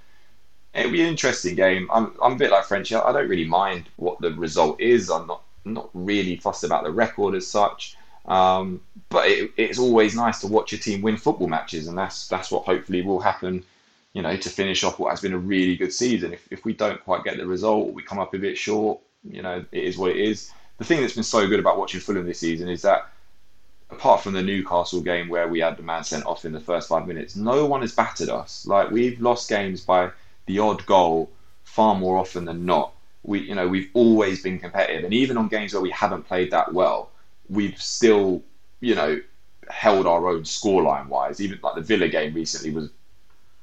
It'll 0.74 0.90
be 0.90 1.02
an 1.02 1.08
interesting 1.08 1.54
game. 1.54 1.88
I'm 1.92 2.14
I'm 2.22 2.32
a 2.32 2.36
bit 2.36 2.50
like 2.50 2.64
Frenchie. 2.64 2.94
I 2.94 3.12
don't 3.12 3.28
really 3.28 3.44
mind 3.44 3.88
what 3.96 4.20
the 4.20 4.32
result 4.32 4.80
is. 4.80 5.10
I'm 5.10 5.26
not 5.26 5.42
not 5.64 5.90
really 5.94 6.36
fussed 6.36 6.64
about 6.64 6.84
the 6.84 6.90
record 6.90 7.34
as 7.34 7.46
such. 7.46 7.96
Um, 8.26 8.80
but 9.10 9.28
it, 9.28 9.52
it's 9.56 9.78
always 9.78 10.14
nice 10.14 10.40
to 10.40 10.46
watch 10.46 10.72
your 10.72 10.80
team 10.80 11.02
win 11.02 11.16
football 11.16 11.48
matches, 11.48 11.88
and 11.88 11.96
that's 11.96 12.28
that's 12.28 12.50
what 12.50 12.64
hopefully 12.64 13.02
will 13.02 13.20
happen. 13.20 13.64
You 14.12 14.22
know, 14.22 14.36
to 14.36 14.48
finish 14.48 14.84
off 14.84 14.98
what 14.98 15.10
has 15.10 15.20
been 15.20 15.32
a 15.32 15.38
really 15.38 15.76
good 15.76 15.92
season. 15.92 16.32
If 16.32 16.46
if 16.50 16.64
we 16.64 16.72
don't 16.72 17.02
quite 17.04 17.24
get 17.24 17.36
the 17.36 17.46
result, 17.46 17.92
we 17.92 18.02
come 18.02 18.18
up 18.18 18.32
a 18.34 18.38
bit 18.38 18.56
short. 18.56 19.00
You 19.28 19.42
know, 19.42 19.64
it 19.72 19.84
is 19.84 19.96
what 19.96 20.10
it 20.10 20.18
is. 20.18 20.50
The 20.78 20.84
thing 20.84 21.00
that's 21.00 21.14
been 21.14 21.22
so 21.22 21.48
good 21.48 21.60
about 21.60 21.78
watching 21.78 22.00
Fulham 22.00 22.26
this 22.26 22.40
season 22.40 22.68
is 22.68 22.82
that 22.82 23.08
apart 23.90 24.22
from 24.22 24.32
the 24.32 24.42
Newcastle 24.42 25.00
game 25.00 25.28
where 25.28 25.48
we 25.48 25.60
had 25.60 25.76
the 25.76 25.82
man 25.82 26.04
sent 26.04 26.26
off 26.26 26.44
in 26.44 26.52
the 26.52 26.60
first 26.60 26.88
five 26.88 27.06
minutes, 27.06 27.36
no 27.36 27.66
one 27.66 27.80
has 27.82 27.94
battered 27.94 28.28
us. 28.28 28.66
Like 28.66 28.90
we've 28.90 29.20
lost 29.20 29.48
games 29.48 29.80
by 29.80 30.10
the 30.46 30.58
odd 30.58 30.84
goal 30.86 31.30
far 31.64 31.94
more 31.94 32.18
often 32.18 32.44
than 32.44 32.66
not. 32.66 32.92
We, 33.22 33.40
you 33.40 33.54
know, 33.54 33.66
we've 33.66 33.90
always 33.94 34.42
been 34.42 34.58
competitive, 34.58 35.04
and 35.04 35.14
even 35.14 35.38
on 35.38 35.48
games 35.48 35.72
where 35.72 35.80
we 35.80 35.90
haven't 35.90 36.24
played 36.24 36.50
that 36.50 36.74
well, 36.74 37.10
we've 37.48 37.80
still, 37.80 38.42
you 38.80 38.94
know, 38.94 39.20
held 39.70 40.06
our 40.06 40.28
own 40.28 40.42
scoreline 40.42 41.06
wise. 41.08 41.40
Even 41.40 41.58
like 41.62 41.74
the 41.74 41.80
Villa 41.80 42.08
game 42.08 42.34
recently 42.34 42.70
was 42.70 42.86
a 42.86 42.90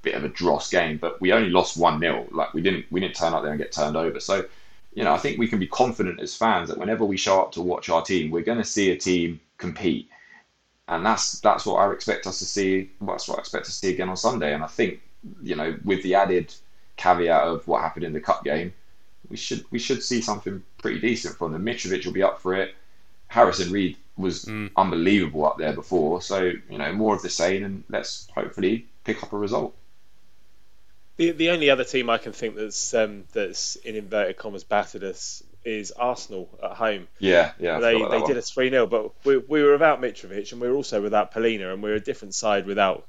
bit 0.01 0.15
of 0.15 0.23
a 0.23 0.29
dross 0.29 0.71
game, 0.71 0.97
but 0.97 1.21
we 1.21 1.31
only 1.31 1.51
lost 1.51 1.77
one 1.77 1.99
0 1.99 2.27
Like 2.31 2.55
we 2.55 2.61
didn't, 2.61 2.85
we 2.89 2.99
didn't 2.99 3.15
turn 3.15 3.33
up 3.33 3.43
there 3.43 3.51
and 3.51 3.61
get 3.61 3.71
turned 3.71 3.95
over. 3.95 4.19
So, 4.19 4.45
you 4.93 5.03
know, 5.03 5.13
I 5.13 5.17
think 5.17 5.39
we 5.39 5.47
can 5.47 5.59
be 5.59 5.67
confident 5.67 6.19
as 6.19 6.35
fans 6.35 6.69
that 6.69 6.77
whenever 6.77 7.05
we 7.05 7.17
show 7.17 7.41
up 7.41 7.51
to 7.53 7.61
watch 7.61 7.89
our 7.89 8.01
team, 8.01 8.31
we're 8.31 8.43
going 8.43 8.57
to 8.57 8.63
see 8.63 8.91
a 8.91 8.97
team 8.97 9.39
compete 9.57 10.09
and 10.91 11.05
that's 11.05 11.39
that's 11.39 11.65
what 11.65 11.75
I 11.75 11.91
expect 11.91 12.27
us 12.27 12.39
to 12.39 12.45
see. 12.45 12.91
That's 13.01 13.27
what 13.27 13.37
I 13.37 13.39
expect 13.39 13.65
to 13.65 13.71
see 13.71 13.89
again 13.89 14.09
on 14.09 14.17
Sunday. 14.17 14.53
And 14.53 14.63
I 14.63 14.67
think 14.67 15.01
you 15.41 15.55
know, 15.55 15.77
with 15.85 16.03
the 16.03 16.15
added 16.15 16.53
caveat 16.97 17.43
of 17.43 17.67
what 17.67 17.81
happened 17.81 18.03
in 18.03 18.13
the 18.13 18.19
cup 18.19 18.43
game, 18.43 18.73
we 19.29 19.37
should 19.37 19.63
we 19.71 19.79
should 19.79 20.03
see 20.03 20.21
something 20.21 20.61
pretty 20.79 20.99
decent 20.99 21.37
from 21.37 21.53
them. 21.53 21.65
Mitrovic 21.65 22.05
will 22.05 22.13
be 22.13 22.23
up 22.23 22.41
for 22.41 22.53
it. 22.53 22.75
Harrison 23.27 23.71
Reed 23.71 23.95
was 24.17 24.43
mm. 24.43 24.69
unbelievable 24.75 25.45
up 25.45 25.57
there 25.57 25.73
before, 25.73 26.21
so 26.21 26.51
you 26.69 26.77
know 26.77 26.91
more 26.91 27.15
of 27.15 27.21
the 27.21 27.29
same, 27.29 27.63
and 27.63 27.83
let's 27.89 28.27
hopefully 28.35 28.85
pick 29.05 29.23
up 29.23 29.31
a 29.31 29.37
result. 29.37 29.73
The 31.21 31.31
the 31.33 31.49
only 31.51 31.69
other 31.69 31.83
team 31.83 32.09
I 32.09 32.17
can 32.17 32.31
think 32.31 32.55
that's 32.55 32.95
um, 32.95 33.25
that's 33.31 33.75
in 33.75 33.95
inverted 33.95 34.37
commas 34.37 34.63
battered 34.63 35.03
us 35.03 35.43
is 35.63 35.91
Arsenal 35.91 36.49
at 36.63 36.71
home. 36.71 37.07
Yeah, 37.19 37.51
yeah. 37.59 37.79
They 37.79 37.93
they 37.93 37.99
that 37.99 38.25
did 38.25 38.29
one. 38.29 38.37
us 38.37 38.49
3 38.49 38.71
0, 38.71 38.87
but 38.87 39.11
we, 39.23 39.37
we 39.37 39.61
were 39.61 39.73
without 39.73 40.01
Mitrovic 40.01 40.51
and 40.51 40.59
we 40.59 40.67
were 40.67 40.73
also 40.73 40.99
without 40.99 41.31
Palhinha, 41.31 41.71
and 41.71 41.83
we 41.83 41.91
we're 41.91 41.97
a 41.97 41.99
different 41.99 42.33
side 42.33 42.65
without 42.65 43.05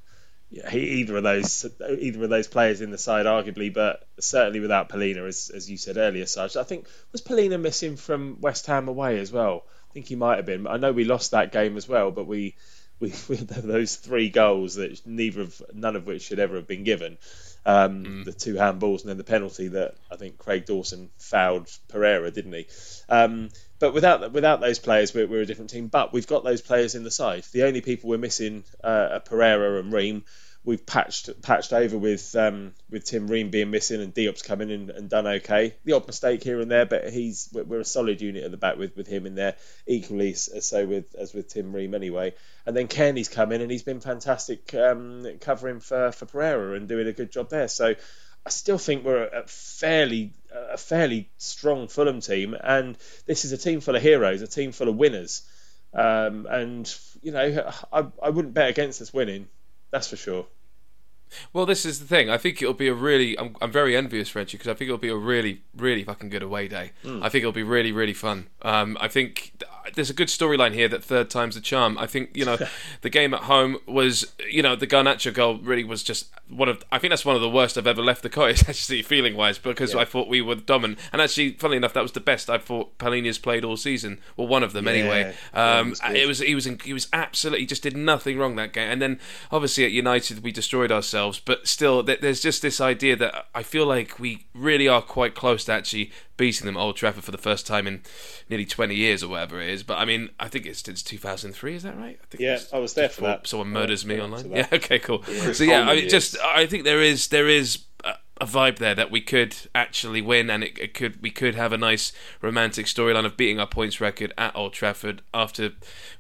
either 0.70 1.16
of 1.16 1.22
those 1.22 1.64
either 1.80 2.24
of 2.24 2.28
those 2.28 2.48
players 2.48 2.82
in 2.82 2.90
the 2.90 2.98
side, 2.98 3.24
arguably, 3.24 3.72
but 3.72 4.06
certainly 4.20 4.60
without 4.60 4.90
Palhinha, 4.90 5.26
as, 5.26 5.48
as 5.48 5.70
you 5.70 5.78
said 5.78 5.96
earlier, 5.96 6.26
Sarge. 6.26 6.56
I 6.56 6.64
think 6.64 6.88
was 7.12 7.22
Palhinha 7.22 7.58
missing 7.58 7.96
from 7.96 8.42
West 8.42 8.66
Ham 8.66 8.88
away 8.88 9.20
as 9.20 9.32
well? 9.32 9.64
I 9.90 9.92
think 9.94 10.04
he 10.04 10.16
might 10.16 10.36
have 10.36 10.44
been. 10.44 10.66
I 10.66 10.76
know 10.76 10.92
we 10.92 11.04
lost 11.04 11.30
that 11.30 11.50
game 11.50 11.78
as 11.78 11.88
well, 11.88 12.10
but 12.10 12.26
we 12.26 12.56
we, 13.00 13.14
we 13.30 13.36
those 13.36 13.96
three 13.96 14.28
goals 14.28 14.74
that 14.74 15.00
neither 15.06 15.40
of 15.40 15.62
none 15.72 15.96
of 15.96 16.06
which 16.06 16.24
should 16.24 16.40
ever 16.40 16.56
have 16.56 16.68
been 16.68 16.84
given. 16.84 17.16
Um, 17.64 18.24
The 18.24 18.32
two 18.32 18.54
handballs 18.54 19.02
and 19.02 19.10
then 19.10 19.18
the 19.18 19.24
penalty 19.24 19.68
that 19.68 19.94
I 20.10 20.16
think 20.16 20.38
Craig 20.38 20.66
Dawson 20.66 21.10
fouled 21.18 21.68
Pereira, 21.88 22.30
didn't 22.30 22.52
he? 22.52 22.66
Um, 23.08 23.50
but 23.78 23.94
without 23.94 24.32
without 24.32 24.60
those 24.60 24.78
players, 24.78 25.14
we're, 25.14 25.26
we're 25.26 25.42
a 25.42 25.46
different 25.46 25.70
team. 25.70 25.88
But 25.88 26.12
we've 26.12 26.26
got 26.26 26.44
those 26.44 26.60
players 26.60 26.94
in 26.94 27.04
the 27.04 27.10
side. 27.10 27.44
The 27.52 27.64
only 27.64 27.80
people 27.80 28.10
we're 28.10 28.18
missing 28.18 28.64
uh, 28.82 29.08
are 29.12 29.20
Pereira 29.20 29.80
and 29.80 29.92
Ream. 29.92 30.24
We've 30.64 30.84
patched 30.84 31.42
patched 31.42 31.72
over 31.72 31.98
with 31.98 32.36
um, 32.36 32.72
with 32.88 33.04
Tim 33.04 33.26
Ream 33.26 33.50
being 33.50 33.70
missing 33.70 34.00
and 34.00 34.14
Diop's 34.14 34.42
come 34.42 34.60
in 34.60 34.90
and, 34.90 35.08
done 35.08 35.26
okay. 35.26 35.74
The 35.84 35.94
odd 35.94 36.06
mistake 36.06 36.44
here 36.44 36.60
and 36.60 36.70
there, 36.70 36.86
but 36.86 37.10
he's 37.10 37.48
we're, 37.52 37.80
a 37.80 37.84
solid 37.84 38.20
unit 38.20 38.44
at 38.44 38.52
the 38.52 38.56
back 38.56 38.78
with, 38.78 38.96
with 38.96 39.08
him 39.08 39.26
in 39.26 39.34
there. 39.34 39.56
Equally 39.88 40.34
so 40.34 40.86
with 40.86 41.14
as 41.16 41.34
with 41.34 41.48
Tim 41.48 41.72
Ream 41.72 41.94
anyway. 41.94 42.34
And 42.64 42.76
then 42.76 42.86
Kearney's 42.86 43.28
come 43.28 43.50
in 43.50 43.60
and 43.60 43.72
he's 43.72 43.82
been 43.82 44.00
fantastic 44.00 44.72
um, 44.74 45.26
covering 45.40 45.80
for, 45.80 46.12
for 46.12 46.26
Pereira 46.26 46.76
and 46.76 46.88
doing 46.88 47.08
a 47.08 47.12
good 47.12 47.32
job 47.32 47.50
there. 47.50 47.66
So 47.66 47.96
I 48.44 48.50
still 48.50 48.78
think 48.78 49.04
we're 49.04 49.24
a 49.24 49.46
fairly 49.46 50.32
a 50.52 50.76
fairly 50.76 51.30
strong 51.38 51.88
Fulham 51.88 52.20
team, 52.20 52.54
and 52.60 52.96
this 53.26 53.44
is 53.44 53.52
a 53.52 53.58
team 53.58 53.80
full 53.80 53.96
of 53.96 54.02
heroes, 54.02 54.42
a 54.42 54.46
team 54.46 54.72
full 54.72 54.88
of 54.88 54.96
winners. 54.96 55.42
Um, 55.94 56.46
and 56.48 56.92
you 57.22 57.32
know, 57.32 57.72
I, 57.92 58.06
I 58.22 58.30
wouldn't 58.30 58.54
bet 58.54 58.70
against 58.70 59.00
us 59.00 59.12
winning. 59.12 59.48
That's 59.92 60.08
for 60.08 60.16
sure. 60.16 60.46
Well, 61.52 61.64
this 61.64 61.86
is 61.86 61.98
the 61.98 62.04
thing. 62.04 62.28
I 62.28 62.36
think 62.36 62.60
it'll 62.60 62.74
be 62.74 62.88
a 62.88 62.94
really. 62.94 63.38
I'm, 63.38 63.56
I'm 63.62 63.70
very 63.72 63.96
envious, 63.96 64.28
Frenchie, 64.28 64.58
because 64.58 64.70
I 64.70 64.74
think 64.74 64.88
it'll 64.88 64.98
be 64.98 65.08
a 65.08 65.16
really, 65.16 65.62
really 65.76 66.04
fucking 66.04 66.28
good 66.28 66.42
away 66.42 66.68
day. 66.68 66.92
I 67.06 67.28
think 67.28 67.42
it'll 67.42 67.52
be 67.52 67.62
really, 67.62 67.92
really 67.92 68.12
fun. 68.12 68.48
Um, 68.62 68.98
I 69.00 69.08
think 69.08 69.61
there's 69.94 70.10
a 70.10 70.14
good 70.14 70.28
storyline 70.28 70.74
here 70.74 70.88
that 70.88 71.04
third 71.04 71.30
time's 71.30 71.54
the 71.54 71.60
charm. 71.60 71.98
I 71.98 72.06
think 72.06 72.36
you 72.36 72.44
know 72.44 72.58
the 73.00 73.10
game 73.10 73.34
at 73.34 73.42
home 73.42 73.78
was 73.86 74.34
you 74.50 74.62
know 74.62 74.76
the 74.76 74.86
Garnacho 74.86 75.32
goal 75.32 75.58
really 75.58 75.84
was 75.84 76.02
just 76.02 76.30
one 76.48 76.68
of 76.68 76.82
I 76.92 76.98
think 76.98 77.10
that's 77.10 77.24
one 77.24 77.36
of 77.36 77.42
the 77.42 77.48
worst 77.48 77.78
I've 77.78 77.86
ever 77.86 78.02
left 78.02 78.22
the 78.22 78.28
cottage 78.28 78.62
actually 78.68 79.02
feeling 79.02 79.36
wise 79.36 79.58
because 79.58 79.94
yeah. 79.94 80.00
I 80.00 80.04
thought 80.04 80.28
we 80.28 80.42
were 80.42 80.54
dominant 80.54 80.98
and 81.12 81.22
actually 81.22 81.52
funnily 81.52 81.76
enough 81.76 81.94
that 81.94 82.02
was 82.02 82.12
the 82.12 82.20
best 82.20 82.50
I 82.50 82.58
thought 82.58 82.98
Palhinha's 82.98 83.38
played 83.38 83.64
all 83.64 83.76
season 83.76 84.20
well 84.36 84.46
one 84.48 84.62
of 84.62 84.72
them 84.72 84.86
yeah, 84.86 84.92
anyway. 84.92 85.34
Um, 85.54 85.90
was 85.90 86.00
it 86.14 86.26
was 86.26 86.38
he 86.40 86.54
was 86.54 86.68
he 86.84 86.92
was 86.92 87.08
absolutely 87.12 87.66
just 87.66 87.82
did 87.82 87.96
nothing 87.96 88.38
wrong 88.38 88.56
that 88.56 88.72
game 88.72 88.90
and 88.90 89.00
then 89.00 89.20
obviously 89.50 89.84
at 89.84 89.92
United 89.92 90.42
we 90.42 90.52
destroyed 90.52 90.92
ourselves 90.92 91.40
but 91.40 91.66
still 91.66 92.02
there's 92.02 92.40
just 92.40 92.62
this 92.62 92.80
idea 92.80 93.16
that 93.16 93.46
I 93.54 93.62
feel 93.62 93.86
like 93.86 94.18
we 94.18 94.46
really 94.54 94.88
are 94.88 95.02
quite 95.02 95.34
close 95.34 95.64
to 95.64 95.72
actually 95.72 96.12
beating 96.42 96.66
them 96.66 96.76
at 96.76 96.80
Old 96.80 96.96
Trafford 96.96 97.22
for 97.22 97.30
the 97.30 97.38
first 97.38 97.68
time 97.68 97.86
in 97.86 98.02
nearly 98.50 98.64
20 98.64 98.96
years 98.96 99.22
or 99.22 99.28
whatever 99.28 99.60
it 99.60 99.68
is. 99.68 99.84
But 99.84 99.98
I 99.98 100.04
mean, 100.04 100.30
I 100.40 100.48
think 100.48 100.66
it's 100.66 100.82
since 100.82 101.00
2003. 101.00 101.76
Is 101.76 101.84
that 101.84 101.96
right? 101.96 102.18
I 102.20 102.36
yeah, 102.36 102.58
I 102.72 102.80
was 102.80 102.94
there 102.94 103.08
for 103.08 103.20
that. 103.20 103.46
Someone 103.46 103.68
murders 103.68 104.04
me 104.04 104.20
online. 104.20 104.50
Yeah. 104.50 104.66
Okay. 104.72 104.98
Cool. 104.98 105.22
Yeah. 105.28 105.52
So 105.52 105.62
yeah, 105.62 105.88
I 105.88 105.94
mean, 105.94 106.08
just 106.08 106.36
I 106.40 106.66
think 106.66 106.82
there 106.82 107.00
is 107.00 107.28
there 107.28 107.48
is. 107.48 107.84
A, 108.04 108.14
a 108.40 108.46
vibe 108.46 108.78
there 108.78 108.96
that 108.96 109.12
we 109.12 109.20
could 109.20 109.54
actually 109.72 110.20
win, 110.20 110.50
and 110.50 110.64
it, 110.64 110.76
it 110.76 110.94
could 110.94 111.22
we 111.22 111.30
could 111.30 111.54
have 111.54 111.72
a 111.72 111.78
nice 111.78 112.12
romantic 112.40 112.86
storyline 112.86 113.24
of 113.24 113.36
beating 113.36 113.60
our 113.60 113.66
points 113.68 114.00
record 114.00 114.32
at 114.36 114.56
Old 114.56 114.72
Trafford 114.72 115.22
after 115.32 115.70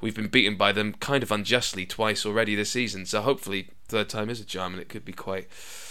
we've 0.00 0.14
been 0.14 0.28
beaten 0.28 0.56
by 0.56 0.70
them 0.70 0.92
kind 0.92 1.24
of 1.24 1.32
unjustly 1.32 1.84
twice 1.84 2.24
already 2.24 2.54
this 2.54 2.70
season. 2.70 3.06
So 3.06 3.22
hopefully, 3.22 3.70
third 3.88 4.08
time 4.08 4.30
is 4.30 4.38
a 4.38 4.44
charm, 4.44 4.74
and 4.74 4.80
it 4.80 4.88
could 4.88 5.04
be 5.04 5.12
quite 5.12 5.48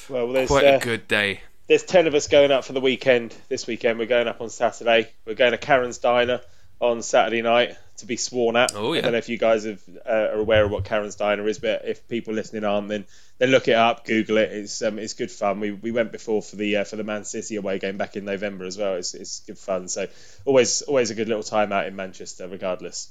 well, 0.09 0.47
quite 0.47 0.65
uh, 0.65 0.77
a 0.77 0.79
good 0.79 1.09
day 1.09 1.41
there's 1.67 1.83
10 1.83 2.07
of 2.07 2.15
us 2.15 2.27
going 2.27 2.51
up 2.51 2.65
for 2.65 2.73
the 2.73 2.81
weekend 2.81 3.35
this 3.49 3.67
weekend. 3.67 3.99
We're 3.99 4.05
going 4.05 4.27
up 4.27 4.41
on 4.41 4.49
Saturday. 4.49 5.11
We're 5.25 5.35
going 5.35 5.51
to 5.51 5.57
Karen's 5.57 5.99
Diner 5.99 6.41
on 6.79 7.03
Saturday 7.03 7.41
night 7.41 7.77
to 7.97 8.07
be 8.07 8.17
sworn 8.17 8.55
at. 8.55 8.73
Oh, 8.75 8.93
yeah. 8.93 8.99
I 8.99 9.01
don't 9.03 9.11
know 9.13 9.17
if 9.19 9.29
you 9.29 9.37
guys 9.37 9.65
have, 9.65 9.81
uh, 10.05 10.09
are 10.09 10.39
aware 10.39 10.65
of 10.65 10.71
what 10.71 10.83
Karen's 10.83 11.15
Diner 11.15 11.47
is, 11.47 11.59
but 11.59 11.83
if 11.85 12.07
people 12.07 12.33
listening 12.33 12.63
aren't, 12.63 12.89
then 12.89 13.05
then 13.37 13.49
look 13.49 13.67
it 13.67 13.75
up, 13.75 14.05
Google 14.05 14.37
it. 14.37 14.51
It's 14.51 14.81
um, 14.81 14.99
it's 14.99 15.13
good 15.13 15.31
fun. 15.31 15.59
We, 15.59 15.71
we 15.71 15.91
went 15.91 16.11
before 16.11 16.41
for 16.41 16.55
the 16.55 16.77
uh, 16.77 16.83
for 16.83 16.95
the 16.95 17.03
Man 17.03 17.23
City 17.23 17.55
away 17.55 17.79
game 17.79 17.97
back 17.97 18.15
in 18.15 18.25
November 18.25 18.65
as 18.65 18.77
well. 18.77 18.95
It's, 18.95 19.13
it's 19.13 19.41
good 19.41 19.59
fun. 19.59 19.87
So 19.87 20.07
always 20.45 20.81
always 20.81 21.11
a 21.11 21.15
good 21.15 21.27
little 21.27 21.43
time 21.43 21.71
out 21.71 21.85
in 21.85 21.95
Manchester, 21.95 22.47
regardless. 22.47 23.09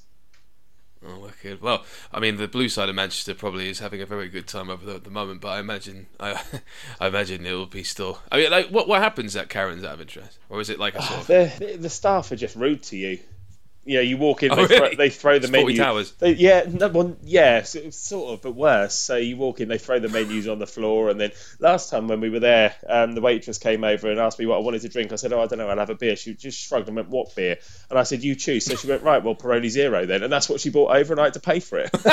Oh, 1.07 1.19
wicked. 1.19 1.63
Well, 1.63 1.85
I 2.13 2.21
mean, 2.21 2.37
the 2.37 2.47
blue 2.47 2.69
side 2.69 2.91
of 2.91 2.95
Manchester 2.95 3.35
probably 3.35 3.71
is 3.71 3.79
having 3.79 4.03
a 4.03 4.07
very 4.07 4.29
good 4.29 4.47
time 4.47 4.69
over 4.69 4.85
there 4.85 4.97
at 4.97 5.05
the 5.05 5.11
moment, 5.11 5.41
but 5.41 5.49
I 5.49 5.59
imagine, 5.59 6.09
I, 6.19 6.41
I 7.01 7.07
imagine 7.07 7.47
it 7.47 7.53
will 7.53 7.67
be 7.67 7.83
still. 7.83 8.19
I 8.31 8.37
mean, 8.37 8.51
like, 8.51 8.69
what 8.69 8.87
what 8.87 9.01
happens 9.01 9.35
at 9.35 9.49
Karen's 9.49 9.83
out 9.83 9.95
of 9.95 10.01
interest, 10.03 10.39
or 10.51 10.61
is 10.61 10.69
it 10.69 10.79
like 10.79 10.95
a 10.95 11.03
sort 11.03 11.21
of? 11.21 11.31
Ah, 11.31 11.57
the, 11.59 11.77
the 11.79 11.91
staff 11.91 12.31
are 12.33 12.37
just 12.37 12.55
rude 12.55 12.83
to 12.85 12.97
you 12.97 13.19
you 13.85 13.97
know, 13.97 14.03
you 14.03 14.19
walk 14.19 14.43
in, 14.43 14.53
oh, 14.53 14.57
they, 14.57 14.63
really? 14.63 14.77
throw, 14.77 14.97
they, 14.97 15.11
throw, 15.11 15.39
the 15.39 15.45
it's 15.45 15.53
menu. 15.53 15.77
Towers. 15.77 16.13
They, 16.13 16.33
yeah, 16.33 16.65
no, 16.69 16.89
well, 16.89 17.17
yeah, 17.23 17.63
sort 17.63 18.35
of, 18.35 18.43
but 18.43 18.55
worse. 18.55 18.95
So 18.95 19.17
you 19.17 19.37
walk 19.39 19.61
in, 19.61 19.69
they 19.69 19.79
throw 19.79 19.99
the 19.99 20.09
menus 20.09 20.49
on 20.49 20.59
the 20.59 20.67
floor, 20.67 21.09
and 21.09 21.19
then 21.19 21.33
last 21.59 21.91
time 21.91 22.07
when 22.07 22.21
we 22.21 22.29
were 22.29 22.41
there, 22.41 22.75
um, 22.89 23.13
the 23.13 23.23
waitress 23.23 23.59
came 23.59 23.83
over 23.83 24.11
and 24.11 24.21
asked 24.21 24.39
me 24.39 24.45
what 24.47 24.57
I 24.57 24.61
wanted 24.61 24.83
to 24.83 24.91
drink. 24.91 25.13
I 25.13 25.17
said, 25.17 25.33
"Oh, 25.33 25.41
I 25.41 25.47
don't 25.47 25.59
know, 25.59 25.69
I'll 25.69 25.79
have 25.79 25.91
a 25.91 25.95
beer." 25.95 26.15
She 26.17 26.35
just 26.35 26.59
shrugged 26.61 26.89
and 26.89 26.97
went, 26.97 27.09
"What 27.09 27.35
beer?" 27.35 27.59
And 27.89 27.99
I 27.99 28.03
said, 28.03 28.23
"You 28.23 28.35
choose." 28.35 28.67
So 28.67 28.77
she 28.77 28.87
went, 28.87 29.03
"Right, 29.03 29.25
well, 29.25 29.35
Peroni 29.35 29.71
Zero 29.71 30.05
then," 30.05 30.23
and 30.23 30.33
that's 30.33 30.49
what 30.49 30.61
she 30.61 30.69
bought 30.69 30.95
over, 30.95 31.15
and 31.15 31.21
I 31.21 31.25
had 31.25 31.35
to 31.35 31.41
pay 31.41 31.61
for 31.61 31.79
it. 31.79 31.91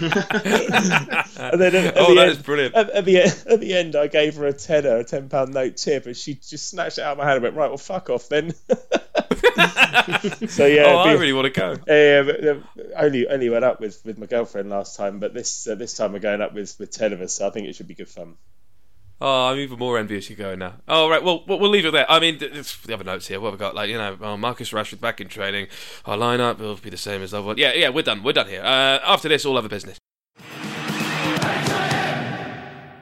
and 0.00 1.60
then 1.60 1.74
at, 1.74 1.84
at 1.84 1.98
oh, 1.98 2.10
the 2.10 2.14
that 2.14 2.28
end, 2.28 2.30
is 2.30 2.38
brilliant. 2.38 2.74
At, 2.74 2.90
at, 2.90 3.04
the 3.04 3.18
at 3.18 3.60
the 3.60 3.74
end, 3.74 3.96
I 3.96 4.06
gave 4.06 4.36
her 4.36 4.46
a 4.46 4.52
tenner, 4.52 4.98
a 4.98 5.04
ten 5.04 5.28
pound 5.28 5.52
note 5.52 5.76
tip, 5.76 6.06
and 6.06 6.16
she 6.16 6.34
just 6.34 6.68
snatched 6.68 6.98
it 6.98 7.02
out 7.02 7.12
of 7.12 7.18
my 7.18 7.24
hand 7.24 7.36
and 7.36 7.42
went, 7.42 7.56
"Right, 7.56 7.68
well, 7.68 7.76
fuck 7.76 8.08
off 8.08 8.28
then." 8.28 8.54
so 10.48 10.66
yeah, 10.66 10.84
oh, 10.86 10.96
I 11.06 11.12
really 11.12 11.32
want 11.32 11.52
to 11.52 11.60
go. 11.60 11.76
Yeah, 11.86 12.22
but, 12.22 12.44
uh, 12.44 12.60
only 12.96 13.28
only 13.28 13.48
went 13.48 13.64
up 13.64 13.80
with, 13.80 14.04
with 14.04 14.18
my 14.18 14.26
girlfriend 14.26 14.70
last 14.70 14.96
time, 14.96 15.20
but 15.20 15.34
this 15.34 15.68
uh, 15.68 15.76
this 15.76 15.96
time 15.96 16.12
we're 16.12 16.18
going 16.18 16.40
up 16.40 16.52
with 16.52 16.76
with 16.78 16.90
ten 16.90 17.12
of 17.12 17.20
us. 17.20 17.34
So 17.34 17.46
I 17.46 17.50
think 17.50 17.68
it 17.68 17.76
should 17.76 17.88
be 17.88 17.94
good 17.94 18.08
fun. 18.08 18.34
Oh, 19.22 19.48
I'm 19.48 19.58
even 19.58 19.78
more 19.78 19.98
envious 19.98 20.30
you're 20.30 20.36
going 20.38 20.60
now. 20.60 20.76
Oh, 20.88 21.08
right. 21.10 21.22
Well, 21.22 21.44
we'll 21.46 21.68
leave 21.68 21.84
it 21.84 21.90
there. 21.90 22.10
I 22.10 22.20
mean, 22.20 22.38
the 22.38 22.94
other 22.94 23.04
notes 23.04 23.28
here. 23.28 23.38
What 23.38 23.50
have 23.50 23.60
we 23.60 23.62
got? 23.62 23.74
Like, 23.74 23.90
you 23.90 23.98
know, 23.98 24.16
oh, 24.18 24.36
Marcus 24.38 24.70
Rashford 24.70 25.00
back 25.00 25.20
in 25.20 25.28
training. 25.28 25.68
Our 26.06 26.16
lineup 26.16 26.58
will 26.58 26.76
be 26.76 26.88
the 26.88 26.96
same 26.96 27.20
as 27.20 27.32
the 27.32 27.38
other 27.38 27.48
one. 27.48 27.58
Yeah, 27.58 27.74
yeah, 27.74 27.90
we're 27.90 28.02
done. 28.02 28.22
We're 28.22 28.32
done 28.32 28.48
here. 28.48 28.62
Uh, 28.62 28.98
after 29.04 29.28
this, 29.28 29.44
all 29.44 29.58
other 29.58 29.68
business. 29.68 29.98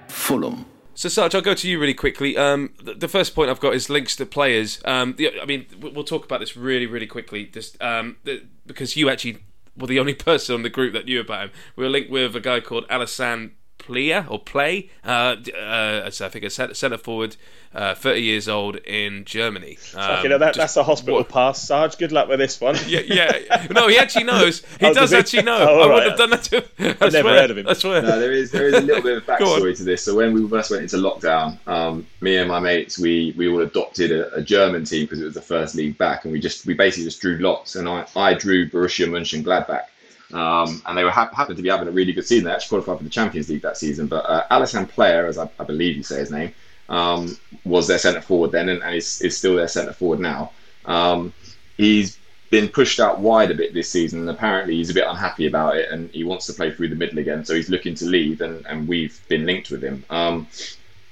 Fulham. 0.09 0.67
So, 0.99 1.09
Sarge, 1.09 1.37
I'll 1.37 1.43
go 1.43 1.55
to 1.55 1.69
you 1.69 1.79
really 1.79 1.95
quickly. 1.95 2.37
Um, 2.37 2.75
the, 2.83 2.93
the, 2.93 3.07
first 3.07 3.33
point 3.33 3.51
I've 3.51 3.61
got 3.61 3.73
is 3.73 3.89
links 3.89 4.17
to 4.17 4.27
players. 4.27 4.81
Um, 4.85 5.15
the, 5.17 5.41
I 5.41 5.45
mean, 5.45 5.67
we'll 5.81 6.03
talk 6.03 6.25
about 6.25 6.41
this 6.41 6.57
really, 6.57 6.87
really 6.87 7.07
quickly, 7.07 7.45
just 7.47 7.81
um, 7.81 8.17
the, 8.25 8.43
because 8.67 8.97
you 8.97 9.09
actually 9.09 9.39
were 9.77 9.87
the 9.87 10.01
only 10.01 10.15
person 10.29 10.57
on 10.57 10.63
the 10.63 10.69
group 10.69 10.93
that 10.95 11.05
knew 11.05 11.21
about 11.21 11.45
him. 11.45 11.51
We 11.77 11.85
were 11.85 11.91
linked 11.91 12.11
with 12.11 12.35
a 12.35 12.41
guy 12.41 12.59
called 12.59 12.85
Alassane 12.89 13.53
Pléa 13.89 14.31
or 14.31 14.39
Play. 14.39 14.91
Uh, 15.05 15.37
uh, 15.57 16.03
I 16.07 16.11
think 16.11 16.45
a 16.45 16.51
centre 16.51 16.99
forward, 16.99 17.37
uh, 17.75 17.95
30 17.95 18.21
years 18.21 18.49
old 18.49 18.77
in 18.77 19.25
Germany. 19.25 19.79
Um, 19.95 20.29
that, 20.29 20.55
that's 20.55 20.77
a 20.77 20.83
hospital 20.83 21.17
what? 21.17 21.29
pass, 21.29 21.63
Sarge. 21.63 21.97
Good 21.97 22.13
luck 22.13 22.29
with 22.29 22.39
this 22.39 22.61
one. 22.61 22.77
yeah, 22.87 23.01
yeah. 23.01 23.67
No, 23.71 23.89
he 23.89 23.99
actually 23.99 24.25
knows. 24.25 24.63
He 24.79 24.87
oh, 24.87 24.95
does 24.95 25.13
actually 25.13 25.43
know. 25.43 25.59
Oh, 25.69 25.81
I 25.81 25.89
right. 25.89 25.95
wouldn't 25.95 26.11
have 26.11 26.19
done 26.19 26.31
that 26.31 26.43
to 26.45 26.61
him. 26.61 26.97
I 27.01 27.07
I've 27.07 27.13
never 27.13 27.29
heard 27.31 27.51
of 27.51 27.59
him. 27.59 27.69
I 27.69 27.73
swear. 27.73 28.01
No, 28.01 28.19
there 28.19 28.33
is 28.33 28.51
there 28.51 28.69
is 28.69 28.75
a 28.75 28.81
little 28.81 29.03
bit 29.03 29.19
of 29.19 29.25
backstory 29.25 29.77
to 29.77 29.85
this. 29.85 30.05
So 30.05 30.15
when 30.15 30.33
we 30.33 30.49
first 30.49 30.71
went 30.71 30.83
into 30.83 30.97
lockdown, 30.97 31.59
um, 31.67 32.07
me 32.21 32.37
and 32.37 32.49
my 32.49 32.61
mates 32.61 32.99
we 32.99 33.35
we 33.37 33.49
all 33.49 33.61
adopted 33.61 34.13
a, 34.13 34.35
a 34.35 34.43
German 34.43 34.85
team 34.85 35.05
because 35.05 35.21
it 35.21 35.25
was 35.25 35.35
the 35.35 35.43
first 35.43 35.75
league 35.75 35.99
back, 35.99 36.25
and 36.25 36.33
we 36.33 36.41
just 36.41 36.65
we 36.65 36.75
basically 36.75 37.05
just 37.05 37.21
drew 37.21 37.39
lots, 37.39 37.77
and 37.77 37.89
I 37.89 38.07
I 38.15 38.35
drew 38.35 38.69
Borussia 38.69 39.07
Mönchengladbach. 39.09 39.87
Um, 40.33 40.83
and 40.87 40.97
they 40.97 41.05
were 41.05 41.11
ha- 41.11 41.31
happened 41.33 41.57
to 41.57 41.63
be 41.63 41.71
having 41.71 41.89
a 41.89 41.93
really 41.93 42.13
good 42.13 42.27
season. 42.27 42.45
They 42.45 42.53
actually 42.53 42.83
qualified 42.83 42.99
for 42.99 43.05
the 43.05 43.11
Champions 43.11 43.49
League 43.49 43.63
that 43.63 43.79
season. 43.79 44.07
But 44.07 44.29
uh, 44.29 44.47
Alassane 44.51 44.91
Pléa, 44.91 45.27
as 45.27 45.39
I, 45.39 45.49
I, 45.59 45.65
believe 45.65 45.97
you 45.97 46.03
say 46.03 46.19
his 46.19 46.31
name, 46.31 46.53
um, 46.89 47.37
was 47.65 47.87
their 47.87 47.99
centre 47.99 48.21
forward 48.21 48.53
then, 48.53 48.69
and, 48.69 48.83
and 48.83 48.95
is, 48.95 49.23
is, 49.23 49.37
still 49.37 49.57
their 49.57 49.69
centre 49.69 49.93
forward 49.93 50.21
now. 50.21 50.53
Um, 50.85 51.33
he's 51.77 52.19
been 52.51 52.69
pushed 52.69 53.01
out 53.01 53.21
wide 53.21 53.51
a 53.51 53.55
bit 53.55 53.73
this 53.73 53.91
season, 53.91 54.21
and 54.21 54.31
apparently 54.31 54.77
he's 54.77 54.91
a 54.91 54.95
bit 54.95 55.07
unhappy 55.07 55.47
about 55.47 55.77
it, 55.77 55.91
and 55.91 56.11
he 56.11 56.25
wants 56.25 56.47
to 56.47 56.53
play 56.53 56.73
through 56.73 56.89
the 56.89 56.97
middle 56.97 57.19
again. 57.19 57.45
So 57.45 57.55
he's 57.55 57.71
looking 57.71 57.95
to 57.97 58.07
leave, 58.07 58.43
and, 58.43 58.67
and 58.67 58.87
we've 58.87 59.19
been 59.29 59.47
linked 59.47 59.71
with 59.71 59.83
him. 59.83 60.05
Um, 60.11 60.47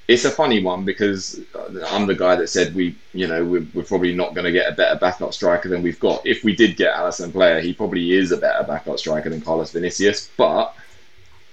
it's 0.08 0.24
a 0.24 0.30
funny 0.30 0.62
one 0.62 0.84
because 0.84 1.40
I'm 1.88 2.06
the 2.06 2.14
guy 2.14 2.36
that 2.36 2.48
said 2.48 2.74
we, 2.74 2.94
you 3.12 3.26
know, 3.26 3.44
we're, 3.44 3.66
we're 3.74 3.82
probably 3.82 4.14
not 4.14 4.34
going 4.34 4.44
to 4.44 4.52
get 4.52 4.72
a 4.72 4.74
better 4.74 4.96
backup 4.98 5.34
striker 5.34 5.68
than 5.68 5.82
we've 5.82 5.98
got. 5.98 6.24
If 6.24 6.44
we 6.44 6.54
did 6.54 6.76
get 6.76 6.94
Alassane 6.94 7.32
Pléa, 7.32 7.60
he 7.60 7.72
probably 7.72 8.12
is 8.12 8.30
a 8.30 8.36
better 8.36 8.64
backup 8.64 8.98
striker 8.98 9.30
than 9.30 9.40
Carlos 9.40 9.72
Vinicius, 9.72 10.30
but 10.36 10.74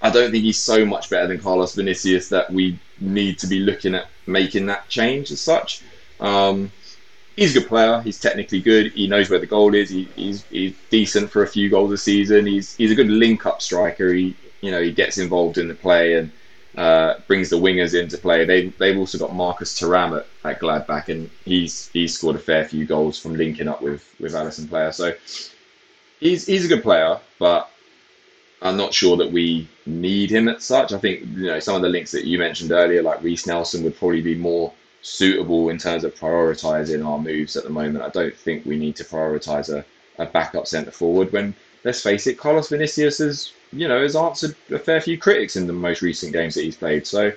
I 0.00 0.10
don't 0.10 0.30
think 0.30 0.44
he's 0.44 0.58
so 0.58 0.86
much 0.86 1.10
better 1.10 1.26
than 1.26 1.40
Carlos 1.40 1.74
Vinicius 1.74 2.28
that 2.28 2.52
we 2.52 2.78
need 3.00 3.38
to 3.40 3.48
be 3.48 3.58
looking 3.58 3.94
at 3.94 4.06
making 4.26 4.66
that 4.66 4.88
change 4.88 5.32
as 5.32 5.40
such. 5.40 5.82
Um, 6.20 6.70
he's 7.34 7.56
a 7.56 7.60
good 7.60 7.68
player. 7.68 8.00
He's 8.02 8.20
technically 8.20 8.60
good. 8.60 8.92
He 8.92 9.08
knows 9.08 9.30
where 9.30 9.40
the 9.40 9.46
goal 9.46 9.74
is. 9.74 9.90
He, 9.90 10.04
he's, 10.14 10.44
he's 10.44 10.76
decent 10.90 11.28
for 11.30 11.42
a 11.42 11.48
few 11.48 11.68
goals 11.70 11.90
a 11.90 11.98
season. 11.98 12.46
He's 12.46 12.76
he's 12.76 12.92
a 12.92 12.94
good 12.94 13.08
link-up 13.08 13.60
striker. 13.60 14.12
He 14.12 14.36
you 14.60 14.70
know 14.70 14.80
he 14.80 14.92
gets 14.92 15.18
involved 15.18 15.58
in 15.58 15.66
the 15.66 15.74
play 15.74 16.14
and 16.14 16.30
uh, 16.76 17.14
brings 17.26 17.50
the 17.50 17.56
wingers 17.56 17.98
into 17.98 18.18
play. 18.18 18.44
They 18.44 18.68
they've 18.68 18.98
also 18.98 19.18
got 19.18 19.34
Marcus 19.34 19.78
Thuram 19.78 20.18
at, 20.18 20.26
at 20.44 20.60
Gladbach, 20.60 21.08
and 21.08 21.30
he's 21.44 21.88
he's 21.92 22.16
scored 22.16 22.36
a 22.36 22.40
fair 22.40 22.64
few 22.64 22.84
goals 22.84 23.18
from 23.18 23.34
linking 23.34 23.68
up 23.68 23.82
with 23.82 24.14
with 24.18 24.32
Alassane 24.32 24.66
Pléa. 24.66 24.92
So 24.92 25.14
he's 26.20 26.46
he's 26.46 26.64
a 26.64 26.68
good 26.68 26.82
player, 26.82 27.18
but 27.38 27.70
I'm 28.62 28.76
not 28.76 28.94
sure 28.94 29.16
that 29.18 29.30
we 29.30 29.68
need 29.86 30.30
him 30.30 30.48
at 30.48 30.62
such. 30.62 30.92
I 30.92 30.98
think 30.98 31.20
you 31.20 31.46
know 31.46 31.60
some 31.60 31.76
of 31.76 31.82
the 31.82 31.88
links 31.88 32.10
that 32.12 32.24
you 32.24 32.38
mentioned 32.38 32.72
earlier, 32.72 33.02
like 33.02 33.22
Reiss 33.22 33.46
Nelson, 33.46 33.84
would 33.84 33.96
probably 33.96 34.22
be 34.22 34.34
more 34.34 34.72
suitable 35.02 35.68
in 35.68 35.78
terms 35.78 36.02
of 36.02 36.14
prioritising 36.14 37.06
our 37.06 37.18
moves 37.18 37.56
at 37.56 37.64
the 37.64 37.70
moment. 37.70 38.02
I 38.02 38.08
don't 38.08 38.34
think 38.34 38.64
we 38.64 38.76
need 38.76 38.96
to 38.96 39.04
prioritise 39.04 39.68
a, 39.68 39.84
a 40.20 40.26
backup 40.26 40.66
centre 40.66 40.90
forward 40.90 41.30
when 41.30 41.54
let's 41.84 42.02
face 42.02 42.26
it, 42.26 42.38
Carlos 42.38 42.68
Vinicius 42.68 43.18
has 43.18 43.52
you 43.72 43.88
know 43.88 44.02
has 44.02 44.16
answered 44.16 44.56
a 44.70 44.78
fair 44.78 45.00
few 45.00 45.18
critics 45.18 45.56
in 45.56 45.66
the 45.66 45.72
most 45.72 46.02
recent 46.02 46.32
games 46.32 46.54
that 46.54 46.62
he's 46.62 46.76
played. 46.76 47.06
So 47.06 47.32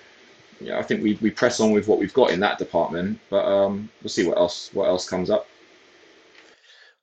yeah, 0.59 0.79
I 0.79 0.83
think 0.83 1.03
we, 1.03 1.17
we 1.21 1.29
press 1.29 1.59
on 1.59 1.71
with 1.71 1.87
what 1.87 1.99
we've 1.99 2.13
got 2.13 2.31
in 2.31 2.39
that 2.39 2.57
department, 2.57 3.19
but 3.29 3.45
um, 3.45 3.89
we'll 4.01 4.09
see 4.09 4.25
what 4.25 4.37
else 4.37 4.69
what 4.73 4.87
else 4.87 5.07
comes 5.07 5.29
up. 5.29 5.47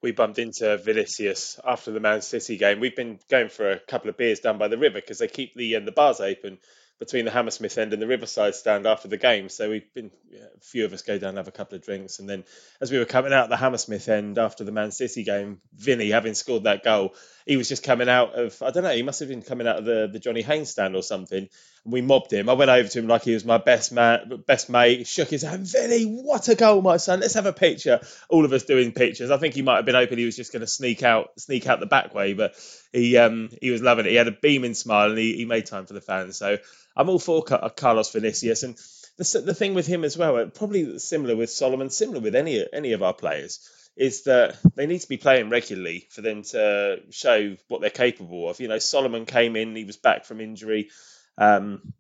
We 0.03 0.13
bumped 0.13 0.39
into 0.39 0.77
Vinicius 0.79 1.59
after 1.65 1.91
the 1.91 2.01
Man 2.01 2.21
City 2.21 2.59
game. 2.59 2.81
We've 2.81 2.97
been 2.97 3.19
going 3.31 3.49
for 3.49 3.71
a 3.71 3.79
couple 3.79 4.11
of 4.11 4.19
beers 4.19 4.41
down 4.41 4.59
by 4.59 4.69
the 4.69 4.77
river 4.77 5.01
because 5.01 5.19
they 5.19 5.29
keep 5.29 5.55
the 5.55 5.77
uh, 5.77 5.81
the 5.81 5.93
bars 5.93 6.21
open 6.21 6.59
between 6.99 7.25
the 7.25 7.31
Hammersmith 7.31 7.77
end 7.77 7.93
and 7.93 8.01
the 8.01 8.07
Riverside 8.07 8.55
stand 8.55 8.87
after 8.87 9.09
the 9.09 9.17
game. 9.17 9.49
So 9.49 9.71
we've 9.71 9.93
been 9.95 10.11
yeah, 10.31 10.45
a 10.57 10.61
few 10.61 10.85
of 10.85 10.93
us 10.93 11.03
go 11.03 11.19
down 11.19 11.31
and 11.31 11.39
have 11.39 11.49
a 11.49 11.53
couple 11.53 11.77
of 11.77 11.85
drinks, 11.85 12.19
and 12.19 12.29
then 12.29 12.45
as 12.81 12.91
we 12.91 12.99
were 12.99 13.05
coming 13.05 13.33
out 13.33 13.49
the 13.49 13.57
Hammersmith 13.57 14.09
end 14.09 14.39
after 14.39 14.65
the 14.65 14.73
Man 14.73 14.91
City 14.91 15.25
game, 15.25 15.61
Vinny 15.75 16.11
having 16.11 16.35
scored 16.35 16.65
that 16.65 16.85
goal, 16.85 17.15
he 17.47 17.57
was 17.57 17.69
just 17.69 17.83
coming 17.83 18.09
out 18.09 18.39
of 18.39 18.61
I 18.63 18.71
don't 18.71 18.85
know, 18.85 18.95
he 18.95 19.03
must 19.03 19.21
have 19.21 19.29
been 19.29 19.43
coming 19.43 19.67
out 19.67 19.79
of 19.79 19.85
the 19.85 20.09
the 20.11 20.19
Johnny 20.19 20.43
Haynes 20.43 20.71
stand 20.71 20.97
or 20.97 21.03
something, 21.03 21.49
And 21.85 21.93
we 21.93 22.01
mobbed 22.01 22.33
him. 22.33 22.49
I 22.49 22.55
went 22.55 22.71
over 22.71 22.89
to 22.89 22.99
him 22.99 23.07
like 23.07 23.23
he 23.25 23.35
was 23.35 23.45
my 23.45 23.59
best 23.59 23.93
man, 23.93 24.43
best 24.47 24.71
mate. 24.71 25.07
Shook 25.07 25.29
his 25.29 25.43
hand. 25.43 25.67
Vinny, 25.67 26.05
what 26.05 26.49
a 26.49 26.55
goal, 26.55 26.81
my 26.81 26.97
son. 26.97 27.21
Let's 27.21 27.35
have 27.35 27.47
a 27.47 27.53
picture. 27.53 28.01
All 28.29 28.45
of 28.45 28.53
us 28.53 28.65
doing 28.65 28.93
pictures. 28.93 29.31
I 29.31 29.37
think 29.37 29.55
he 29.55 29.63
might 29.63 29.77
have 29.77 29.85
been 29.85 29.95
hoping 29.95 30.19
he 30.19 30.25
was 30.25 30.37
just 30.37 30.53
going 30.53 30.61
to 30.61 30.67
sneak 30.67 31.03
out, 31.03 31.39
sneak 31.39 31.67
out 31.67 31.81
the 31.81 31.87
back 31.87 32.15
way, 32.15 32.33
but 32.33 32.55
he 32.93 33.17
um 33.19 33.51
he 33.61 33.71
was 33.71 33.83
loving 33.83 34.07
it. 34.07 34.11
He 34.11 34.17
had 34.17 34.29
a 34.29 34.33
beaming 34.33 34.75
smile 34.75 35.11
and 35.11 35.19
he, 35.19 35.37
he 35.37 35.45
made 35.45 35.67
time 35.67 35.87
for 35.87 35.95
the 35.95 36.01
fans. 36.01 36.37
So 36.37 36.57
I'm 36.97 37.09
all 37.09 37.19
for 37.19 37.43
Carlos 37.43 38.11
Vinicius 38.11 38.63
and. 38.63 38.79
The, 39.17 39.43
the 39.47 39.55
thing 39.55 39.75
with 39.75 39.87
him 39.87 40.03
as 40.03 40.19
well, 40.19 40.45
probably 40.49 40.99
similar 40.99 41.37
with 41.37 41.49
Solomon, 41.49 41.89
similar 41.89 42.19
with 42.19 42.35
any 42.35 42.67
any 42.73 42.95
of 42.95 43.03
our 43.05 43.15
players, 43.15 43.61
is 43.97 44.25
that 44.25 44.57
they 44.75 44.87
need 44.87 45.01
to 45.01 45.09
be 45.09 45.17
playing 45.17 45.51
regularly 45.51 46.07
for 46.11 46.21
them 46.21 46.43
to 46.43 47.01
show 47.11 47.57
what 47.69 47.81
they're 47.81 47.91
capable 47.91 48.49
of. 48.49 48.61
You 48.61 48.69
know, 48.69 48.79
Solomon 48.79 49.25
came 49.25 49.57
in, 49.57 49.77
he 49.77 49.85
was 49.85 49.97
back 49.97 50.25
from 50.25 50.41
injury. 50.41 50.91
Um, 51.39 51.95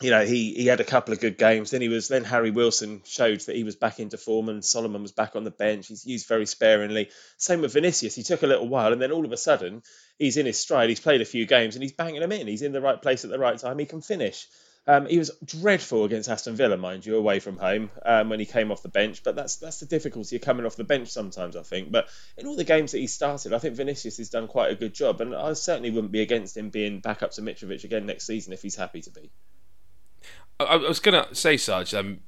you 0.00 0.10
know, 0.10 0.24
he 0.24 0.54
he 0.54 0.66
had 0.66 0.78
a 0.78 0.84
couple 0.84 1.12
of 1.12 1.20
good 1.20 1.36
games. 1.36 1.72
Then 1.72 1.80
he 1.80 1.88
was 1.88 2.06
then 2.06 2.22
Harry 2.22 2.52
Wilson 2.52 3.02
showed 3.04 3.40
that 3.40 3.56
he 3.56 3.64
was 3.64 3.74
back 3.74 3.98
into 3.98 4.16
form, 4.16 4.48
and 4.48 4.64
Solomon 4.64 5.02
was 5.02 5.10
back 5.10 5.34
on 5.34 5.42
the 5.42 5.50
bench. 5.50 5.88
He's 5.88 6.06
used 6.06 6.28
very 6.28 6.46
sparingly. 6.46 7.10
Same 7.36 7.62
with 7.62 7.72
Vinicius. 7.72 8.14
He 8.14 8.22
took 8.22 8.44
a 8.44 8.46
little 8.46 8.68
while, 8.68 8.92
and 8.92 9.02
then 9.02 9.10
all 9.10 9.24
of 9.24 9.32
a 9.32 9.36
sudden 9.36 9.82
he's 10.16 10.36
in 10.36 10.46
his 10.46 10.58
stride. 10.58 10.88
He's 10.88 11.00
played 11.00 11.20
a 11.20 11.24
few 11.24 11.46
games, 11.46 11.74
and 11.74 11.82
he's 11.82 11.92
banging 11.92 12.20
them 12.20 12.30
in. 12.30 12.46
He's 12.46 12.62
in 12.62 12.70
the 12.70 12.80
right 12.80 13.00
place 13.02 13.24
at 13.24 13.30
the 13.30 13.40
right 13.40 13.58
time. 13.58 13.80
He 13.80 13.86
can 13.86 14.00
finish. 14.00 14.46
Um, 14.88 15.04
he 15.04 15.18
was 15.18 15.30
dreadful 15.44 16.04
against 16.04 16.30
Aston 16.30 16.56
Villa, 16.56 16.78
mind 16.78 17.04
you, 17.04 17.16
away 17.16 17.40
from 17.40 17.58
home 17.58 17.90
um, 18.06 18.30
when 18.30 18.40
he 18.40 18.46
came 18.46 18.72
off 18.72 18.82
the 18.82 18.88
bench. 18.88 19.22
But 19.22 19.36
that's 19.36 19.56
that's 19.56 19.80
the 19.80 19.86
difficulty 19.86 20.36
of 20.36 20.42
coming 20.42 20.64
off 20.64 20.76
the 20.76 20.84
bench 20.84 21.10
sometimes, 21.10 21.56
I 21.56 21.62
think. 21.62 21.92
But 21.92 22.08
in 22.38 22.46
all 22.46 22.56
the 22.56 22.64
games 22.64 22.92
that 22.92 22.98
he 22.98 23.06
started, 23.06 23.52
I 23.52 23.58
think 23.58 23.76
Vinicius 23.76 24.16
has 24.16 24.30
done 24.30 24.48
quite 24.48 24.72
a 24.72 24.74
good 24.74 24.94
job, 24.94 25.20
and 25.20 25.34
I 25.34 25.52
certainly 25.52 25.90
wouldn't 25.90 26.10
be 26.10 26.22
against 26.22 26.56
him 26.56 26.70
being 26.70 27.00
back 27.00 27.22
up 27.22 27.32
to 27.32 27.42
Mitrovic 27.42 27.84
again 27.84 28.06
next 28.06 28.26
season 28.26 28.54
if 28.54 28.62
he's 28.62 28.76
happy 28.76 29.02
to 29.02 29.10
be. 29.10 29.30
I, 30.58 30.76
was 30.76 31.00
going 31.00 31.22
to 31.22 31.34
say, 31.34 31.56
Sarge, 31.56 31.94
um, 31.94 32.20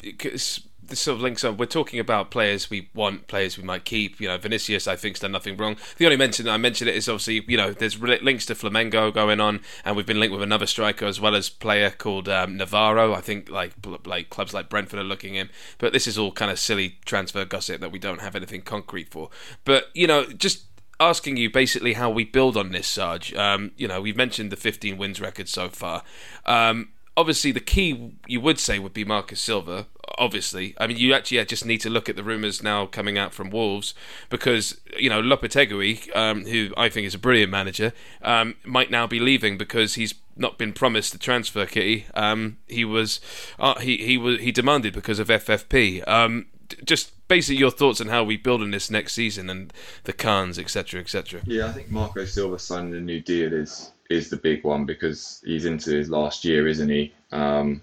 this 0.91 1.01
sort 1.01 1.17
of 1.17 1.23
links 1.23 1.45
on. 1.45 1.57
We're 1.57 1.67
talking 1.67 1.99
about 1.99 2.31
players 2.31 2.69
we 2.69 2.89
want, 2.95 3.27
players 3.27 3.57
we 3.57 3.65
might 3.65 3.85
keep. 3.85 4.21
You 4.21 4.29
know, 4.29 4.39
Vinicius, 4.39 4.87
I 4.87 4.97
think, 4.97 5.17
has 5.17 5.21
done 5.21 5.33
nothing 5.33 5.57
wrong. 5.57 5.77
The 5.97 6.05
only 6.05 6.17
mention 6.17 6.49
I 6.49 6.57
mentioned 6.57 6.91
it 6.91 6.97
is 6.97 7.09
obviously, 7.09 7.45
you 7.49 7.57
know, 7.57 7.73
there's 7.73 7.99
links 7.99 8.47
to 8.47 8.55
Flamengo 8.55 9.13
going 9.13 9.41
on, 9.41 9.61
and 9.85 9.97
we've 9.97 10.07
been 10.07 10.21
linked 10.21 10.33
with 10.33 10.43
another 10.43 10.67
striker 10.67 11.07
as 11.07 11.21
well 11.21 11.35
as 11.35 11.49
player 11.49 11.91
called 11.91 12.29
um, 12.29 12.57
Navarro. 12.57 13.15
I 13.15 13.21
think 13.21 13.49
like 13.49 13.73
like 14.05 14.31
clubs 14.31 14.53
like 14.53 14.69
Brentford 14.69 15.01
are 15.01 15.05
looking 15.05 15.35
in, 15.35 15.49
but 15.79 15.93
this 15.93 16.07
is 16.07 16.19
all 16.19 16.33
kind 16.33 16.51
of 16.51 16.59
silly 16.59 16.99
transfer 17.05 17.45
gossip 17.45 17.81
that 17.81 17.93
we 17.93 17.99
don't 17.99 18.21
have 18.21 18.37
anything 18.37 18.63
concrete 18.63 19.09
for. 19.09 19.31
But 19.65 19.89
you 19.95 20.07
know, 20.07 20.25
just 20.27 20.65
asking 21.01 21.39
you 21.39 21.51
basically 21.51 21.95
how 21.95 22.11
we 22.11 22.25
build 22.25 22.57
on 22.57 22.71
this, 22.71 22.87
Sarge. 22.87 23.35
Um, 23.35 23.73
you 23.77 23.89
know, 23.89 24.01
we've 24.01 24.17
mentioned 24.17 24.53
the 24.53 24.57
15 24.57 24.99
wins 24.99 25.21
record 25.21 25.49
so 25.49 25.69
far. 25.69 26.03
Um, 26.45 26.91
obviously 27.21 27.53
the 27.53 27.61
key 27.61 28.15
you 28.27 28.41
would 28.41 28.59
say 28.59 28.79
would 28.79 28.95
be 28.95 29.05
Marco 29.05 29.35
Silva. 29.35 29.87
Obviously, 30.19 30.75
I 30.79 30.87
mean 30.87 30.97
you 30.97 31.13
actually 31.13 31.45
just 31.45 31.67
need 31.67 31.81
to 31.83 31.91
look 31.91 32.09
at 32.09 32.17
the 32.17 32.25
rumours 32.25 32.63
now 32.63 32.87
coming 32.87 33.19
out 33.19 33.35
from 33.35 33.51
Wolves 33.51 33.95
because 34.31 34.81
you 34.99 35.11
know 35.11 35.21
Lopetegui, 35.23 36.15
um, 36.17 36.47
who 36.47 36.73
I 36.77 36.89
think 36.89 37.07
is 37.07 37.15
a 37.15 37.19
brilliant 37.19 37.51
manager, 37.51 37.93
um, 38.23 38.57
might 38.65 38.91
now 38.91 39.07
be 39.07 39.21
leaving 39.21 39.59
because 39.59 39.95
he's 39.95 40.15
not 40.37 40.57
been 40.57 40.73
promised 40.73 41.13
the 41.13 41.19
transfer 41.19 41.67
key. 41.67 42.07
Um, 42.15 42.57
he 42.67 42.85
was 42.85 43.21
uh, 43.59 43.79
he 43.79 43.99
he 43.99 44.17
was 44.17 44.41
he 44.41 44.51
demanded 44.51 44.95
because 44.95 45.19
of 45.19 45.29
FFP. 45.29 46.07
Um, 46.09 46.47
just 46.85 47.13
basically 47.29 47.59
your 47.59 47.71
thoughts 47.71 48.01
on 48.01 48.09
how 48.09 48.25
we 48.25 48.37
build 48.37 48.63
on 48.63 48.71
this 48.71 48.91
next 48.91 49.13
season 49.13 49.51
and 49.51 49.73
the 50.05 50.13
cans, 50.13 50.59
etc., 50.59 51.01
etc. 51.01 51.43
Yeah, 51.45 51.67
I 51.67 51.73
think 51.73 51.91
Marco 51.91 52.25
Silva 52.25 52.59
signing 52.59 52.95
a 52.95 53.01
new 53.01 53.21
deal 53.21 53.53
is 53.53 53.93
is 54.11 54.29
the 54.29 54.37
big 54.37 54.65
one 54.65 54.85
because 54.85 55.41
he's 55.45 55.65
into 55.65 55.91
his 55.93 56.11
last 56.11 56.45
year, 56.45 56.67
isn't 56.67 56.89
he? 56.89 57.15
Um, 57.33 57.81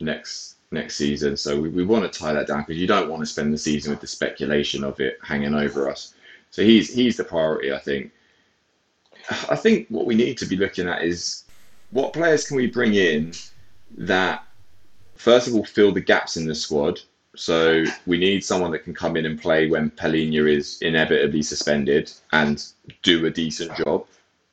next 0.00 0.56
next 0.70 0.96
season, 0.96 1.34
so 1.34 1.58
we, 1.58 1.70
we 1.70 1.84
want 1.84 2.12
to 2.12 2.18
tie 2.18 2.34
that 2.34 2.46
down 2.46 2.60
because 2.60 2.76
you 2.76 2.86
don't 2.86 3.08
want 3.08 3.20
to 3.22 3.26
spend 3.26 3.54
the 3.54 3.58
season 3.58 3.90
with 3.90 4.02
the 4.02 4.06
speculation 4.06 4.84
of 4.84 5.00
it 5.00 5.18
hanging 5.22 5.54
over 5.54 5.90
us. 5.90 6.14
So 6.50 6.62
he's 6.62 6.92
he's 6.92 7.16
the 7.16 7.24
priority, 7.24 7.72
I 7.72 7.78
think. 7.78 8.12
I 9.48 9.56
think 9.56 9.86
what 9.88 10.04
we 10.04 10.14
need 10.14 10.36
to 10.38 10.46
be 10.46 10.56
looking 10.56 10.88
at 10.88 11.02
is 11.02 11.44
what 11.90 12.12
players 12.12 12.46
can 12.46 12.56
we 12.56 12.66
bring 12.66 12.94
in 12.94 13.32
that 13.96 14.44
first 15.14 15.48
of 15.48 15.54
all 15.54 15.64
fill 15.64 15.92
the 15.92 16.00
gaps 16.00 16.36
in 16.36 16.46
the 16.46 16.54
squad. 16.54 17.00
So 17.36 17.84
we 18.06 18.18
need 18.18 18.42
someone 18.44 18.72
that 18.72 18.84
can 18.84 18.94
come 18.94 19.16
in 19.16 19.26
and 19.26 19.40
play 19.40 19.68
when 19.68 19.90
Palhinha 19.92 20.50
is 20.50 20.78
inevitably 20.82 21.42
suspended 21.42 22.10
and 22.32 22.64
do 23.02 23.26
a 23.26 23.30
decent 23.30 23.76
job 23.76 24.06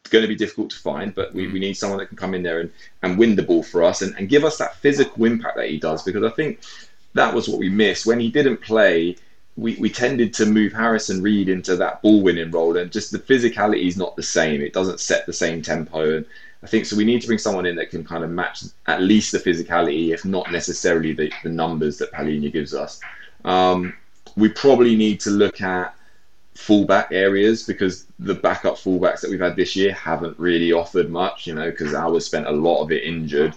going 0.10 0.22
to 0.22 0.28
be 0.28 0.36
difficult 0.36 0.70
to 0.72 0.78
find, 0.78 1.14
but 1.14 1.34
we, 1.34 1.48
we 1.48 1.60
mm. 1.60 1.62
need 1.62 1.74
someone 1.76 2.00
that 2.00 2.08
can 2.08 2.18
come 2.18 2.34
in 2.34 2.44
there 2.44 2.60
and, 2.60 2.72
and 3.02 3.18
win 3.18 3.36
the 3.36 3.44
ball 3.44 3.64
for 3.64 3.84
us 3.84 4.02
and, 4.02 4.16
and 4.18 4.30
give 4.30 4.44
us 4.44 4.58
that 4.58 4.76
physical 4.78 5.26
impact 5.26 5.58
that 5.58 5.70
he 5.70 5.80
does 5.80 6.04
because 6.04 6.24
I 6.24 6.30
think 6.30 6.62
that 7.14 7.34
was 7.34 7.48
what 7.48 7.60
we 7.60 7.70
missed. 7.70 8.06
When 8.06 8.20
he 8.20 8.30
didn't 8.30 8.62
play, 8.62 9.16
we, 9.58 9.76
we 9.78 9.90
tended 9.90 10.34
to 10.36 10.46
move 10.46 10.74
Harrison 10.74 11.22
Reed 11.22 11.50
into 11.50 11.76
that 11.78 12.02
ball 12.02 12.22
winning 12.22 12.52
role 12.52 12.78
and 12.78 12.92
just 12.92 13.12
the 13.12 13.20
physicality 13.20 13.88
is 13.88 13.98
not 13.98 14.16
the 14.16 14.24
same. 14.24 14.62
It 14.62 14.74
doesn't 14.74 15.00
set 15.00 15.26
the 15.26 15.34
same 15.34 15.62
tempo. 15.62 16.18
And 16.18 16.26
I 16.62 16.68
think 16.68 16.86
so 16.86 16.98
we 16.98 17.06
need 17.06 17.22
to 17.22 17.28
bring 17.28 17.40
someone 17.40 17.66
in 17.66 17.76
that 17.78 17.90
can 17.90 18.04
kind 18.04 18.24
of 18.24 18.30
match 18.30 18.64
at 18.88 19.02
least 19.02 19.32
the 19.32 19.40
physicality, 19.40 20.14
if 20.14 20.26
not 20.26 20.52
necessarily 20.52 21.14
the, 21.14 21.32
the 21.44 21.50
numbers 21.50 21.98
that 22.00 22.12
Palhinha 22.12 22.52
gives 22.52 22.74
us. 22.74 23.00
Um, 23.46 23.94
we 24.36 24.50
probably 24.50 24.96
need 24.96 25.20
to 25.22 25.30
look 25.30 25.62
at 25.62 25.96
fullback 26.56 27.10
areas 27.12 27.64
because 27.64 28.06
the 28.18 28.34
backup 28.34 28.76
fullbacks 28.76 29.22
that 29.22 29.30
we've 29.30 29.40
had 29.40 29.56
this 29.56 29.76
year 29.76 29.94
haven't 29.94 30.40
really 30.40 30.72
offered 30.72 31.10
much, 31.10 31.48
you 31.48 31.54
know, 31.54 31.70
because 31.70 31.94
ours 31.94 32.26
spent 32.26 32.48
a 32.48 32.52
lot 32.52 32.82
of 32.82 32.92
it 32.92 33.04
injured. 33.04 33.54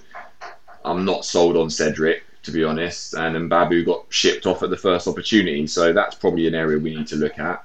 I'm 0.84 1.05
not 1.05 1.24
sold 1.24 1.57
on 1.57 1.70
Cedric, 1.70 2.24
to 2.42 2.51
be 2.51 2.64
honest, 2.64 3.14
and 3.14 3.51
Mbabu 3.51 3.86
got 3.86 4.07
shipped 4.09 4.46
off 4.46 4.62
at 4.62 4.70
the 4.70 4.76
first 4.76 5.07
opportunity, 5.07 5.66
so 5.66 5.92
that's 5.92 6.16
probably 6.16 6.46
an 6.49 6.55
area 6.55 6.78
we 6.78 6.94
need 6.94 7.07
to 7.09 7.16
look 7.16 7.38
at. 7.38 7.64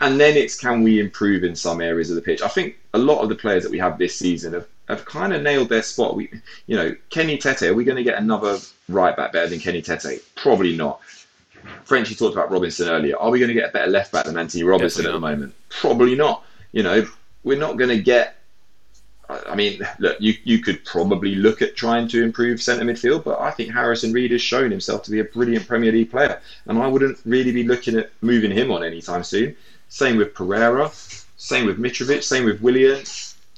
And 0.00 0.20
then 0.20 0.36
it's 0.36 0.58
can 0.58 0.82
we 0.82 1.00
improve 1.00 1.44
in 1.44 1.56
some 1.56 1.80
areas 1.80 2.10
of 2.10 2.16
the 2.16 2.22
pitch? 2.22 2.42
I 2.42 2.48
think 2.48 2.76
a 2.92 2.98
lot 2.98 3.22
of 3.22 3.28
the 3.28 3.34
players 3.34 3.62
that 3.62 3.72
we 3.72 3.78
have 3.78 3.96
this 3.96 4.16
season 4.16 4.52
have, 4.52 4.66
have 4.88 5.04
kind 5.04 5.32
of 5.32 5.42
nailed 5.42 5.68
their 5.68 5.82
spot. 5.82 6.16
We, 6.16 6.28
you 6.66 6.76
know, 6.76 6.94
Kenny 7.10 7.38
Tete, 7.38 7.62
are 7.62 7.74
we 7.74 7.84
going 7.84 7.96
to 7.96 8.02
get 8.02 8.18
another 8.18 8.58
right 8.88 9.16
back 9.16 9.32
better 9.32 9.48
than 9.48 9.60
Kenny 9.60 9.80
Tete? 9.80 10.22
Probably 10.34 10.76
not. 10.76 11.00
Frenchie 11.84 12.14
talked 12.14 12.34
about 12.34 12.50
Robinson 12.50 12.88
earlier. 12.88 13.16
Are 13.18 13.30
we 13.30 13.38
going 13.38 13.48
to 13.48 13.54
get 13.54 13.68
a 13.68 13.72
better 13.72 13.90
left 13.90 14.12
back 14.12 14.24
than 14.24 14.36
Antonee 14.36 14.64
Robinson 14.64 15.06
at 15.06 15.12
the 15.12 15.20
moment? 15.20 15.54
Probably 15.68 16.14
not. 16.14 16.44
You 16.72 16.82
know, 16.82 17.06
we're 17.42 17.58
not 17.58 17.76
going 17.76 17.90
to 17.90 18.02
get. 18.02 18.36
I 19.28 19.54
mean, 19.54 19.80
look, 19.98 20.20
you 20.20 20.34
you 20.44 20.58
could 20.58 20.84
probably 20.84 21.34
look 21.34 21.62
at 21.62 21.76
trying 21.76 22.08
to 22.08 22.22
improve 22.22 22.60
centre 22.60 22.84
midfield, 22.84 23.24
but 23.24 23.40
I 23.40 23.50
think 23.50 23.72
Harrison 23.72 24.12
Reed 24.12 24.32
has 24.32 24.42
shown 24.42 24.70
himself 24.70 25.02
to 25.04 25.10
be 25.10 25.20
a 25.20 25.24
brilliant 25.24 25.66
Premier 25.66 25.92
League 25.92 26.10
player, 26.10 26.40
and 26.66 26.78
I 26.78 26.86
wouldn't 26.86 27.18
really 27.24 27.52
be 27.52 27.64
looking 27.64 27.96
at 27.96 28.10
moving 28.20 28.50
him 28.50 28.70
on 28.70 28.84
anytime 28.84 29.24
soon. 29.24 29.56
Same 29.88 30.18
with 30.18 30.34
Pereira, 30.34 30.90
same 31.36 31.66
with 31.66 31.78
Mitrovic, 31.78 32.22
same 32.22 32.44
with 32.44 32.60
Willian. 32.60 33.02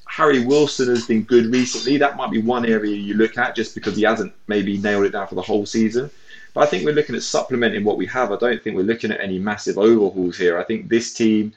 Harry 0.07 0.45
Wilson 0.47 0.89
has 0.89 1.07
been 1.07 1.23
good 1.25 1.47
recently. 1.47 1.97
That 1.99 2.17
might 2.17 2.31
be 2.31 2.41
one 2.41 2.65
area 2.65 2.95
you 2.95 3.15
look 3.15 3.37
at 3.37 3.57
just 3.57 3.75
because 3.75 3.97
he 3.97 4.03
hasn't 4.03 4.33
maybe 4.47 4.79
nailed 4.79 5.05
it 5.05 5.11
down 5.11 5.27
for 5.27 5.35
the 5.35 5.43
whole 5.43 5.67
season. 5.67 6.11
But 6.57 6.63
I 6.63 6.71
think 6.71 6.87
we're 6.87 6.95
looking 6.95 7.15
at 7.15 7.23
supplementing 7.23 7.85
what 7.85 7.99
we 7.99 8.07
have. 8.07 8.33
I 8.33 8.37
don't 8.37 8.63
think 8.63 8.77
we're 8.77 8.83
looking 8.83 9.11
at 9.11 9.21
any 9.21 9.39
massive 9.39 9.77
overhauls 9.77 10.39
here. 10.39 10.59
I 10.59 10.65
think 10.65 10.89
this 10.89 11.13
team, 11.13 11.53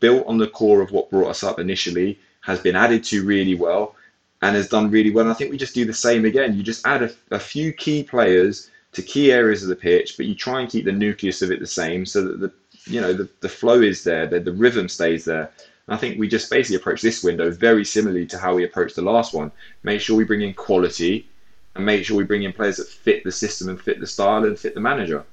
built 0.00 0.26
on 0.26 0.36
the 0.36 0.48
core 0.48 0.80
of 0.80 0.90
what 0.90 1.08
brought 1.10 1.28
us 1.28 1.44
up 1.44 1.60
initially, 1.60 2.18
has 2.40 2.58
been 2.58 2.74
added 2.74 3.04
to 3.04 3.24
really 3.24 3.54
well 3.54 3.94
and 4.42 4.56
has 4.56 4.68
done 4.68 4.90
really 4.90 5.12
well. 5.12 5.26
And 5.26 5.30
I 5.30 5.34
think 5.34 5.52
we 5.52 5.56
just 5.56 5.76
do 5.76 5.84
the 5.84 5.92
same 5.92 6.24
again. 6.24 6.56
You 6.56 6.64
just 6.64 6.84
add 6.84 7.04
a, 7.04 7.10
a 7.30 7.38
few 7.38 7.72
key 7.72 8.02
players 8.02 8.68
to 8.94 9.02
key 9.02 9.30
areas 9.30 9.62
of 9.62 9.68
the 9.68 9.76
pitch, 9.76 10.16
but 10.16 10.26
you 10.26 10.34
try 10.34 10.60
and 10.60 10.68
keep 10.68 10.86
the 10.86 10.90
nucleus 10.90 11.40
of 11.40 11.52
it 11.52 11.60
the 11.60 11.66
same 11.68 12.04
so 12.04 12.24
that 12.24 12.40
the 12.40 12.52
you 12.86 13.00
know 13.00 13.12
the, 13.12 13.28
the 13.42 13.48
flow 13.48 13.80
is 13.80 14.02
there, 14.02 14.26
the, 14.26 14.40
the 14.40 14.52
rhythm 14.52 14.88
stays 14.88 15.24
there. 15.24 15.52
I 15.86 15.96
think 15.96 16.18
we 16.18 16.26
just 16.26 16.50
basically 16.50 16.78
approach 16.78 17.00
this 17.00 17.22
window 17.22 17.52
very 17.52 17.84
similarly 17.84 18.26
to 18.26 18.38
how 18.38 18.56
we 18.56 18.64
approached 18.64 18.96
the 18.96 19.02
last 19.02 19.34
one. 19.34 19.52
Make 19.84 20.00
sure 20.00 20.16
we 20.16 20.24
bring 20.24 20.42
in 20.42 20.52
quality 20.52 21.28
and 21.76 21.86
make 21.86 22.04
sure 22.04 22.16
we 22.16 22.24
bring 22.24 22.42
in 22.42 22.52
players 22.52 22.76
that 22.76 22.88
fit 22.88 23.24
the 23.24 23.32
system 23.32 23.68
and 23.68 23.80
fit 23.80 24.00
the 24.00 24.06
style 24.06 24.44
and 24.44 24.58
fit 24.58 24.74
the 24.74 24.80
manager. 24.80 25.24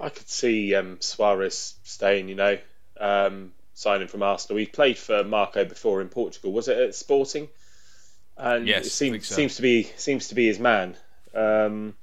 I 0.00 0.08
could 0.08 0.28
see 0.28 0.74
um, 0.74 0.96
Soares 0.98 1.74
staying, 1.84 2.28
you 2.28 2.34
know, 2.34 2.58
um, 2.98 3.52
signing 3.74 4.08
from 4.08 4.22
Arsenal. 4.22 4.58
He 4.58 4.66
played 4.66 4.98
for 4.98 5.24
Marco 5.24 5.64
before 5.64 6.00
in 6.00 6.08
Portugal. 6.08 6.52
Was 6.52 6.68
it 6.68 6.78
at 6.78 6.94
Sporting? 6.94 7.48
And 8.36 8.66
yes, 8.66 8.86
it 8.86 8.90
seems, 8.90 9.26
so. 9.26 9.34
seems 9.34 9.56
to 9.56 9.62
be 9.62 9.84
seems 9.96 10.28
to 10.28 10.34
be 10.34 10.46
his 10.46 10.58
man. 10.58 10.96
Um, 11.34 11.94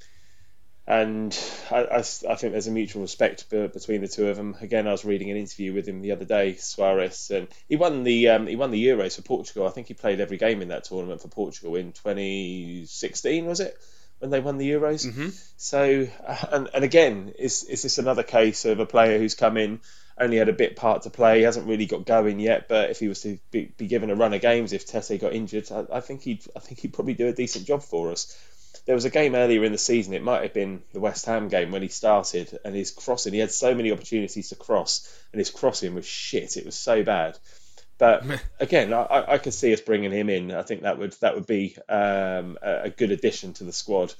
and 0.91 1.39
I, 1.71 1.83
I, 1.83 1.97
I, 1.99 2.01
think 2.01 2.51
there's 2.51 2.67
a 2.67 2.71
mutual 2.71 3.03
respect 3.03 3.49
between 3.49 4.01
the 4.01 4.09
two 4.09 4.27
of 4.27 4.35
them. 4.35 4.57
Again, 4.59 4.89
I 4.89 4.91
was 4.91 5.05
reading 5.05 5.31
an 5.31 5.37
interview 5.37 5.73
with 5.73 5.87
him 5.87 6.01
the 6.01 6.11
other 6.11 6.25
day, 6.25 6.55
Soares, 6.55 7.33
and 7.33 7.47
he 7.69 7.77
won 7.77 8.03
the 8.03 8.27
um, 8.27 8.45
he 8.45 8.57
won 8.57 8.71
the 8.71 8.85
Euros 8.87 9.15
for 9.15 9.21
Portugal. 9.21 9.65
I 9.65 9.69
think 9.69 9.87
he 9.87 9.93
played 9.93 10.19
every 10.19 10.35
game 10.35 10.61
in 10.61 10.67
that 10.67 10.83
tournament 10.83 11.21
for 11.21 11.29
Portugal 11.29 11.77
in 11.77 11.93
2016, 11.93 13.45
was 13.45 13.61
it? 13.61 13.77
When 14.19 14.31
they 14.31 14.41
won 14.41 14.57
the 14.57 14.69
Euros. 14.69 15.07
Mm-hmm. 15.07 15.29
So, 15.55 16.09
uh, 16.27 16.45
and, 16.51 16.69
and 16.73 16.83
again, 16.83 17.33
is 17.39 17.63
is 17.63 17.83
this 17.83 17.97
another 17.97 18.23
case 18.23 18.65
of 18.65 18.81
a 18.81 18.85
player 18.85 19.17
who's 19.17 19.33
come 19.33 19.55
in 19.55 19.79
only 20.19 20.37
had 20.37 20.49
a 20.49 20.53
bit 20.53 20.75
part 20.75 21.03
to 21.03 21.09
play. 21.09 21.37
He 21.37 21.43
hasn't 21.43 21.67
really 21.67 21.85
got 21.85 22.05
going 22.05 22.41
yet, 22.41 22.67
but 22.67 22.89
if 22.89 22.99
he 22.99 23.07
was 23.07 23.21
to 23.21 23.39
be, 23.49 23.73
be 23.77 23.87
given 23.87 24.09
a 24.09 24.15
run 24.15 24.33
of 24.33 24.41
games, 24.41 24.73
if 24.73 24.85
Tete 24.85 25.21
got 25.21 25.31
injured, 25.31 25.71
I, 25.71 25.85
I, 25.89 25.99
think 26.01 26.23
he'd 26.23 26.43
I 26.53 26.59
think 26.59 26.81
he'd 26.81 26.93
probably 26.93 27.13
do 27.13 27.29
a 27.29 27.33
decent 27.33 27.65
job 27.65 27.81
for 27.81 28.11
us. 28.11 28.37
There 28.85 28.95
was 28.95 29.05
a 29.05 29.09
game 29.09 29.35
earlier 29.35 29.63
in 29.63 29.71
the 29.71 29.77
season. 29.77 30.13
It 30.13 30.23
might 30.23 30.43
have 30.43 30.53
been 30.53 30.81
the 30.93 30.99
West 30.99 31.25
Ham 31.25 31.49
game 31.49 31.71
when 31.71 31.81
he 31.81 31.87
started, 31.87 32.57
and 32.65 32.75
his 32.75 32.91
crossing. 32.91 33.33
He 33.33 33.39
had 33.39 33.51
so 33.51 33.75
many 33.75 33.91
opportunities 33.91 34.49
to 34.49 34.55
cross, 34.55 35.07
and 35.31 35.39
his 35.39 35.49
crossing 35.49 35.95
was 35.95 36.05
shit. 36.05 36.57
It 36.57 36.65
was 36.65 36.75
so 36.75 37.03
bad. 37.03 37.37
But 38.01 38.25
again, 38.59 38.93
I, 38.93 39.25
I 39.27 39.37
could 39.37 39.53
see 39.53 39.71
us 39.73 39.81
bringing 39.81 40.11
him 40.11 40.29
in. 40.29 40.51
I 40.51 40.63
think 40.63 40.81
that 40.81 40.97
would 40.97 41.13
that 41.21 41.35
would 41.35 41.45
be 41.45 41.77
um, 41.87 42.57
a, 42.61 42.89
good 42.89 43.11
addition 43.11 43.53
to 43.53 43.63
the 43.63 43.71
squad 43.71 44.11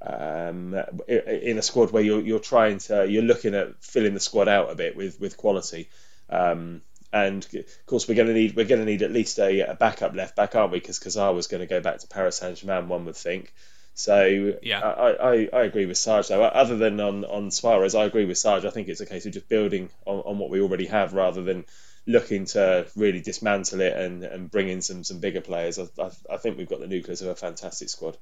um, 0.00 0.74
in 1.08 1.58
a 1.58 1.62
squad 1.62 1.90
where 1.90 2.04
you're, 2.04 2.20
you're 2.20 2.38
trying 2.38 2.78
to 2.78 3.04
you're 3.10 3.24
looking 3.24 3.56
at 3.56 3.82
filling 3.82 4.14
the 4.14 4.20
squad 4.20 4.46
out 4.46 4.70
a 4.70 4.76
bit 4.76 4.94
with 4.96 5.20
with 5.20 5.36
quality. 5.36 5.88
Um, 6.30 6.82
and 7.12 7.44
of 7.52 7.86
course, 7.86 8.06
we're 8.06 8.14
going 8.14 8.28
to 8.28 8.34
need 8.34 8.54
we're 8.54 8.64
going 8.64 8.80
to 8.80 8.86
need 8.86 9.02
at 9.02 9.10
least 9.10 9.40
a, 9.40 9.70
a 9.70 9.74
backup 9.74 10.14
left 10.14 10.36
back, 10.36 10.54
aren't 10.54 10.70
we? 10.70 10.78
Because 10.78 11.00
Kurzawa 11.00 11.34
was 11.34 11.48
going 11.48 11.62
to 11.62 11.66
go 11.66 11.80
back 11.80 11.98
to 11.98 12.06
Paris 12.06 12.36
Saint 12.36 12.58
Germain, 12.58 12.88
one 12.88 13.06
would 13.06 13.16
think. 13.16 13.52
So 13.98 14.52
yeah, 14.62 14.80
I, 14.80 15.10
I, 15.10 15.48
I, 15.54 15.62
agree 15.62 15.86
with 15.86 15.96
Sarge 15.96 16.28
though. 16.28 16.44
Other 16.44 16.76
than 16.76 17.00
on 17.00 17.24
on 17.24 17.48
Soares, 17.48 17.98
I 17.98 18.04
agree 18.04 18.26
with 18.26 18.36
Sarge. 18.36 18.66
I 18.66 18.70
think 18.70 18.88
it's 18.88 19.00
a 19.00 19.06
case 19.06 19.24
of 19.24 19.32
just 19.32 19.48
building 19.48 19.88
on, 20.04 20.18
on 20.18 20.38
what 20.38 20.50
we 20.50 20.60
already 20.60 20.84
have 20.84 21.14
rather 21.14 21.42
than 21.42 21.64
looking 22.06 22.44
to 22.44 22.86
really 22.94 23.22
dismantle 23.22 23.80
it 23.80 23.94
and, 23.94 24.22
and 24.22 24.50
bring 24.50 24.68
in 24.68 24.82
some 24.82 25.02
some 25.02 25.18
bigger 25.20 25.40
players. 25.40 25.78
I, 25.78 25.84
I, 25.98 26.10
I 26.30 26.36
think 26.36 26.58
we've 26.58 26.68
got 26.68 26.80
the 26.80 26.86
nucleus 26.86 27.22
of 27.22 27.28
a 27.28 27.34
fantastic 27.34 27.88
squad. 27.88 28.18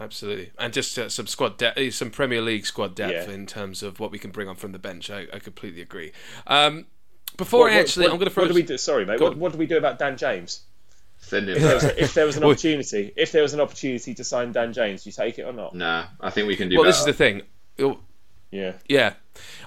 Absolutely, 0.00 0.50
and 0.58 0.72
just 0.72 0.98
uh, 0.98 1.08
some 1.08 1.28
squad 1.28 1.58
depth, 1.58 1.78
uh, 1.78 1.92
some 1.92 2.10
Premier 2.10 2.42
League 2.42 2.66
squad 2.66 2.96
depth 2.96 3.28
yeah. 3.28 3.34
in 3.34 3.46
terms 3.46 3.84
of 3.84 4.00
what 4.00 4.10
we 4.10 4.18
can 4.18 4.32
bring 4.32 4.48
on 4.48 4.56
from 4.56 4.72
the 4.72 4.80
bench. 4.80 5.10
I, 5.10 5.28
I 5.32 5.38
completely 5.38 5.80
agree. 5.80 6.10
Um, 6.48 6.86
before 7.36 7.60
what, 7.60 7.72
I 7.72 7.76
actually, 7.76 8.06
what, 8.06 8.14
I'm 8.14 8.18
going 8.18 8.30
to. 8.30 8.40
What 8.40 8.48
do 8.48 8.54
we 8.54 8.64
do? 8.64 8.78
Sorry, 8.78 9.06
mate. 9.06 9.20
What, 9.20 9.36
what, 9.36 9.52
do 9.52 9.58
we 9.58 9.66
do 9.66 9.78
about 9.78 10.00
Dan 10.00 10.16
James? 10.16 10.62
Send 11.18 11.48
him. 11.48 11.56
If 11.56 11.62
there, 11.62 11.74
was, 11.74 11.84
if 11.84 12.14
there 12.14 12.26
was 12.26 12.36
an 12.36 12.44
opportunity, 12.44 13.12
if 13.16 13.32
there 13.32 13.42
was 13.42 13.54
an 13.54 13.60
opportunity 13.60 14.14
to 14.14 14.24
sign 14.24 14.52
Dan 14.52 14.72
James, 14.72 15.04
do 15.04 15.08
you 15.08 15.12
take 15.12 15.38
it 15.38 15.42
or 15.42 15.52
not? 15.52 15.74
Nah, 15.74 16.06
I 16.20 16.30
think 16.30 16.46
we 16.46 16.56
can 16.56 16.68
do. 16.68 16.76
Well, 16.76 16.84
better. 16.84 16.92
this 16.92 17.00
is 17.00 17.06
the 17.06 17.12
thing. 17.12 17.42
It'll, 17.76 18.00
yeah. 18.50 18.72
Yeah. 18.88 19.14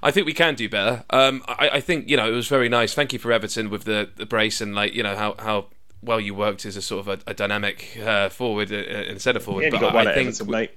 I 0.01 0.11
think 0.11 0.25
we 0.25 0.33
can 0.33 0.55
do 0.55 0.69
better. 0.69 1.03
Um, 1.09 1.43
I, 1.47 1.69
I, 1.73 1.81
think 1.81 2.09
you 2.09 2.17
know 2.17 2.27
it 2.27 2.35
was 2.35 2.47
very 2.47 2.69
nice. 2.69 2.93
Thank 2.93 3.13
you 3.13 3.19
for 3.19 3.31
Everton 3.31 3.69
with 3.69 3.83
the, 3.83 4.09
the 4.15 4.25
brace 4.25 4.61
and 4.61 4.73
like 4.73 4.93
you 4.93 5.03
know 5.03 5.15
how, 5.15 5.35
how 5.37 5.65
well 6.01 6.19
you 6.19 6.33
worked 6.33 6.65
as 6.65 6.75
a 6.75 6.81
sort 6.81 7.07
of 7.07 7.07
a, 7.07 7.31
a 7.31 7.33
dynamic 7.33 7.97
uh, 8.03 8.29
forward 8.29 8.71
uh, 8.71 8.75
and 8.75 9.21
centre 9.21 9.39
forward. 9.39 9.65
Yeah, 9.65 9.79
but 9.79 9.95
I, 9.95 10.13
think 10.13 10.29
Everton, 10.29 10.49
mate. 10.49 10.71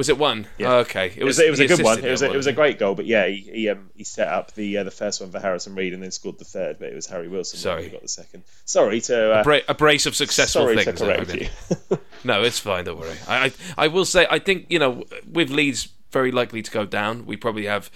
Was 0.00 0.08
it 0.08 0.16
one? 0.16 0.46
Yeah. 0.56 0.72
Oh, 0.72 0.76
okay. 0.78 1.12
It 1.14 1.24
was. 1.24 1.38
It 1.38 1.50
was, 1.50 1.60
it 1.60 1.68
was 1.68 1.72
a 1.72 1.76
good 1.76 1.84
one. 1.84 2.02
It 2.02 2.10
was. 2.10 2.22
A, 2.22 2.32
it 2.32 2.36
was 2.38 2.46
a 2.46 2.54
great 2.54 2.78
goal. 2.78 2.94
But 2.94 3.04
yeah, 3.04 3.26
he 3.26 3.36
he, 3.40 3.68
um, 3.68 3.90
he 3.94 4.02
set 4.02 4.28
up 4.28 4.54
the 4.54 4.78
uh, 4.78 4.84
the 4.84 4.90
first 4.90 5.20
one 5.20 5.30
for 5.30 5.38
Harrison 5.38 5.74
Reed 5.74 5.92
and 5.92 6.02
then 6.02 6.10
scored 6.10 6.38
the 6.38 6.46
third. 6.46 6.78
But 6.78 6.88
it 6.88 6.94
was 6.94 7.06
Harry 7.08 7.28
Wilson 7.28 7.58
sorry. 7.58 7.84
who 7.84 7.90
got 7.90 8.00
the 8.00 8.08
second. 8.08 8.44
Sorry 8.64 9.02
to 9.02 9.36
uh, 9.36 9.40
a, 9.42 9.44
bra- 9.44 9.58
a, 9.68 9.74
brace 9.74 10.06
of 10.06 10.16
successful 10.16 10.62
sorry 10.62 10.82
things. 10.82 10.98
Sorry 10.98 11.18
to 11.18 11.26
correct 11.26 11.52
you. 11.90 11.98
no, 12.24 12.42
it's 12.42 12.58
fine. 12.58 12.86
Don't 12.86 12.98
worry. 12.98 13.14
I, 13.28 13.44
I 13.44 13.52
I 13.76 13.88
will 13.88 14.06
say 14.06 14.26
I 14.30 14.38
think 14.38 14.68
you 14.70 14.78
know 14.78 15.04
with 15.30 15.50
Leeds 15.50 15.88
very 16.10 16.32
likely 16.32 16.62
to 16.62 16.70
go 16.70 16.86
down. 16.86 17.26
We 17.26 17.36
probably 17.36 17.66
have 17.66 17.90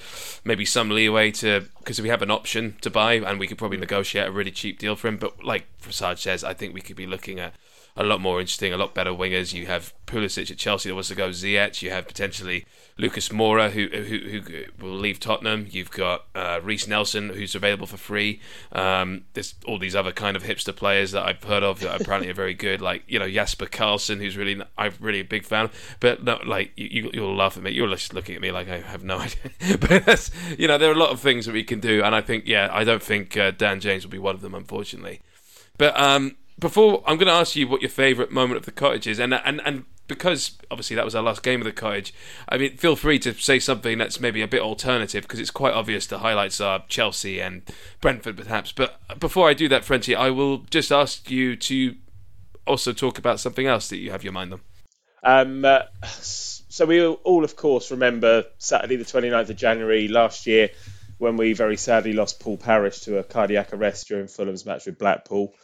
maybe 0.45 0.67
some 0.67 0.91
leeway 0.91 1.31
to 1.31 1.69
because 1.79 2.03
we 2.03 2.11
have 2.11 2.21
an 2.21 2.31
option 2.31 2.77
to 2.83 2.91
buy, 2.91 3.15
and 3.15 3.41
we 3.41 3.47
could 3.47 3.57
probably 3.57 3.79
negotiate 3.79 4.29
a 4.29 4.31
really 4.31 4.51
cheap 4.51 4.79
deal 4.79 4.95
for 4.95 5.09
him. 5.09 5.17
But 5.17 5.43
like 5.43 5.65
Prasad 5.81 6.19
says, 6.19 6.45
I 6.45 6.53
think 6.53 6.75
we 6.75 6.83
could 6.83 6.97
be 6.97 7.07
looking 7.07 7.41
at 7.41 7.55
a 7.97 8.03
lot 8.03 8.21
more 8.21 8.41
interesting, 8.41 8.73
a 8.73 8.77
lot 8.77 8.93
better 8.93 9.13
wingers. 9.13 9.53
You 9.53 9.67
have 9.67 9.95
Pulisic 10.07 10.51
at 10.51 10.59
Chelsea 10.59 10.89
that 10.89 10.95
wants 10.95 11.09
to 11.09 11.15
go 11.15 11.29
Ziyech. 11.29 11.81
You 11.81 11.91
have 11.91 12.09
potentially 12.09 12.67
Lucas 12.99 13.29
Moura 13.29 13.71
who, 13.71 13.87
who, 13.87 14.41
who 14.41 14.65
will 14.85 14.97
leave 14.97 15.21
Tottenham. 15.21 15.69
You've 15.71 15.93
got 15.93 16.25
uh, 16.35 16.61
Nelson 16.89 17.29
who's 17.29 17.55
available 17.55 17.87
for 17.87 17.97
free. 17.97 18.41
Um, 18.73 19.25
there's 19.35 19.55
all 19.67 19.79
these 19.79 19.95
other 19.95 20.11
kind 20.11 20.37
of 20.37 20.43
hipster 20.43 20.75
players 20.75 21.13
that 21.13 21.25
I've 21.25 21.43
heard 21.45 21.63
of 21.63 21.81
that 21.81 22.01
apparently 22.01 22.31
are 22.31 22.35
very 22.35 22.55
good, 22.55 22.81
like 22.81 23.05
you 23.07 23.21
know 23.21 23.31
Jesper 23.31 23.67
Karlsson, 23.67 24.19
who's 24.19 24.37
really 24.37 24.61
I'm 24.77 24.95
really 24.99 25.21
a 25.21 25.25
big 25.25 25.45
fan. 25.45 25.71
But 26.01 26.25
no, 26.25 26.41
like 26.45 26.73
you, 26.77 27.11
you'll 27.15 27.37
laugh 27.37 27.57
at 27.57 27.63
me. 27.63 27.71
You're 27.71 27.89
just 27.89 28.13
looking 28.13 28.35
at 28.35 28.41
me 28.41 28.51
like 28.51 28.69
I 28.69 28.81
have 28.81 29.05
no 29.05 29.19
idea. 29.61 29.79
but 29.79 30.31
you 30.59 30.67
know 30.67 30.79
there 30.79 30.91
are 30.91 30.95
a 30.95 30.99
lot 30.99 31.11
of 31.11 31.21
things 31.21 31.47
that 31.47 31.53
we 31.53 31.63
can 31.63 31.79
do, 31.79 32.03
and 32.03 32.13
I 32.13 32.23
think 32.23 32.49
yeah, 32.49 32.69
I 32.73 32.83
don't 32.83 33.03
think 33.03 33.37
uh, 33.37 33.53
Dan 33.53 33.79
James 33.79 34.05
will 34.05 34.11
be 34.11 34.19
one 34.19 34.35
of 34.35 34.41
them, 34.41 34.55
unfortunately. 34.55 35.21
But 35.79 35.99
um, 35.99 36.37
before 36.59 37.03
I'm 37.07 37.17
going 37.17 37.27
to 37.27 37.33
ask 37.33 37.57
you 37.57 37.69
what 37.69 37.83
your 37.83 37.91
favourite 37.91 38.31
moment 38.31 38.59
of 38.59 38.65
the 38.65 38.73
cottage 38.73 39.07
is, 39.07 39.19
and 39.19 39.35
and 39.35 39.61
and 39.65 39.85
because 40.07 40.59
obviously 40.71 40.97
that 40.97 41.05
was 41.05 41.15
our 41.15 41.23
last 41.23 41.43
game 41.43 41.61
of 41.61 41.65
the 41.65 41.73
cottage. 41.73 42.15
I 42.49 42.59
mean, 42.59 42.77
feel 42.77 42.97
free 42.97 43.19
to 43.21 43.35
say 43.35 43.59
something 43.59 43.99
that's 43.99 44.21
maybe 44.21 44.43
a 44.43 44.49
bit 44.49 44.61
alternative 44.61 45.23
because 45.23 45.41
it's 45.41 45.51
quite 45.51 45.73
obvious 45.73 46.07
the 46.07 46.19
highlights 46.19 46.61
are 46.61 46.85
Chelsea 46.89 47.41
and 47.41 47.63
Brentford, 48.01 48.37
perhaps. 48.37 48.73
But 48.73 49.01
before 49.19 49.49
I 49.49 49.55
do 49.55 49.69
that, 49.69 49.85
Frenchie, 49.85 50.15
I 50.15 50.31
will 50.31 50.59
just 50.71 50.93
ask 50.93 51.31
you 51.31 51.57
to 51.57 51.97
also 52.67 52.93
talk 52.93 53.19
about 53.19 53.41
something 53.41 53.67
else 53.67 53.89
that 53.89 53.97
you 53.97 54.11
have 54.11 54.25
your 54.25 54.33
mind 54.33 54.53
on. 54.53 54.61
Um, 55.23 55.65
uh, 55.65 55.83
so 56.11 56.85
we 56.85 57.05
all, 57.05 57.45
of 57.45 57.57
course, 57.57 57.91
remember 57.91 58.45
Saturday 58.59 58.97
the 58.97 59.05
29th 59.05 59.51
of 59.51 59.57
January 59.57 60.09
last 60.09 60.47
year 60.47 60.71
when 61.19 61.37
we 61.37 61.53
very 61.53 61.77
sadly 61.77 62.13
lost 62.13 62.41
Paul 62.41 62.59
Parish 62.59 63.01
to 63.01 63.19
a 63.19 63.23
cardiac 63.23 63.73
arrest 63.73 64.09
during 64.09 64.27
Fulham's 64.27 64.67
match 64.67 64.85
with 64.85 64.99
Blackpool 64.99 65.55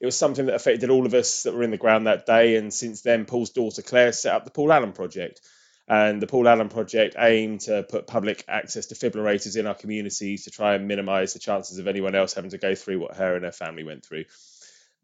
it 0.00 0.06
was 0.06 0.16
something 0.16 0.46
that 0.46 0.54
affected 0.54 0.88
all 0.88 1.04
of 1.04 1.12
us 1.12 1.42
that 1.42 1.54
were 1.54 1.62
in 1.62 1.70
the 1.70 1.76
ground 1.76 2.06
that 2.06 2.24
day. 2.24 2.56
And 2.56 2.72
since 2.72 3.02
then, 3.02 3.26
Paul's 3.26 3.50
daughter 3.50 3.82
Claire 3.82 4.12
set 4.12 4.34
up 4.34 4.44
the 4.44 4.50
Paul 4.50 4.72
Alan 4.72 4.92
Project. 4.92 5.40
And 5.86 6.22
the 6.22 6.26
Paul 6.26 6.48
Alan 6.48 6.68
Project 6.68 7.16
aimed 7.18 7.62
to 7.62 7.82
put 7.82 8.06
public 8.06 8.44
access 8.48 8.86
to 8.86 8.94
defibrillators 8.94 9.58
in 9.58 9.66
our 9.66 9.74
communities 9.74 10.44
to 10.44 10.50
try 10.50 10.74
and 10.74 10.88
minimise 10.88 11.32
the 11.34 11.38
chances 11.38 11.78
of 11.78 11.86
anyone 11.86 12.14
else 12.14 12.32
having 12.32 12.52
to 12.52 12.58
go 12.58 12.74
through 12.74 13.00
what 13.00 13.16
her 13.16 13.34
and 13.34 13.44
her 13.44 13.52
family 13.52 13.82
went 13.82 14.06
through. 14.06 14.24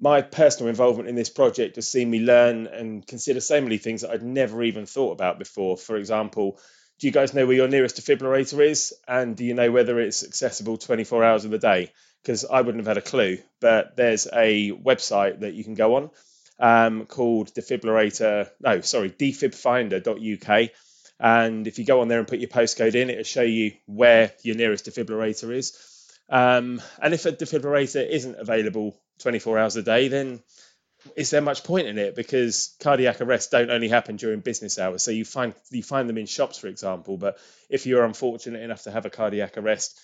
My 0.00 0.22
personal 0.22 0.70
involvement 0.70 1.08
in 1.08 1.14
this 1.14 1.30
project 1.30 1.76
has 1.76 1.88
seen 1.88 2.10
me 2.10 2.20
learn 2.20 2.66
and 2.66 3.06
consider 3.06 3.40
so 3.40 3.60
many 3.60 3.78
things 3.78 4.02
that 4.02 4.12
I'd 4.12 4.22
never 4.22 4.62
even 4.62 4.86
thought 4.86 5.12
about 5.12 5.38
before. 5.38 5.76
For 5.76 5.96
example, 5.96 6.58
do 7.00 7.06
you 7.06 7.12
guys 7.12 7.34
know 7.34 7.46
where 7.46 7.56
your 7.56 7.68
nearest 7.68 8.00
defibrillator 8.00 8.64
is? 8.64 8.94
And 9.06 9.36
do 9.36 9.44
you 9.44 9.54
know 9.54 9.70
whether 9.70 9.98
it's 10.00 10.24
accessible 10.24 10.78
24 10.78 11.24
hours 11.24 11.44
of 11.44 11.50
the 11.50 11.58
day? 11.58 11.92
Because 12.26 12.44
I 12.44 12.60
wouldn't 12.60 12.84
have 12.84 12.96
had 12.96 12.98
a 12.98 13.08
clue. 13.08 13.38
But 13.60 13.94
there's 13.94 14.26
a 14.26 14.72
website 14.72 15.40
that 15.40 15.54
you 15.54 15.62
can 15.62 15.74
go 15.74 15.94
on 15.94 16.10
um, 16.58 17.06
called 17.06 17.54
defibrillator, 17.54 18.50
no, 18.60 18.80
sorry, 18.80 19.10
defibfinder.uk. 19.10 20.70
And 21.20 21.66
if 21.68 21.78
you 21.78 21.84
go 21.84 22.00
on 22.00 22.08
there 22.08 22.18
and 22.18 22.26
put 22.26 22.40
your 22.40 22.48
postcode 22.48 22.96
in, 22.96 23.10
it'll 23.10 23.22
show 23.22 23.42
you 23.42 23.74
where 23.86 24.32
your 24.42 24.56
nearest 24.56 24.86
defibrillator 24.86 25.54
is. 25.54 25.78
Um, 26.28 26.82
and 27.00 27.14
if 27.14 27.26
a 27.26 27.32
defibrillator 27.32 28.04
isn't 28.06 28.40
available 28.40 29.00
24 29.20 29.58
hours 29.60 29.76
a 29.76 29.82
day, 29.82 30.08
then 30.08 30.40
is 31.14 31.30
there 31.30 31.40
much 31.40 31.62
point 31.62 31.86
in 31.86 31.96
it? 31.96 32.16
Because 32.16 32.74
cardiac 32.80 33.20
arrests 33.20 33.52
don't 33.52 33.70
only 33.70 33.88
happen 33.88 34.16
during 34.16 34.40
business 34.40 34.80
hours. 34.80 35.04
So 35.04 35.12
you 35.12 35.24
find 35.24 35.54
you 35.70 35.84
find 35.84 36.08
them 36.08 36.18
in 36.18 36.26
shops, 36.26 36.58
for 36.58 36.66
example. 36.66 37.16
But 37.16 37.38
if 37.70 37.86
you're 37.86 38.04
unfortunate 38.04 38.62
enough 38.62 38.82
to 38.82 38.90
have 38.90 39.06
a 39.06 39.10
cardiac 39.10 39.56
arrest 39.56 40.00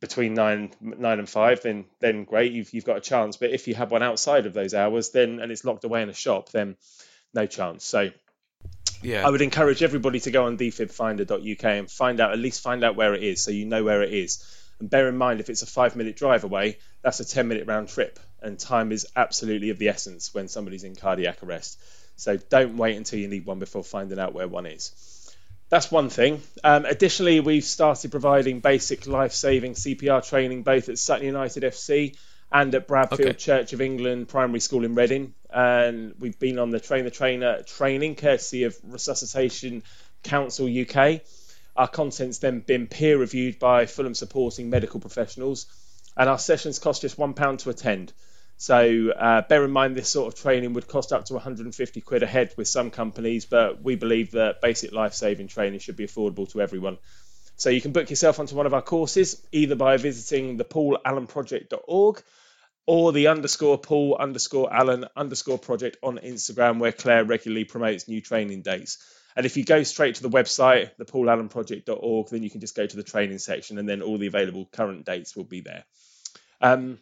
between 0.00 0.34
nine 0.34 0.70
nine 0.80 1.18
and 1.18 1.28
five, 1.28 1.62
then 1.62 1.84
then 2.00 2.24
great, 2.24 2.52
you've 2.52 2.72
you've 2.72 2.84
got 2.84 2.96
a 2.96 3.00
chance. 3.00 3.36
But 3.36 3.50
if 3.50 3.68
you 3.68 3.74
have 3.74 3.90
one 3.90 4.02
outside 4.02 4.46
of 4.46 4.54
those 4.54 4.74
hours, 4.74 5.10
then 5.10 5.40
and 5.40 5.52
it's 5.52 5.64
locked 5.64 5.84
away 5.84 6.02
in 6.02 6.08
a 6.08 6.14
shop, 6.14 6.50
then 6.50 6.76
no 7.34 7.46
chance. 7.46 7.84
So 7.84 8.10
yeah, 9.02 9.26
I 9.26 9.30
would 9.30 9.42
encourage 9.42 9.82
everybody 9.82 10.20
to 10.20 10.30
go 10.30 10.46
on 10.46 10.58
defibfinder.uk 10.58 11.64
and 11.64 11.90
find 11.90 12.20
out 12.20 12.32
at 12.32 12.38
least 12.38 12.62
find 12.62 12.82
out 12.82 12.96
where 12.96 13.14
it 13.14 13.22
is, 13.22 13.42
so 13.42 13.50
you 13.50 13.66
know 13.66 13.84
where 13.84 14.02
it 14.02 14.12
is. 14.12 14.44
And 14.78 14.88
bear 14.88 15.08
in 15.08 15.16
mind, 15.16 15.40
if 15.40 15.50
it's 15.50 15.62
a 15.62 15.66
five 15.66 15.96
minute 15.96 16.16
drive 16.16 16.44
away, 16.44 16.78
that's 17.02 17.20
a 17.20 17.24
ten 17.24 17.48
minute 17.48 17.66
round 17.66 17.88
trip, 17.88 18.18
and 18.40 18.58
time 18.58 18.92
is 18.92 19.06
absolutely 19.14 19.70
of 19.70 19.78
the 19.78 19.88
essence 19.88 20.32
when 20.32 20.48
somebody's 20.48 20.84
in 20.84 20.96
cardiac 20.96 21.42
arrest. 21.42 21.78
So 22.16 22.36
don't 22.36 22.76
wait 22.76 22.96
until 22.96 23.18
you 23.18 23.28
need 23.28 23.46
one 23.46 23.58
before 23.58 23.84
finding 23.84 24.18
out 24.18 24.34
where 24.34 24.48
one 24.48 24.66
is. 24.66 24.92
That's 25.70 25.90
one 25.90 26.10
thing. 26.10 26.42
Um, 26.64 26.84
additionally, 26.84 27.38
we've 27.38 27.64
started 27.64 28.10
providing 28.10 28.58
basic 28.58 29.06
life 29.06 29.32
saving 29.32 29.74
CPR 29.74 30.28
training 30.28 30.64
both 30.64 30.88
at 30.88 30.98
Sutton 30.98 31.24
United 31.24 31.62
FC 31.62 32.16
and 32.50 32.74
at 32.74 32.88
Bradfield 32.88 33.20
okay. 33.20 33.32
Church 33.34 33.72
of 33.72 33.80
England 33.80 34.28
Primary 34.28 34.58
School 34.58 34.84
in 34.84 34.96
Reading. 34.96 35.32
And 35.48 36.14
we've 36.18 36.38
been 36.38 36.58
on 36.58 36.70
the 36.70 36.80
Train 36.80 37.04
the 37.04 37.12
Trainer 37.12 37.62
training 37.62 38.16
courtesy 38.16 38.64
of 38.64 38.76
Resuscitation 38.82 39.84
Council 40.24 40.66
UK. 40.66 41.20
Our 41.76 41.88
content's 41.88 42.38
then 42.38 42.60
been 42.60 42.88
peer 42.88 43.16
reviewed 43.16 43.60
by 43.60 43.86
Fulham 43.86 44.14
supporting 44.14 44.70
medical 44.70 44.98
professionals, 44.98 45.66
and 46.16 46.28
our 46.28 46.38
sessions 46.38 46.80
cost 46.80 47.02
just 47.02 47.16
£1 47.16 47.58
to 47.58 47.70
attend. 47.70 48.12
So 48.60 49.10
uh, 49.12 49.40
bear 49.40 49.64
in 49.64 49.70
mind 49.70 49.96
this 49.96 50.10
sort 50.10 50.30
of 50.30 50.38
training 50.38 50.74
would 50.74 50.86
cost 50.86 51.14
up 51.14 51.24
to 51.24 51.32
150 51.32 52.00
quid 52.02 52.22
a 52.22 52.26
head 52.26 52.52
with 52.58 52.68
some 52.68 52.90
companies, 52.90 53.46
but 53.46 53.82
we 53.82 53.94
believe 53.96 54.32
that 54.32 54.60
basic 54.60 54.92
life-saving 54.92 55.48
training 55.48 55.80
should 55.80 55.96
be 55.96 56.06
affordable 56.06 56.46
to 56.52 56.60
everyone. 56.60 56.98
So 57.56 57.70
you 57.70 57.80
can 57.80 57.92
book 57.92 58.10
yourself 58.10 58.38
onto 58.38 58.54
one 58.54 58.66
of 58.66 58.74
our 58.74 58.82
courses 58.82 59.42
either 59.50 59.76
by 59.76 59.96
visiting 59.96 60.58
the 60.58 60.64
paulalanproject.org 60.64 62.22
or 62.84 63.12
the 63.12 63.28
underscore 63.28 63.78
paul 63.78 64.18
underscore 64.20 64.70
alan 64.70 65.06
underscore 65.16 65.58
project 65.58 65.96
on 66.02 66.18
Instagram 66.18 66.80
where 66.80 66.92
Claire 66.92 67.24
regularly 67.24 67.64
promotes 67.64 68.08
new 68.08 68.20
training 68.20 68.60
dates. 68.60 68.98
And 69.34 69.46
if 69.46 69.56
you 69.56 69.64
go 69.64 69.82
straight 69.84 70.16
to 70.16 70.22
the 70.22 70.28
website, 70.28 70.94
the 70.98 71.06
paulalanproject.org, 71.06 72.28
then 72.28 72.42
you 72.42 72.50
can 72.50 72.60
just 72.60 72.76
go 72.76 72.84
to 72.84 72.96
the 72.96 73.04
training 73.04 73.38
section 73.38 73.78
and 73.78 73.88
then 73.88 74.02
all 74.02 74.18
the 74.18 74.26
available 74.26 74.68
current 74.70 75.06
dates 75.06 75.34
will 75.34 75.44
be 75.44 75.62
there. 75.62 75.84
Um, 76.60 76.98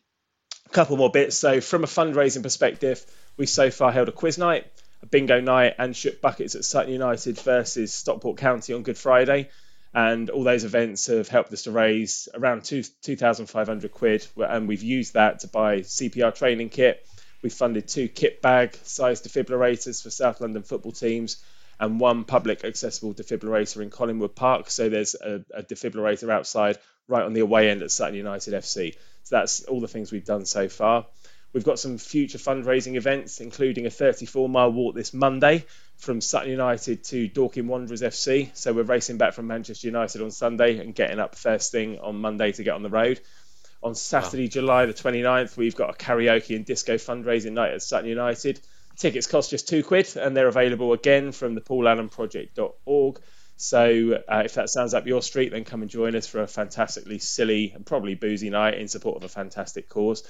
a 0.69 0.75
couple 0.75 0.97
more 0.97 1.11
bits. 1.11 1.37
So, 1.37 1.61
from 1.61 1.85
a 1.85 1.87
fundraising 1.87 2.43
perspective, 2.43 3.05
we 3.37 3.47
so 3.47 3.71
far 3.71 3.93
held 3.93 4.09
a 4.09 4.13
quiz 4.13 4.39
night, 4.39 4.67
a 5.03 5.07
bingo 5.07 5.41
night, 5.41 5.75
and 5.79 5.97
shook 5.97 6.21
buckets 6.21 6.55
at 6.55 6.65
Sutton 6.65 6.93
United 6.93 7.39
versus 7.41 7.93
Stockport 7.93 8.39
County 8.39 8.75
on 8.75 8.83
Good 8.83 8.99
Friday. 8.99 9.49
And 9.95 10.29
all 10.29 10.45
those 10.45 10.65
events 10.65 11.07
have 11.07 11.29
helped 11.29 11.53
us 11.53 11.63
to 11.63 11.71
raise 11.71 12.29
around 12.35 12.65
two, 12.65 12.83
2,500 13.03 13.91
quid. 13.91 14.27
And 14.37 14.69
we've 14.69 14.83
used 14.83 15.15
that 15.15 15.41
to 15.41 15.49
buy 15.49 15.81
CPR 15.81 16.35
training 16.35 16.69
kit. 16.69 17.07
We 17.43 17.49
funded 17.49 17.89
two 17.89 18.09
kit 18.09 18.43
bag 18.43 18.79
sized 18.83 19.25
defibrillators 19.25 20.03
for 20.03 20.11
South 20.11 20.41
London 20.41 20.63
football 20.63 20.93
teams 20.93 21.43
and 21.81 22.01
one 22.01 22.25
public 22.25 22.65
accessible 22.65 23.15
defibrillator 23.15 23.81
in 23.81 23.91
Collingwood 23.91 24.35
Park. 24.35 24.71
So 24.71 24.89
there's 24.89 25.15
a, 25.15 25.45
a 25.55 25.63
defibrillator 25.63 26.31
outside 26.31 26.79
right 27.07 27.25
on 27.25 27.33
the 27.33 27.41
away 27.41 27.71
end 27.71 27.83
at 27.83 27.91
Sutton 27.91 28.17
United 28.17 28.55
FC. 28.55 28.97
So 29.29 29.37
that's 29.37 29.63
all 29.65 29.81
the 29.81 29.89
things 29.89 30.11
we've 30.11 30.25
done 30.25 30.47
so 30.47 30.71
far. 30.71 31.05
We've 31.53 31.65
got 31.65 31.79
some 31.79 31.99
future 31.99 32.39
fundraising 32.39 32.97
events, 32.97 33.43
including 33.43 33.85
a 33.85 33.91
34 33.91 34.49
mile 34.49 34.73
walk 34.73 34.95
this 34.95 35.13
Monday 35.13 35.67
from 35.99 36.23
Sutton 36.23 36.51
United 36.51 37.05
to 37.05 37.29
Dorking 37.29 37.67
Wanderers 37.67 38.01
FC. 38.01 38.49
So 38.57 38.73
we're 38.73 38.85
racing 38.85 39.19
back 39.19 39.35
from 39.35 39.47
Manchester 39.47 39.87
United 39.87 40.23
on 40.23 40.31
Sunday 40.31 40.79
and 40.79 40.95
getting 40.95 41.19
up 41.19 41.35
first 41.35 41.73
thing 41.73 41.99
on 41.99 42.17
Monday 42.23 42.53
to 42.53 42.63
get 42.63 42.75
on 42.75 42.83
the 42.83 42.89
road. 42.89 43.21
On 43.83 43.95
Saturday, 43.95 44.45
wow. 44.45 44.51
July 44.51 44.87
the 44.87 44.95
29th, 44.95 45.59
we've 45.59 45.77
got 45.77 45.91
a 45.91 45.93
karaoke 45.93 46.57
and 46.57 46.65
disco 46.65 46.95
fundraising 46.95 47.53
night 47.53 47.75
at 47.75 47.83
Sutton 47.83 48.09
United. 48.09 48.59
Tickets 48.97 49.27
cost 49.27 49.51
just 49.51 49.69
two 49.69 49.85
quid, 49.85 50.17
and 50.17 50.35
they're 50.35 50.49
available 50.49 50.95
again 50.95 51.33
from 51.33 51.55
the 51.55 51.61
paulalanproject.org. 51.61 53.21
So 53.61 54.23
uh, 54.29 54.43
if 54.45 54.55
that 54.55 54.71
sounds 54.71 54.95
up 54.95 55.09
your 55.09 55.21
street, 55.21 55.51
then 55.51 55.65
come 55.65 55.83
and 55.83 55.91
join 55.91 56.15
us 56.15 56.29
for 56.29 56.41
a 56.41 56.47
fantastically 56.47 57.19
silly 57.19 57.73
and 57.75 57.85
probably 57.85 58.15
boozy 58.15 58.51
night 58.51 58.75
in 58.75 58.87
support 58.87 59.17
of 59.17 59.25
a 59.25 59.29
fantastic 59.29 59.89
cause. 59.89 60.23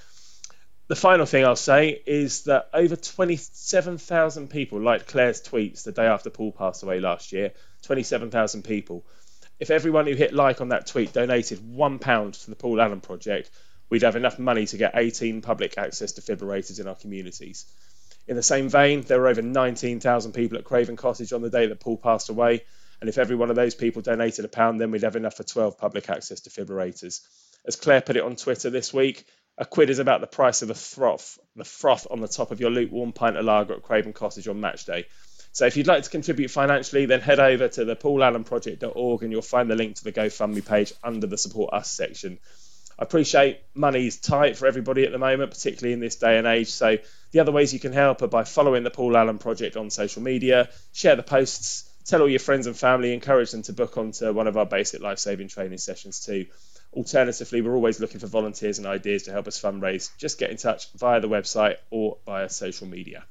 The 0.87 0.97
final 0.97 1.27
thing 1.27 1.45
I'll 1.45 1.55
say 1.55 2.01
is 2.07 2.45
that 2.45 2.71
over 2.73 2.97
27,000 2.97 4.49
people 4.49 4.81
liked 4.81 5.09
Claire's 5.09 5.43
tweets 5.43 5.83
the 5.83 5.93
day 5.93 6.07
after 6.07 6.31
Paul 6.31 6.53
passed 6.53 6.83
away 6.83 7.01
last 7.01 7.31
year. 7.31 7.53
27,000 7.83 8.63
people. 8.63 9.05
If 9.61 9.71
everyone 9.71 10.07
who 10.07 10.15
hit 10.15 10.33
like 10.33 10.63
on 10.63 10.71
that 10.71 10.87
tweet 10.87 11.13
donated 11.13 11.59
£1 11.59 12.45
to 12.45 12.51
the 12.51 12.57
Paul 12.57 12.81
Alan 12.81 13.03
Project, 13.03 13.51
we'd 13.91 14.05
have 14.05 14.17
enough 14.17 14.39
money 14.39 14.65
to 14.65 14.79
get 14.79 14.93
18 14.95 15.43
public 15.43 15.77
access 15.77 16.15
defibrillators 16.15 16.81
in 16.81 16.89
our 16.89 16.95
communities. 16.95 17.67
In 18.27 18.37
the 18.37 18.43
same 18.43 18.71
vein, 18.71 19.03
there 19.03 19.21
were 19.21 19.29
over 19.29 19.43
19,000 19.43 20.33
people 20.33 20.57
at 20.57 20.65
Craven 20.65 20.97
Cottage 20.97 21.35
on 21.35 21.43
the 21.43 21.51
day 21.51 21.67
that 21.67 21.81
Paul 21.81 21.99
passed 21.99 22.31
away, 22.31 22.63
and 23.01 23.09
if 23.09 23.19
every 23.19 23.37
one 23.37 23.51
of 23.51 23.57
those 23.57 23.75
people 23.75 24.03
donated 24.03 24.45
a 24.45 24.49
pound, 24.49 24.81
then 24.81 24.91
we'd 24.91 25.03
have 25.03 25.17
enough 25.17 25.37
for 25.37 25.45
12 25.45 25.79
public 25.79 26.11
access 26.11 26.41
defibrillators. 26.41 27.21
As 27.67 27.77
Claire 27.77 28.01
put 28.01 28.17
it 28.17 28.23
on 28.23 28.37
Twitter 28.37 28.71
this 28.71 28.93
week, 28.93 29.25
a 29.57 29.65
quid 29.65 29.91
is 29.91 29.99
about 29.99 30.21
the 30.21 30.27
price 30.27 30.63
of 30.63 30.71
a 30.71 30.75
froth, 30.75 31.39
the 31.57 31.65
froth 31.65 32.07
on 32.11 32.21
the 32.21 32.29
top 32.29 32.51
of 32.51 32.61
your 32.61 32.71
lukewarm 32.71 33.13
pint 33.13 33.37
of 33.37 33.45
lager 33.45 33.75
at 33.75 33.83
Craven 33.83 34.13
Cottage 34.13 34.49
on 34.49 34.61
match 34.61 34.85
day. 34.85 35.07
So 35.53 35.67
if 35.67 35.77
you'd 35.77 35.87
like 35.87 36.05
to 36.05 36.11
contribute 36.11 36.51
financially, 36.51 37.07
then 37.07 37.21
head 37.21 37.41
over 37.41 37.69
to 37.69 37.85
the 37.85 37.97
paulalanproject.org 37.97 39.23
and 39.23 39.33
you'll 39.33 39.43
find 39.43 39.71
the 39.71 39.75
link 39.75 39.97
to 39.97 40.05
the 40.05 40.13
GoFundMe 40.13 40.65
page 40.65 40.93
under 41.03 41.27
the 41.27 41.39
Support 41.39 41.75
Us 41.75 41.91
section. 41.91 42.39
I 42.99 43.05
appreciate 43.05 43.61
money's 43.75 44.21
tight 44.21 44.57
for 44.57 44.67
everybody 44.67 45.05
at 45.05 45.13
the 45.13 45.19
moment, 45.19 45.51
particularly 45.51 45.93
in 45.93 46.01
this 46.01 46.17
day 46.17 46.37
and 46.39 46.47
age. 46.47 46.69
So 46.69 46.99
the 47.31 47.41
other 47.41 47.53
ways 47.53 47.73
you 47.73 47.81
can 47.81 47.93
help 47.93 48.23
are 48.23 48.29
by 48.29 48.45
following 48.45 48.83
the 48.83 48.91
Paul 48.91 49.17
Alan 49.17 49.39
Project 49.39 49.77
on 49.77 49.91
social 49.91 50.23
media, 50.23 50.69
share 50.93 51.17
the 51.17 51.23
posts, 51.23 51.88
tell 52.09 52.23
all 52.23 52.29
your 52.29 52.41
friends 52.41 52.67
and 52.67 52.77
family, 52.77 53.13
encourage 53.13 53.51
them 53.51 53.63
to 53.63 53.73
book 53.73 53.97
onto 53.99 54.33
one 54.33 54.49
of 54.49 54.57
our 54.57 54.67
basic 54.67 55.03
life 55.03 55.19
saving 55.19 55.49
training 55.49 55.79
sessions 55.79 56.25
too. 56.25 56.47
Alternatively, 56.95 57.61
we're 57.61 57.75
always 57.75 58.01
looking 58.01 58.19
for 58.19 58.27
volunteers 58.27 58.79
and 58.79 58.87
ideas 58.87 59.25
to 59.25 59.31
help 59.31 59.47
us 59.47 59.61
fundraise. 59.61 60.11
Just 60.17 60.39
get 60.39 60.51
in 60.51 60.57
touch 60.57 60.91
via 60.95 61.21
the 61.21 61.29
website 61.29 61.77
or 61.91 62.17
via 62.25 62.49
social 62.49 62.87
media. 62.87 63.25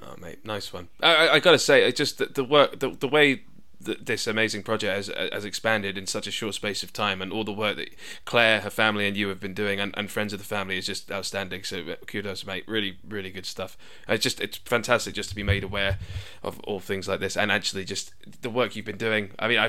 Oh, 0.00 0.14
mate, 0.18 0.44
nice 0.44 0.72
one. 0.72 0.88
I, 1.02 1.14
I, 1.14 1.34
I 1.34 1.38
got 1.40 1.52
to 1.52 1.58
say, 1.58 1.84
I 1.84 1.90
just 1.90 2.18
the, 2.18 2.26
the 2.26 2.44
work, 2.44 2.78
the, 2.78 2.90
the 2.90 3.08
way 3.08 3.42
this 3.80 4.26
amazing 4.26 4.62
project 4.62 5.08
has, 5.08 5.32
has 5.32 5.44
expanded 5.44 5.98
in 5.98 6.06
such 6.06 6.26
a 6.26 6.30
short 6.30 6.54
space 6.54 6.82
of 6.82 6.92
time, 6.92 7.20
and 7.20 7.32
all 7.32 7.44
the 7.44 7.52
work 7.52 7.76
that 7.76 7.90
Claire, 8.24 8.60
her 8.60 8.70
family, 8.70 9.06
and 9.06 9.16
you 9.16 9.28
have 9.28 9.40
been 9.40 9.54
doing, 9.54 9.80
and, 9.80 9.94
and 9.96 10.10
friends 10.10 10.32
of 10.32 10.38
the 10.38 10.44
family 10.44 10.78
is 10.78 10.86
just 10.86 11.10
outstanding. 11.10 11.62
So 11.64 11.80
uh, 11.80 11.96
kudos, 12.06 12.46
mate. 12.46 12.64
Really, 12.66 12.98
really 13.06 13.30
good 13.30 13.46
stuff. 13.46 13.76
It's 14.08 14.22
just 14.22 14.40
it's 14.40 14.58
fantastic 14.58 15.14
just 15.14 15.28
to 15.30 15.34
be 15.34 15.42
made 15.42 15.64
aware 15.64 15.98
of 16.42 16.58
all 16.60 16.80
things 16.80 17.08
like 17.08 17.20
this, 17.20 17.36
and 17.36 17.52
actually 17.52 17.84
just 17.84 18.12
the 18.42 18.50
work 18.50 18.76
you've 18.76 18.86
been 18.86 18.96
doing. 18.96 19.30
I 19.38 19.48
mean, 19.48 19.58
I, 19.58 19.66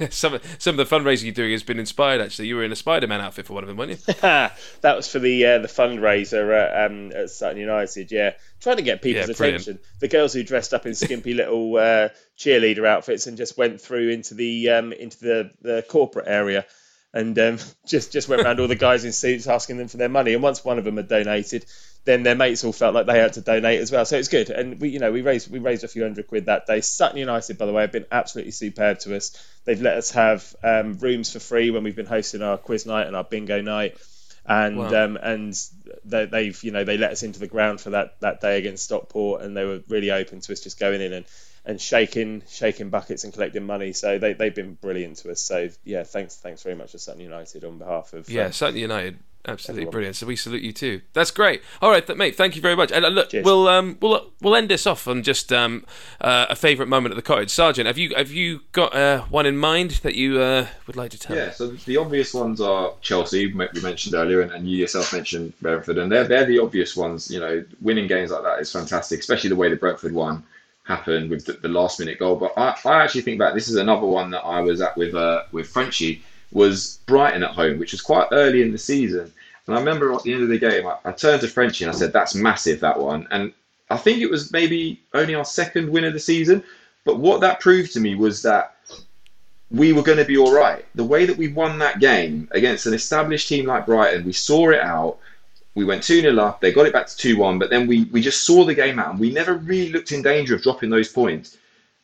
I, 0.00 0.08
some 0.10 0.38
some 0.58 0.78
of 0.78 0.88
the 0.88 0.96
fundraising 0.96 1.24
you're 1.24 1.32
doing 1.32 1.52
has 1.52 1.62
been 1.62 1.78
inspired. 1.78 2.20
Actually, 2.20 2.48
you 2.48 2.56
were 2.56 2.64
in 2.64 2.72
a 2.72 2.76
Spider-Man 2.76 3.20
outfit 3.20 3.46
for 3.46 3.54
one 3.54 3.64
of 3.64 3.68
them, 3.68 3.76
weren't 3.76 3.90
you? 3.90 4.14
that 4.20 4.56
was 4.82 5.10
for 5.10 5.18
the 5.18 5.44
uh, 5.44 5.58
the 5.58 5.68
fundraiser 5.68 6.54
at, 6.54 6.90
um, 6.90 7.12
at 7.12 7.30
Sutton 7.30 7.58
United. 7.58 8.12
Yeah, 8.12 8.34
trying 8.60 8.76
to 8.76 8.82
get 8.82 9.02
people's 9.02 9.28
yeah, 9.28 9.46
attention. 9.46 9.78
The 10.00 10.08
girls 10.08 10.32
who 10.32 10.42
dressed 10.42 10.74
up 10.74 10.86
in 10.86 10.94
skimpy 10.94 11.34
little 11.34 11.76
uh, 11.76 12.08
cheerleader 12.38 12.86
outfits 12.86 13.26
and 13.26 13.36
just 13.36 13.56
went 13.58 13.80
through 13.80 14.10
into 14.10 14.34
the 14.34 14.70
um, 14.70 14.92
into 14.92 15.18
the, 15.18 15.50
the 15.62 15.84
corporate 15.88 16.28
area 16.28 16.66
and 17.12 17.38
um, 17.38 17.58
just 17.86 18.12
just 18.12 18.28
went 18.28 18.42
around 18.42 18.60
all 18.60 18.68
the 18.68 18.76
guys 18.76 19.04
in 19.04 19.12
suits 19.12 19.46
asking 19.46 19.78
them 19.78 19.88
for 19.88 19.96
their 19.96 20.08
money. 20.08 20.34
And 20.34 20.42
once 20.42 20.64
one 20.64 20.78
of 20.78 20.84
them 20.84 20.96
had 20.96 21.08
donated, 21.08 21.66
then 22.04 22.22
their 22.22 22.34
mates 22.34 22.64
all 22.64 22.72
felt 22.72 22.94
like 22.94 23.06
they 23.06 23.18
had 23.18 23.34
to 23.34 23.40
donate 23.40 23.80
as 23.80 23.90
well. 23.90 24.04
So 24.04 24.16
it's 24.16 24.28
good. 24.28 24.50
And 24.50 24.80
we, 24.80 24.90
you 24.90 24.98
know, 24.98 25.12
we 25.12 25.22
raised 25.22 25.50
we 25.50 25.58
raised 25.58 25.84
a 25.84 25.88
few 25.88 26.02
hundred 26.02 26.26
quid 26.28 26.46
that 26.46 26.66
day. 26.66 26.80
Sutton 26.80 27.18
United, 27.18 27.58
by 27.58 27.66
the 27.66 27.72
way, 27.72 27.82
have 27.82 27.92
been 27.92 28.06
absolutely 28.10 28.52
superb 28.52 29.00
to 29.00 29.16
us. 29.16 29.36
They've 29.64 29.80
let 29.80 29.96
us 29.96 30.10
have 30.12 30.54
um, 30.62 30.98
rooms 30.98 31.32
for 31.32 31.40
free 31.40 31.70
when 31.70 31.82
we've 31.82 31.96
been 31.96 32.06
hosting 32.06 32.42
our 32.42 32.58
quiz 32.58 32.86
night 32.86 33.06
and 33.06 33.16
our 33.16 33.24
bingo 33.24 33.60
night 33.60 33.96
and 34.50 34.76
wow. 34.76 35.04
um, 35.04 35.16
and 35.16 35.56
they, 36.04 36.46
have 36.46 36.64
you 36.64 36.72
know 36.72 36.82
they 36.82 36.98
let 36.98 37.12
us 37.12 37.22
into 37.22 37.38
the 37.38 37.46
ground 37.46 37.80
for 37.80 37.90
that 37.90 38.20
that 38.20 38.40
day 38.40 38.58
against 38.58 38.84
Stockport, 38.84 39.42
and 39.42 39.56
they 39.56 39.64
were 39.64 39.80
really 39.88 40.10
open 40.10 40.40
to 40.40 40.52
us 40.52 40.60
just 40.60 40.80
going 40.80 41.00
in 41.00 41.12
and 41.12 41.26
and 41.64 41.80
shaking 41.80 42.42
shaking 42.48 42.90
buckets 42.90 43.22
and 43.22 43.32
collecting 43.32 43.64
money. 43.64 43.92
So 43.92 44.18
they 44.18 44.32
they've 44.32 44.54
been 44.54 44.74
brilliant 44.74 45.18
to 45.18 45.30
us. 45.30 45.40
So 45.40 45.68
yeah, 45.84 46.02
thanks 46.02 46.34
thanks 46.34 46.64
very 46.64 46.74
much 46.74 46.92
to 46.92 46.98
Sutton 46.98 47.20
United 47.20 47.64
on 47.64 47.78
behalf 47.78 48.12
of 48.12 48.28
yeah 48.28 48.46
um, 48.46 48.52
Sutton 48.52 48.80
United. 48.80 49.20
Absolutely 49.46 49.82
everyone. 49.82 49.92
brilliant. 49.92 50.16
So 50.16 50.26
we 50.26 50.36
salute 50.36 50.62
you 50.62 50.72
too. 50.72 51.00
That's 51.14 51.30
great. 51.30 51.62
All 51.80 51.90
right, 51.90 52.06
th- 52.06 52.18
mate. 52.18 52.36
Thank 52.36 52.56
you 52.56 52.62
very 52.62 52.76
much. 52.76 52.92
And 52.92 53.04
uh, 53.04 53.08
look, 53.08 53.30
Cheers. 53.30 53.44
we'll 53.44 53.68
um, 53.68 53.96
we'll 54.00 54.30
we'll 54.42 54.54
end 54.54 54.68
this 54.68 54.86
off 54.86 55.08
on 55.08 55.22
just 55.22 55.50
um, 55.52 55.84
uh, 56.20 56.46
a 56.50 56.56
favourite 56.56 56.88
moment 56.88 57.12
at 57.12 57.16
the 57.16 57.22
cottage. 57.22 57.50
Sergeant, 57.50 57.86
have 57.86 57.96
you 57.96 58.14
have 58.14 58.30
you 58.30 58.60
got 58.72 58.94
uh, 58.94 59.22
one 59.22 59.46
in 59.46 59.56
mind 59.56 59.92
that 60.02 60.14
you 60.14 60.40
uh, 60.40 60.66
would 60.86 60.96
like 60.96 61.10
to 61.12 61.18
tell? 61.18 61.34
Yeah. 61.36 61.50
So 61.52 61.68
the 61.68 61.96
obvious 61.96 62.34
ones 62.34 62.60
are 62.60 62.92
Chelsea, 63.00 63.52
we 63.52 63.68
mentioned 63.80 64.14
earlier, 64.14 64.42
and, 64.42 64.52
and 64.52 64.68
you 64.68 64.76
yourself 64.76 65.12
mentioned 65.12 65.54
Brentford, 65.62 65.96
and 65.96 66.12
they're 66.12 66.24
they're 66.28 66.46
the 66.46 66.58
obvious 66.58 66.94
ones. 66.94 67.30
You 67.30 67.40
know, 67.40 67.64
winning 67.80 68.08
games 68.08 68.30
like 68.30 68.42
that 68.42 68.60
is 68.60 68.70
fantastic, 68.70 69.20
especially 69.20 69.48
the 69.48 69.56
way 69.56 69.70
the 69.70 69.76
Brentford 69.76 70.12
one 70.12 70.42
happened 70.84 71.30
with 71.30 71.46
the, 71.46 71.52
the 71.54 71.68
last 71.68 71.98
minute 72.00 72.18
goal. 72.18 72.36
But 72.36 72.52
I, 72.56 72.76
I 72.84 73.04
actually 73.04 73.22
think 73.22 73.38
that 73.38 73.54
This 73.54 73.68
is 73.68 73.76
another 73.76 74.06
one 74.06 74.30
that 74.32 74.40
I 74.40 74.60
was 74.60 74.80
at 74.80 74.96
with 74.96 75.14
uh, 75.14 75.44
with 75.52 75.68
Frenchie 75.68 76.22
was 76.52 76.98
Brighton 77.06 77.42
at 77.42 77.52
home, 77.52 77.78
which 77.78 77.92
was 77.92 78.00
quite 78.00 78.28
early 78.32 78.62
in 78.62 78.72
the 78.72 78.78
season. 78.78 79.32
And 79.66 79.76
I 79.76 79.78
remember 79.78 80.12
at 80.12 80.22
the 80.22 80.32
end 80.32 80.42
of 80.42 80.48
the 80.48 80.58
game, 80.58 80.86
I, 80.86 80.96
I 81.04 81.12
turned 81.12 81.40
to 81.42 81.48
Frenchie 81.48 81.84
and 81.84 81.94
I 81.94 81.96
said, 81.96 82.12
"That's 82.12 82.34
massive, 82.34 82.80
that 82.80 82.98
one." 82.98 83.28
And 83.30 83.52
I 83.90 83.96
think 83.96 84.20
it 84.20 84.30
was 84.30 84.52
maybe 84.52 85.00
only 85.14 85.34
our 85.34 85.44
second 85.44 85.90
win 85.90 86.04
of 86.04 86.12
the 86.12 86.20
season. 86.20 86.62
But 87.04 87.18
what 87.18 87.40
that 87.40 87.60
proved 87.60 87.92
to 87.94 88.00
me 88.00 88.14
was 88.14 88.42
that 88.42 88.76
we 89.70 89.92
were 89.92 90.02
going 90.02 90.18
to 90.18 90.24
be 90.24 90.36
all 90.36 90.52
right. 90.52 90.84
The 90.94 91.04
way 91.04 91.26
that 91.26 91.36
we 91.36 91.48
won 91.48 91.78
that 91.78 92.00
game 92.00 92.48
against 92.52 92.86
an 92.86 92.94
established 92.94 93.48
team 93.48 93.66
like 93.66 93.86
Brighton, 93.86 94.24
we 94.24 94.32
saw 94.32 94.70
it 94.70 94.80
out. 94.80 95.18
We 95.76 95.84
went 95.84 96.02
2 96.02 96.20
0 96.20 96.36
up, 96.38 96.60
they 96.60 96.72
got 96.72 96.86
it 96.86 96.92
back 96.92 97.06
to 97.06 97.16
2 97.16 97.36
1, 97.36 97.58
but 97.60 97.70
then 97.70 97.86
we, 97.86 98.04
we 98.06 98.20
just 98.20 98.44
saw 98.44 98.64
the 98.64 98.74
game 98.74 98.98
out 98.98 99.12
and 99.12 99.20
we 99.20 99.30
never 99.30 99.54
really 99.54 99.92
looked 99.92 100.10
in 100.10 100.20
danger 100.20 100.56
of 100.56 100.62
dropping 100.62 100.90
those 100.90 101.08
points. 101.08 101.56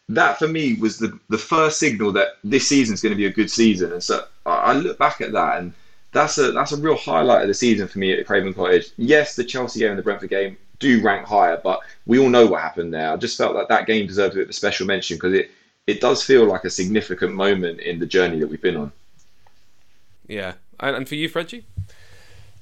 That 0.09 0.39
for 0.39 0.47
me 0.47 0.75
was 0.75 0.99
the, 0.99 1.19
the 1.31 1.39
first 1.39 1.81
signal 1.81 2.13
that 2.13 2.37
this 2.45 2.69
season 2.69 2.95
is 2.95 3.03
going 3.03 3.11
to 3.11 3.17
be 3.17 3.27
a 3.27 3.33
good 3.33 3.51
season. 3.51 3.93
And 3.93 4.03
so 4.03 4.25
I, 4.47 4.55
I 4.57 4.73
look 4.75 4.99
back 4.99 5.21
at 5.21 5.33
that 5.33 5.59
and 5.59 5.73
that's 6.13 6.39
a 6.39 6.53
that's 6.53 6.73
a 6.73 6.77
real 6.77 6.97
highlight 6.97 7.43
of 7.43 7.49
the 7.49 7.55
season 7.55 7.89
for 7.89 7.99
me 7.99 8.13
at 8.13 8.27
Craven 8.27 8.55
Cottage. 8.55 8.91
Yes, 8.97 9.37
the 9.37 9.45
Chelsea 9.45 9.81
game 9.81 9.91
and 9.91 9.99
the 9.99 10.03
Brentford 10.03 10.31
game 10.31 10.57
do 10.79 11.03
rank 11.03 11.27
higher, 11.27 11.61
but 11.63 11.81
we 12.07 12.19
all 12.19 12.29
know 12.29 12.47
what 12.47 12.61
happened 12.61 12.93
there. 12.93 13.13
I 13.13 13.17
just 13.17 13.39
felt 13.39 13.55
like 13.55 13.69
that 13.69 13.87
game 13.87 14.07
deserved 14.07 14.35
a 14.35 14.37
bit 14.37 14.45
of 14.45 14.51
a 14.51 14.55
special 14.55 14.87
mention 14.87 15.17
because 15.17 15.35
it, 15.35 15.51
it 15.87 16.01
does 16.01 16.23
feel 16.23 16.45
like 16.45 16.65
a 16.65 16.71
significant 16.71 17.35
moment 17.35 17.81
in 17.81 17.99
the 17.99 18.07
journey 18.07 18.41
that 18.41 18.49
we've 18.49 18.61
been 18.61 18.77
on. 18.77 18.93
Yeah, 20.27 20.55
and 20.81 21.09
for 21.09 21.15
you, 21.15 21.29
Frenchie? 21.29 21.65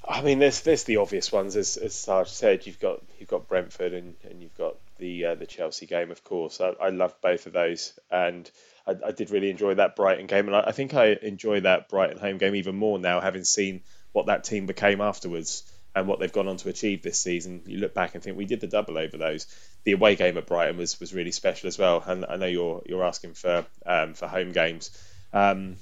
I 0.07 0.21
mean, 0.21 0.39
there's 0.39 0.61
there's 0.61 0.83
the 0.83 0.97
obvious 0.97 1.31
ones, 1.31 1.55
as 1.55 1.77
as 1.77 1.95
Sarge 1.95 2.29
said. 2.29 2.67
You've 2.67 2.79
got 2.79 3.01
you've 3.19 3.29
got 3.29 3.47
Brentford 3.47 3.93
and, 3.93 4.15
and 4.29 4.41
you've 4.41 4.57
got 4.57 4.75
the 4.99 5.25
uh, 5.25 5.35
the 5.35 5.47
Chelsea 5.47 5.87
game, 5.87 6.11
of 6.11 6.23
course. 6.23 6.61
I, 6.61 6.73
I 6.79 6.89
love 6.89 7.13
both 7.21 7.47
of 7.47 7.53
those, 7.53 7.97
and 8.11 8.49
I, 8.87 8.95
I, 9.07 9.11
did 9.11 9.31
really 9.31 9.49
enjoy 9.49 9.75
that 9.75 9.95
Brighton 9.95 10.27
game, 10.27 10.47
and 10.47 10.55
I, 10.55 10.65
I, 10.67 10.71
think 10.71 10.93
I 10.93 11.17
enjoy 11.21 11.61
that 11.61 11.89
Brighton 11.89 12.17
home 12.17 12.37
game 12.37 12.55
even 12.55 12.75
more 12.75 12.99
now, 12.99 13.19
having 13.19 13.43
seen 13.43 13.81
what 14.11 14.27
that 14.27 14.43
team 14.43 14.65
became 14.65 15.01
afterwards. 15.01 15.63
and 15.95 16.07
what 16.07 16.19
they've 16.19 16.33
gone 16.33 16.47
on 16.47 16.57
to 16.57 16.69
achieve 16.69 17.01
this 17.01 17.19
season, 17.19 17.61
you 17.65 17.77
look 17.77 17.93
back 17.93 18.15
and 18.15 18.23
think 18.23 18.37
we 18.37 18.45
did 18.45 18.59
the 18.59 18.67
double 18.67 18.97
over 18.97 19.17
those. 19.17 19.47
The 19.85 19.93
away 19.93 20.15
game 20.15 20.37
at 20.37 20.45
Brighton 20.45 20.77
was 20.77 20.99
was 20.99 21.13
really 21.13 21.31
special 21.31 21.67
as 21.67 21.77
well, 21.77 22.03
and 22.05 22.25
I 22.27 22.35
know 22.35 22.47
you're 22.47 22.81
you're 22.85 23.03
asking 23.03 23.33
for 23.33 23.65
um, 23.85 24.13
for 24.13 24.27
home 24.27 24.51
games. 24.51 24.91
Um, 25.33 25.77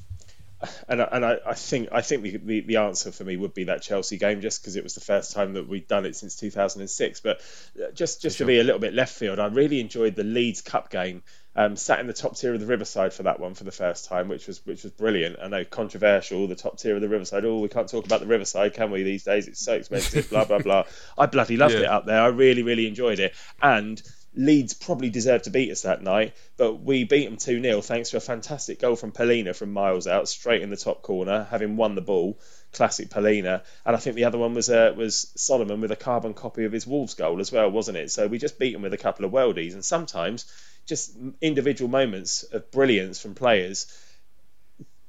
and 0.88 1.01
and 1.01 1.26
I, 1.26 1.38
I, 1.45 1.54
think 1.54 1.89
I 1.91 2.01
think 2.01 2.24
the, 2.24 2.38
the, 2.38 2.60
the, 2.62 2.76
answer 2.78 3.12
for 3.12 3.24
me 3.24 3.36
would 3.36 3.54
be 3.54 3.66
that 3.66 3.82
Chelsea 3.82 4.18
game, 4.18 4.41
just 4.41 4.62
because 4.62 4.76
it 4.76 4.84
was 4.84 4.95
the 4.95 5.01
first 5.01 5.34
time 5.34 5.54
that 5.54 5.68
we'd 5.68 5.88
done 5.88 6.06
it 6.06 6.16
since 6.16 6.36
2006. 6.36 7.20
But 7.20 7.41
uh, 7.78 7.91
just 7.91 8.22
just 8.22 8.38
sure. 8.38 8.45
to 8.45 8.47
be 8.47 8.60
a 8.60 8.64
little 8.64 8.80
bit 8.80 8.93
left 8.93 9.14
field, 9.14 9.39
I 9.39 9.47
really 9.47 9.80
enjoyed 9.80 10.16
the 10.16 10.24
Leeds 10.24 10.62
Cup 10.62 10.89
game. 10.89 11.24
Um, 11.56 11.76
sat 11.76 11.99
in 11.99 12.08
the 12.08 12.14
top 12.14 12.36
tier 12.36 12.54
of 12.54 12.60
the 12.60 12.66
Riverside 12.66 13.14
for 13.14 13.24
that 13.24 13.39
one 13.39 13.54
for 13.54 13.64
the 13.64 13.72
first 13.72 14.06
time, 14.06 14.28
which 14.28 14.47
was 14.47 14.66
which 14.66 14.84
was 14.84 14.91
brilliant. 14.91 15.38
I 15.39 15.47
know 15.47 15.64
controversial, 15.64 16.47
the 16.47 16.56
top 16.56 16.80
tier 16.80 16.95
of 16.95 17.01
the 17.01 17.10
Riverside. 17.10 17.45
Oh, 17.45 17.60
we 17.60 17.70
can't 17.70 17.88
talk 17.88 18.06
about 18.06 18.22
the 18.22 18.26
Riverside, 18.26 18.74
can 18.74 18.89
we? 18.89 19.04
These 19.04 19.24
days, 19.24 19.47
it's 19.47 19.64
so 19.64 19.74
expensive. 19.74 20.30
blah 20.32 20.45
blah 20.45 20.60
blah. 20.60 20.86
I 21.18 21.28
bloody 21.28 21.58
loved 21.58 21.76
yeah. 21.76 21.82
it 21.82 21.86
up 21.86 22.06
there. 22.06 22.22
I 22.22 22.28
really 22.28 22.64
really 22.64 22.88
enjoyed 22.88 23.20
it, 23.20 23.36
and 23.62 24.01
Leeds 24.36 24.74
probably 24.74 25.12
deserved 25.12 25.43
to 25.43 25.51
beat 25.51 25.72
us 25.72 25.84
that 25.84 26.01
night, 26.01 26.36
but 26.58 26.82
we 26.82 27.04
beat 27.04 27.26
them 27.26 27.38
2 27.38 27.62
0 27.62 27.82
thanks 27.82 28.10
to 28.10 28.18
a 28.18 28.20
fantastic 28.20 28.80
goal 28.80 28.95
from 28.95 29.12
Palhinha 29.12 29.56
from 29.56 29.72
miles 29.72 30.08
out, 30.08 30.28
straight 30.28 30.64
in 30.64 30.72
the 30.72 30.78
top 30.78 31.04
corner, 31.04 31.47
having 31.51 31.78
won 31.78 31.93
the 31.95 32.01
ball. 32.01 32.39
Classic 32.72 33.08
Palhinha. 33.08 33.62
And 33.86 33.95
I 33.95 33.99
think 33.99 34.16
the 34.16 34.26
other 34.26 34.39
one 34.39 34.56
was 34.56 34.70
uh, 34.70 34.93
was 34.97 35.32
Solomon 35.36 35.80
with 35.80 35.91
a 35.91 35.95
carbon 35.95 36.34
copy 36.34 36.66
of 36.66 36.72
his 36.72 36.88
Wolves 36.88 37.14
goal 37.14 37.39
as 37.39 37.51
well, 37.51 37.70
wasn't 37.70 37.97
it? 37.97 38.10
So 38.10 38.26
we 38.26 38.39
just 38.39 38.58
beat 38.58 38.74
them 38.74 38.82
with 38.82 38.93
a 38.93 38.97
couple 38.97 39.26
of 39.26 39.32
worldies. 39.32 39.74
And 39.74 39.86
sometimes 39.86 40.51
just 40.86 41.16
individual 41.42 41.90
moments 41.90 42.44
of 42.44 42.72
brilliance 42.72 43.22
from 43.22 43.36
players 43.36 43.88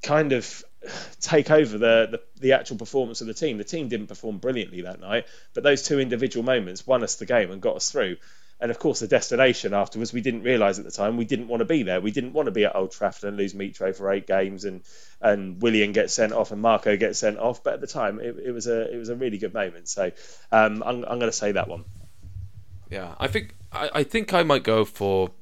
kind 0.03 0.33
of 0.33 0.64
take 1.20 1.51
over 1.51 1.79
the, 1.79 2.09
the, 2.11 2.20
the 2.41 2.53
actual 2.53 2.77
performance 2.77 3.20
of 3.20 3.27
the 3.27 3.35
team. 3.35 3.59
The 3.59 3.64
team 3.64 3.89
didn't 3.89 4.09
perform 4.09 4.39
brilliantly 4.39 4.83
that 4.83 5.01
night, 5.01 5.27
but 5.55 5.62
those 5.62 5.83
two 5.83 5.99
individual 5.99 6.45
moments 6.45 6.87
won 6.87 7.03
us 7.03 7.16
the 7.16 7.27
game 7.27 7.51
and 7.51 7.61
got 7.61 7.77
us 7.77 7.91
through. 7.91 8.16
And 8.61 8.70
of 8.70 8.79
course 8.79 9.01
the 9.01 9.09
destination 9.09 9.75
afterwards 9.75 10.12
we 10.12 10.20
didn't 10.20 10.43
realise 10.43 10.79
at 10.79 10.85
the 10.85 10.91
time 10.91 11.16
we 11.16 11.25
didn't 11.25 11.49
want 11.49 11.61
to 11.61 11.64
be 11.64 11.83
there. 11.83 12.01
We 12.01 12.12
didn't 12.12 12.35
want 12.35 12.47
to 12.47 12.53
be 12.53 12.64
at 12.64 12.77
Old 12.77 12.93
Trafford 12.93 13.29
and 13.29 13.37
lose 13.37 13.53
Mitro 13.53 13.95
for 13.95 14.12
eight 14.12 14.27
games 14.27 14.64
and 14.64 14.83
and 15.20 15.61
Willian 15.61 15.93
gets 15.93 16.14
sent 16.14 16.33
off 16.33 16.53
and 16.53 16.62
Marco 16.62 16.97
gets 16.97 17.18
sent 17.18 17.39
off. 17.39 17.64
But 17.64 17.75
at 17.75 17.81
the 17.81 17.87
time 17.89 18.20
it, 18.20 18.37
it 18.39 18.53
was 18.53 18.66
a 18.66 18.95
it 18.95 18.97
was 18.97 19.09
a 19.09 19.16
really 19.16 19.39
good 19.39 19.53
moment. 19.53 19.89
So 19.89 20.12
um, 20.53 20.83
I'm, 20.87 21.05
I'm 21.05 21.18
going 21.18 21.20
to 21.20 21.33
say 21.33 21.53
that 21.53 21.68
one. 21.68 21.85
Yeah 22.91 23.14
I 23.18 23.27
think 23.27 23.55
I, 23.72 23.91
I 23.93 24.03
think 24.05 24.33
I 24.33 24.45
might 24.45 24.62
go 24.62 24.85
for 24.85 25.33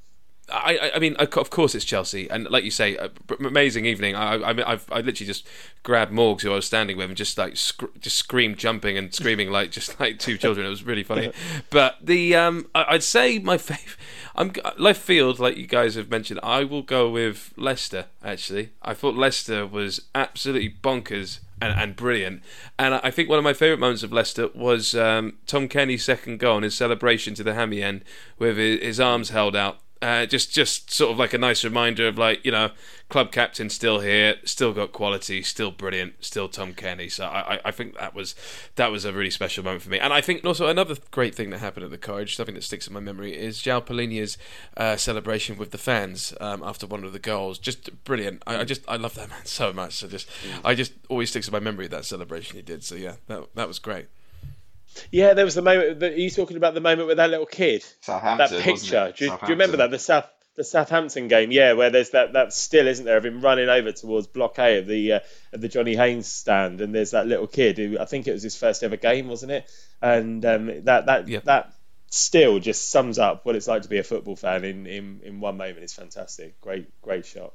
I, 0.52 0.92
I 0.94 0.98
mean, 0.98 1.16
of 1.16 1.50
course 1.50 1.74
it's 1.74 1.84
Chelsea, 1.84 2.28
and 2.30 2.48
like 2.50 2.62
you 2.62 2.70
say, 2.70 2.98
amazing 3.40 3.86
evening. 3.86 4.14
I, 4.14 4.34
I, 4.34 4.72
I've, 4.72 4.86
I 4.92 5.00
literally 5.00 5.26
just 5.26 5.46
grabbed 5.82 6.12
Morgs, 6.12 6.42
who 6.42 6.52
I 6.52 6.56
was 6.56 6.66
standing 6.66 6.96
with, 6.96 7.08
and 7.08 7.16
just 7.16 7.38
like 7.38 7.56
sc- 7.56 7.98
just 8.00 8.16
screamed, 8.16 8.58
jumping 8.58 8.98
and 8.98 9.14
screaming 9.14 9.50
like 9.50 9.70
just 9.70 9.98
like 10.00 10.18
two 10.18 10.36
children. 10.36 10.66
It 10.66 10.70
was 10.70 10.84
really 10.84 11.02
funny. 11.02 11.32
But 11.70 11.96
the 12.02 12.36
um, 12.36 12.66
I, 12.74 12.92
would 12.92 13.02
say 13.02 13.38
my 13.38 13.58
favorite. 13.58 13.96
I'm 14.34 14.52
left 14.78 15.02
field, 15.02 15.38
like 15.38 15.56
you 15.56 15.66
guys 15.66 15.94
have 15.94 16.10
mentioned. 16.10 16.40
I 16.42 16.64
will 16.64 16.82
go 16.82 17.10
with 17.10 17.52
Leicester. 17.56 18.06
Actually, 18.24 18.70
I 18.82 18.94
thought 18.94 19.14
Leicester 19.14 19.66
was 19.66 20.02
absolutely 20.14 20.70
bonkers 20.82 21.40
and, 21.60 21.78
and, 21.78 21.96
brilliant. 21.96 22.42
And 22.78 22.94
I 22.94 23.10
think 23.10 23.28
one 23.28 23.38
of 23.38 23.44
my 23.44 23.52
favourite 23.52 23.78
moments 23.78 24.02
of 24.02 24.12
Leicester 24.12 24.48
was 24.54 24.94
um, 24.94 25.34
Tom 25.46 25.68
Cairney's 25.68 26.04
second 26.04 26.38
goal 26.40 26.56
and 26.56 26.64
his 26.64 26.74
celebration 26.74 27.34
to 27.34 27.44
the 27.44 27.54
hammy 27.54 27.82
end 27.82 28.04
with 28.38 28.56
his, 28.56 28.80
his 28.80 29.00
arms 29.00 29.30
held 29.30 29.54
out 29.54 29.78
uh, 30.02 30.26
just, 30.26 30.52
just 30.52 30.92
sort 30.92 31.12
of 31.12 31.18
like 31.18 31.32
a 31.32 31.38
nice 31.38 31.64
reminder 31.64 32.08
of 32.08 32.18
like 32.18 32.44
you 32.44 32.50
know, 32.50 32.70
club 33.12 33.30
captain 33.30 33.68
still 33.68 34.00
here, 34.00 34.36
still 34.44 34.72
got 34.72 34.90
quality, 34.90 35.42
still 35.42 35.70
brilliant, 35.70 36.14
still 36.24 36.48
Tom 36.48 36.72
Cairney 36.72 37.12
So 37.12 37.26
I, 37.26 37.60
I 37.62 37.70
think 37.70 37.98
that 37.98 38.14
was 38.14 38.34
that 38.76 38.90
was 38.90 39.04
a 39.04 39.12
really 39.12 39.30
special 39.30 39.62
moment 39.62 39.82
for 39.82 39.90
me. 39.90 39.98
And 39.98 40.12
I 40.12 40.22
think 40.22 40.44
also 40.44 40.66
another 40.66 40.96
great 41.10 41.34
thing 41.34 41.50
that 41.50 41.58
happened 41.58 41.84
at 41.84 41.90
the 41.90 41.98
College, 41.98 42.34
something 42.36 42.54
that 42.54 42.64
sticks 42.64 42.86
in 42.86 42.94
my 42.94 43.00
memory, 43.00 43.36
is 43.36 43.58
João 43.58 43.84
Palhinha's 43.84 44.38
uh, 44.78 44.96
celebration 44.96 45.58
with 45.58 45.72
the 45.72 45.78
fans 45.78 46.32
um, 46.40 46.62
after 46.64 46.86
one 46.86 47.04
of 47.04 47.12
the 47.12 47.18
goals. 47.18 47.58
Just 47.58 48.02
brilliant. 48.04 48.42
I, 48.46 48.60
I, 48.60 48.64
just 48.64 48.82
I 48.88 48.96
love 48.96 49.14
that 49.16 49.28
man 49.28 49.40
so 49.44 49.72
much. 49.74 49.92
So 49.92 50.08
just 50.08 50.28
mm. 50.28 50.60
I 50.64 50.74
just 50.74 50.94
always 51.10 51.28
sticks 51.28 51.48
in 51.48 51.52
my 51.52 51.60
memory 51.60 51.88
that 51.88 52.06
celebration 52.06 52.56
he 52.56 52.62
did. 52.62 52.82
So 52.82 52.94
yeah, 52.94 53.16
that 53.26 53.54
that 53.54 53.68
was 53.68 53.78
great. 53.78 54.06
Yeah, 55.10 55.34
there 55.34 55.44
was 55.44 55.54
the 55.54 55.62
moment. 55.62 56.00
That, 56.00 56.12
are 56.12 56.16
you 56.16 56.30
talking 56.30 56.56
about 56.56 56.74
the 56.74 56.80
moment 56.80 57.08
with 57.08 57.16
that 57.18 57.30
little 57.30 57.46
kid? 57.46 57.84
That 58.06 58.50
picture. 58.62 59.12
Do 59.16 59.24
you, 59.24 59.30
do 59.30 59.36
you, 59.42 59.48
remember 59.50 59.78
that 59.78 59.90
the 59.90 59.98
South 59.98 60.26
the 60.54 60.64
Southampton 60.64 61.28
game? 61.28 61.50
Yeah, 61.50 61.72
where 61.74 61.90
there's 61.90 62.10
that 62.10 62.34
that 62.34 62.52
still 62.52 62.86
isn't 62.86 63.04
there 63.04 63.16
of 63.16 63.24
him 63.24 63.40
running 63.40 63.68
over 63.68 63.92
towards 63.92 64.26
Block 64.26 64.58
A 64.58 64.78
of 64.78 64.86
the 64.86 65.14
uh, 65.14 65.20
of 65.52 65.60
the 65.60 65.68
Johnny 65.68 65.96
Haynes 65.96 66.26
stand, 66.26 66.80
and 66.80 66.94
there's 66.94 67.12
that 67.12 67.26
little 67.26 67.46
kid 67.46 67.78
who 67.78 67.98
I 67.98 68.04
think 68.04 68.26
it 68.26 68.32
was 68.32 68.42
his 68.42 68.56
first 68.56 68.82
ever 68.82 68.96
game, 68.96 69.28
wasn't 69.28 69.52
it? 69.52 69.70
And 70.00 70.44
um, 70.44 70.84
that 70.84 71.06
that 71.06 71.28
yep. 71.28 71.44
that 71.44 71.72
still 72.10 72.58
just 72.58 72.90
sums 72.90 73.18
up 73.18 73.46
what 73.46 73.56
it's 73.56 73.68
like 73.68 73.82
to 73.82 73.88
be 73.88 73.98
a 73.98 74.02
football 74.02 74.36
fan 74.36 74.64
in 74.64 74.86
in, 74.86 75.20
in 75.24 75.40
one 75.40 75.56
moment. 75.56 75.78
It's 75.78 75.94
fantastic. 75.94 76.60
Great 76.60 76.88
great 77.00 77.26
shot. 77.26 77.54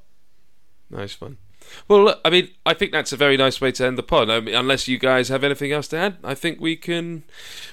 Nice 0.89 1.19
one. 1.19 1.37
Well, 1.87 2.19
I 2.23 2.29
mean, 2.29 2.49
I 2.65 2.73
think 2.73 2.91
that's 2.91 3.13
a 3.13 3.17
very 3.17 3.37
nice 3.37 3.61
way 3.61 3.71
to 3.73 3.85
end 3.85 3.97
the 3.97 4.03
pod. 4.03 4.29
I 4.29 4.39
mean, 4.39 4.55
unless 4.55 4.87
you 4.87 4.97
guys 4.97 5.29
have 5.29 5.43
anything 5.43 5.71
else 5.71 5.87
to 5.89 5.97
add, 5.97 6.17
I 6.23 6.33
think 6.33 6.59
we 6.59 6.75
can 6.75 7.23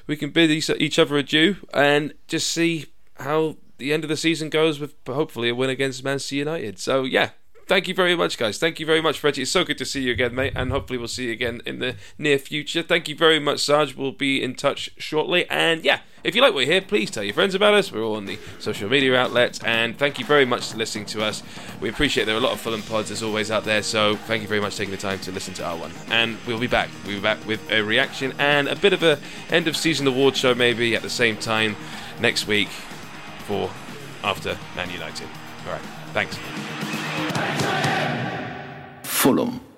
we 0.06 0.16
can 0.16 0.30
bid 0.30 0.50
each 0.50 0.98
other 0.98 1.16
adieu 1.16 1.56
and 1.72 2.14
just 2.26 2.48
see 2.48 2.86
how 3.18 3.56
the 3.78 3.92
end 3.92 4.04
of 4.04 4.08
the 4.08 4.16
season 4.16 4.50
goes 4.50 4.78
with 4.80 4.94
hopefully 5.06 5.48
a 5.48 5.54
win 5.54 5.70
against 5.70 6.04
Manchester 6.04 6.36
United. 6.36 6.78
So 6.78 7.04
yeah, 7.04 7.30
thank 7.66 7.88
you 7.88 7.94
very 7.94 8.14
much, 8.14 8.38
guys. 8.38 8.58
Thank 8.58 8.80
you 8.80 8.86
very 8.86 9.00
much, 9.00 9.22
Reggie. 9.22 9.42
It's 9.42 9.50
so 9.50 9.64
good 9.64 9.78
to 9.78 9.84
see 9.84 10.02
you 10.02 10.12
again, 10.12 10.34
mate, 10.34 10.52
and 10.56 10.70
hopefully 10.70 10.98
we'll 10.98 11.08
see 11.08 11.26
you 11.26 11.32
again 11.32 11.62
in 11.66 11.78
the 11.78 11.96
near 12.18 12.38
future. 12.38 12.82
Thank 12.82 13.08
you 13.08 13.16
very 13.16 13.38
much, 13.38 13.60
Sarge. 13.60 13.94
We'll 13.94 14.12
be 14.12 14.42
in 14.42 14.54
touch 14.54 14.90
shortly. 14.98 15.48
And 15.50 15.84
yeah, 15.84 16.00
if 16.24 16.34
you 16.34 16.40
like 16.40 16.54
what 16.54 16.60
you 16.60 16.72
hear, 16.72 16.80
please 16.80 17.10
tell 17.10 17.22
your 17.22 17.34
friends 17.34 17.54
about 17.54 17.74
us. 17.74 17.92
We're 17.92 18.02
all 18.02 18.16
on 18.16 18.24
the 18.24 18.38
social 18.58 18.88
media 18.88 19.14
outlets. 19.14 19.62
And 19.62 19.98
thank 19.98 20.18
you 20.18 20.24
very 20.24 20.46
much 20.46 20.72
for 20.72 20.78
listening 20.78 21.04
to 21.06 21.22
us. 21.22 21.42
We 21.80 21.88
appreciate 21.90 22.24
there 22.24 22.34
are 22.34 22.38
a 22.38 22.40
lot 22.40 22.52
of 22.52 22.60
Fulham 22.60 22.82
pods 22.82 23.10
as 23.10 23.22
always 23.22 23.50
out 23.50 23.64
there. 23.64 23.82
So 23.82 24.16
thank 24.16 24.42
you 24.42 24.48
very 24.48 24.60
much 24.60 24.72
for 24.72 24.78
taking 24.78 24.92
the 24.92 25.00
time 25.00 25.18
to 25.20 25.32
listen 25.32 25.54
to 25.54 25.64
our 25.64 25.76
one. 25.76 25.92
And 26.10 26.38
we'll 26.46 26.58
be 26.58 26.66
back. 26.66 26.88
We'll 27.04 27.16
be 27.16 27.22
back 27.22 27.44
with 27.46 27.70
a 27.70 27.82
reaction 27.82 28.32
and 28.38 28.68
a 28.68 28.76
bit 28.76 28.92
of 28.92 29.02
a 29.02 29.18
end 29.50 29.68
of 29.68 29.76
season 29.76 30.06
award 30.06 30.36
show 30.36 30.54
maybe 30.54 30.96
at 30.96 31.02
the 31.02 31.10
same 31.10 31.36
time 31.36 31.76
next 32.20 32.46
week 32.46 32.68
for 33.46 33.70
after 34.22 34.58
Man 34.74 34.90
United. 34.90 35.28
All 35.66 35.72
right. 35.72 35.82
Thanks. 36.14 36.38
Fulham. 39.02 39.73